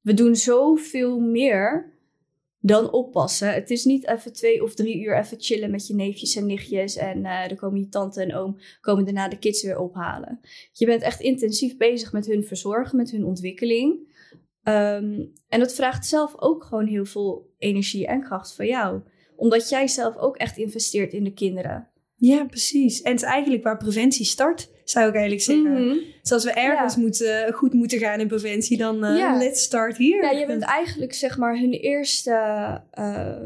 We 0.00 0.14
doen 0.14 0.36
zoveel 0.36 1.20
meer 1.20 1.92
dan 2.60 2.92
oppassen. 2.92 3.54
Het 3.54 3.70
is 3.70 3.84
niet 3.84 4.06
even 4.06 4.32
twee 4.32 4.62
of 4.62 4.74
drie 4.74 5.02
uur 5.02 5.18
even 5.18 5.40
chillen 5.40 5.70
met 5.70 5.86
je 5.86 5.94
neefjes 5.94 6.36
en 6.36 6.46
nichtjes. 6.46 6.96
En 6.96 7.18
uh, 7.18 7.48
dan 7.48 7.56
komen 7.56 7.80
je 7.80 7.88
tante 7.88 8.22
en 8.22 8.34
oom 8.34 8.58
komen 8.80 9.04
daarna 9.04 9.28
de 9.28 9.38
kids 9.38 9.62
weer 9.62 9.78
ophalen. 9.78 10.40
Je 10.72 10.86
bent 10.86 11.02
echt 11.02 11.20
intensief 11.20 11.76
bezig 11.76 12.12
met 12.12 12.26
hun 12.26 12.44
verzorgen, 12.44 12.96
met 12.96 13.10
hun 13.10 13.24
ontwikkeling. 13.24 14.12
Um, 14.62 15.32
en 15.48 15.58
dat 15.58 15.74
vraagt 15.74 16.06
zelf 16.06 16.34
ook 16.36 16.64
gewoon 16.64 16.86
heel 16.86 17.04
veel 17.04 17.52
energie 17.58 18.06
en 18.06 18.20
kracht 18.20 18.54
van 18.54 18.66
jou. 18.66 19.02
Omdat 19.36 19.68
jij 19.68 19.88
zelf 19.88 20.16
ook 20.16 20.36
echt 20.36 20.56
investeert 20.56 21.12
in 21.12 21.24
de 21.24 21.32
kinderen. 21.32 21.88
Ja, 22.16 22.44
precies. 22.44 23.02
En 23.02 23.12
het 23.12 23.22
is 23.22 23.28
eigenlijk 23.28 23.62
waar 23.62 23.76
preventie 23.76 24.24
start, 24.24 24.70
zou 24.84 25.08
ik 25.08 25.14
eigenlijk 25.14 25.42
zeggen. 25.42 25.70
Mm 25.70 25.76
-hmm. 25.76 26.00
Dus 26.22 26.32
als 26.32 26.44
we 26.44 26.52
ergens 26.52 26.96
moeten, 26.96 27.52
goed 27.52 27.72
moeten 27.72 27.98
gaan 27.98 28.20
in 28.20 28.28
preventie, 28.28 28.76
dan 28.76 29.04
uh, 29.04 29.18
ja. 29.18 29.36
let's 29.38 29.62
start 29.62 29.96
hier. 29.96 30.22
Ja, 30.22 30.30
je 30.30 30.46
bent 30.46 30.62
eigenlijk 30.62 31.14
zeg 31.14 31.38
maar 31.38 31.58
hun 31.58 31.72
eerste 31.72 32.30
uh, 32.98 33.36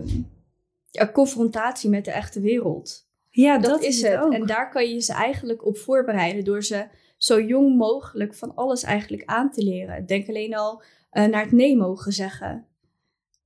ja, 0.91 1.11
confrontatie 1.13 1.91
met 1.91 2.05
de 2.05 2.11
echte 2.11 2.41
wereld. 2.41 3.07
Ja, 3.31 3.59
dat, 3.59 3.71
dat 3.71 3.83
is 3.83 4.03
het. 4.03 4.19
Ook. 4.19 4.33
En 4.33 4.47
daar 4.47 4.71
kan 4.71 4.89
je 4.89 5.01
ze 5.01 5.13
eigenlijk 5.13 5.67
op 5.67 5.79
voorbereiden 5.79 6.45
door 6.45 6.63
ze 6.65 6.87
zo 7.17 7.41
jong 7.41 7.77
mogelijk 7.77 8.35
van 8.35 8.55
alles 8.55 8.83
eigenlijk 8.83 9.23
aan 9.25 9.51
te 9.51 9.63
leren. 9.63 10.07
Denk 10.07 10.29
alleen 10.29 10.55
al 10.55 10.83
uh, 11.13 11.25
naar 11.25 11.43
het 11.43 11.53
nee 11.53 11.77
mogen 11.77 12.13
zeggen. 12.13 12.67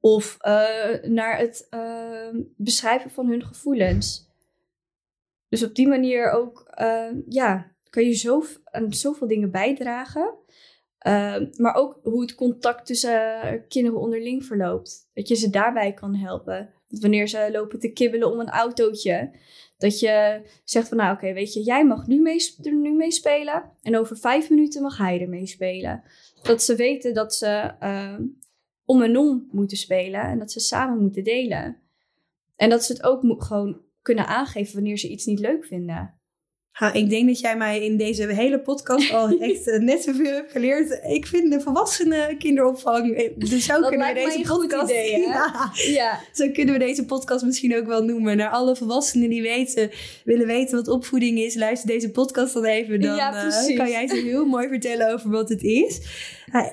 Of 0.05 0.37
naar 1.03 1.39
het 1.39 1.69
beschrijven 2.57 3.11
van 3.11 3.29
hun 3.29 3.45
gevoelens. 3.45 4.31
Dus 5.53 5.63
op 5.63 5.75
die 5.75 5.89
manier 5.89 6.31
ook, 6.31 6.73
uh, 6.81 7.11
ja, 7.29 7.73
kan 7.91 8.05
je 8.05 8.13
zo, 8.13 8.45
aan 8.65 8.93
zoveel 8.93 9.27
dingen 9.27 9.51
bijdragen. 9.51 10.35
Uh, 11.07 11.37
maar 11.57 11.75
ook 11.75 12.01
hoe 12.03 12.21
het 12.21 12.35
contact 12.35 12.87
tussen 12.87 13.13
uh, 13.45 13.61
kinderen 13.69 14.01
onderling 14.01 14.45
verloopt. 14.45 15.11
Dat 15.15 15.29
je 15.29 15.35
ze 15.35 15.51
daarbij 15.51 15.93
kan 15.93 16.15
helpen. 16.15 16.71
Wanneer 16.89 17.29
ze 17.29 17.49
lopen 17.53 17.79
te 17.79 17.93
kibbelen 17.93 18.33
om 18.33 18.41
een 18.41 18.49
autootje. 18.49 19.31
Dat 19.79 20.01
je 20.01 20.43
zegt 20.65 20.89
van 20.89 20.97
nou 20.97 21.15
oké, 21.15 21.33
weet 21.33 21.53
je, 21.53 21.63
jij 21.63 21.87
mag 21.87 22.07
nu, 22.07 22.21
mee, 22.21 22.55
er 22.63 22.75
nu 22.75 22.93
meespelen. 22.93 23.71
En 23.83 23.97
over 23.97 24.17
vijf 24.17 24.51
minuten 24.51 24.83
mag 24.83 24.97
hij 24.97 25.21
er 25.21 25.29
meespelen. 25.29 26.03
Dat 26.43 26.63
ze 26.63 26.75
weten 26.75 27.15
dat 27.15 27.35
ze 27.35 27.75
ehm, 27.79 28.23
om 28.93 29.03
en 29.03 29.17
om 29.17 29.49
moeten 29.51 29.77
spelen. 29.77 30.21
En 30.21 30.39
dat 30.39 30.53
ze 30.53 30.61
samen 30.61 30.99
moeten 30.99 31.25
delen. 31.25 31.77
En 32.57 32.71
dat 32.71 32.85
ze 32.85 32.93
het 32.93 33.03
ook 33.03 33.45
gewoon 33.45 33.81
kunnen 34.03 34.27
aangeven 34.27 34.75
wanneer 34.75 34.99
ze 34.99 35.09
iets 35.09 35.25
niet 35.25 35.39
leuk 35.39 35.65
vinden. 35.65 36.21
Ha, 36.73 36.93
ik 36.93 37.11
denk 37.11 37.29
dat 37.29 37.41
jij 37.41 37.57
mij 37.57 37.85
in 37.85 37.97
deze 37.97 38.27
hele 38.27 38.61
podcast 38.61 39.13
al 39.13 39.29
echt 39.41 39.67
uh, 39.67 39.79
net 39.79 40.03
zoveel 40.03 40.33
hebt 40.33 40.53
geleerd. 40.53 41.01
Ik 41.09 41.27
vind 41.27 41.53
de 41.53 41.61
volwassenen 41.61 42.39
kinderopvang. 42.39 43.15
Eh, 43.15 43.31
dus 43.37 43.65
zo 43.65 43.81
kunnen 43.81 44.09
we 44.09 44.15
deze 44.15 44.41
podcast. 44.41 44.91
Idee, 44.91 45.21
ja, 45.29 45.73
ja. 45.75 46.21
Zo 46.33 46.51
kunnen 46.51 46.75
we 46.75 46.81
deze 46.81 47.05
podcast 47.05 47.45
misschien 47.45 47.77
ook 47.77 47.87
wel 47.87 48.05
noemen. 48.05 48.37
Naar 48.37 48.51
alle 48.51 48.77
volwassenen 48.77 49.29
die 49.29 49.43
weten, 49.43 49.91
willen 50.25 50.47
weten 50.47 50.77
wat 50.77 50.89
opvoeding 50.89 51.39
is. 51.39 51.55
Luister 51.55 51.89
deze 51.89 52.11
podcast 52.11 52.55
dan 52.55 52.65
even. 52.65 53.01
Dan 53.01 53.17
ja, 53.17 53.47
uh, 53.47 53.77
kan 53.77 53.91
jij 53.91 54.09
ze 54.09 54.17
heel 54.17 54.45
mooi 54.45 54.69
vertellen 54.69 55.13
over 55.13 55.31
wat 55.31 55.49
het 55.49 55.63
is. 55.63 56.01
Nou, 56.53 56.67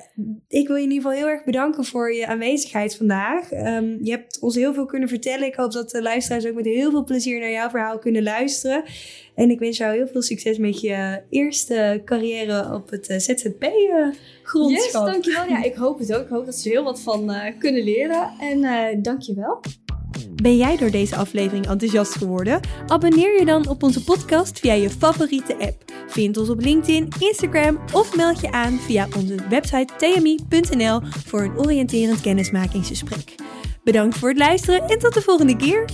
ik 0.48 0.66
wil 0.66 0.76
je 0.76 0.82
in 0.82 0.90
ieder 0.90 1.02
geval 1.02 1.18
heel 1.18 1.28
erg 1.28 1.44
bedanken 1.44 1.84
voor 1.84 2.14
je 2.14 2.26
aanwezigheid 2.26 2.96
vandaag. 2.96 3.52
Um, 3.52 3.98
je 4.02 4.10
hebt 4.10 4.38
ons 4.40 4.54
heel 4.54 4.74
veel 4.74 4.86
kunnen 4.86 5.08
vertellen. 5.08 5.46
Ik 5.46 5.54
hoop 5.54 5.72
dat 5.72 5.90
de 5.90 6.02
luisteraars 6.02 6.46
ook 6.46 6.54
met 6.54 6.64
heel 6.64 6.90
veel 6.90 7.04
plezier 7.04 7.40
naar 7.40 7.50
jouw 7.50 7.70
verhaal 7.70 7.98
kunnen 7.98 8.22
luisteren. 8.22 8.84
En 9.34 9.50
ik 9.50 9.58
wens 9.58 9.76
jou 9.76 9.94
heel 9.94 10.06
veel 10.06 10.22
succes 10.22 10.58
met 10.58 10.80
je 10.80 11.22
eerste 11.30 12.02
carrière 12.04 12.74
op 12.74 12.90
het 12.90 13.06
ZZP-grondschap. 13.06 14.70
yes, 14.70 15.12
dankjewel. 15.12 15.48
Ja, 15.48 15.62
ik 15.62 15.74
hoop 15.74 15.98
het 15.98 16.14
ook. 16.14 16.22
Ik 16.22 16.28
hoop 16.28 16.46
dat 16.46 16.54
ze 16.54 16.68
heel 16.68 16.84
wat 16.84 17.00
van 17.00 17.30
uh, 17.30 17.44
kunnen 17.58 17.82
leren. 17.82 18.30
En 18.40 18.58
uh, 18.58 19.02
dankjewel. 19.02 19.60
Ben 20.42 20.56
jij 20.56 20.76
door 20.76 20.90
deze 20.90 21.16
aflevering 21.16 21.66
enthousiast 21.66 22.14
geworden? 22.14 22.60
Abonneer 22.86 23.38
je 23.38 23.44
dan 23.44 23.68
op 23.68 23.82
onze 23.82 24.04
podcast 24.04 24.58
via 24.58 24.72
je 24.72 24.90
favoriete 24.90 25.56
app. 25.58 25.92
Vind 26.08 26.36
ons 26.36 26.48
op 26.48 26.60
LinkedIn, 26.60 27.08
Instagram 27.18 27.78
of 27.92 28.16
meld 28.16 28.40
je 28.40 28.52
aan 28.52 28.78
via 28.78 29.08
onze 29.16 29.34
website 29.48 29.92
tmi.nl 29.96 31.00
voor 31.26 31.42
een 31.42 31.58
oriënterend 31.58 32.20
kennismakingsgesprek. 32.20 33.34
Bedankt 33.84 34.18
voor 34.18 34.28
het 34.28 34.38
luisteren 34.38 34.88
en 34.88 34.98
tot 34.98 35.14
de 35.14 35.22
volgende 35.22 35.56
keer. 35.56 35.84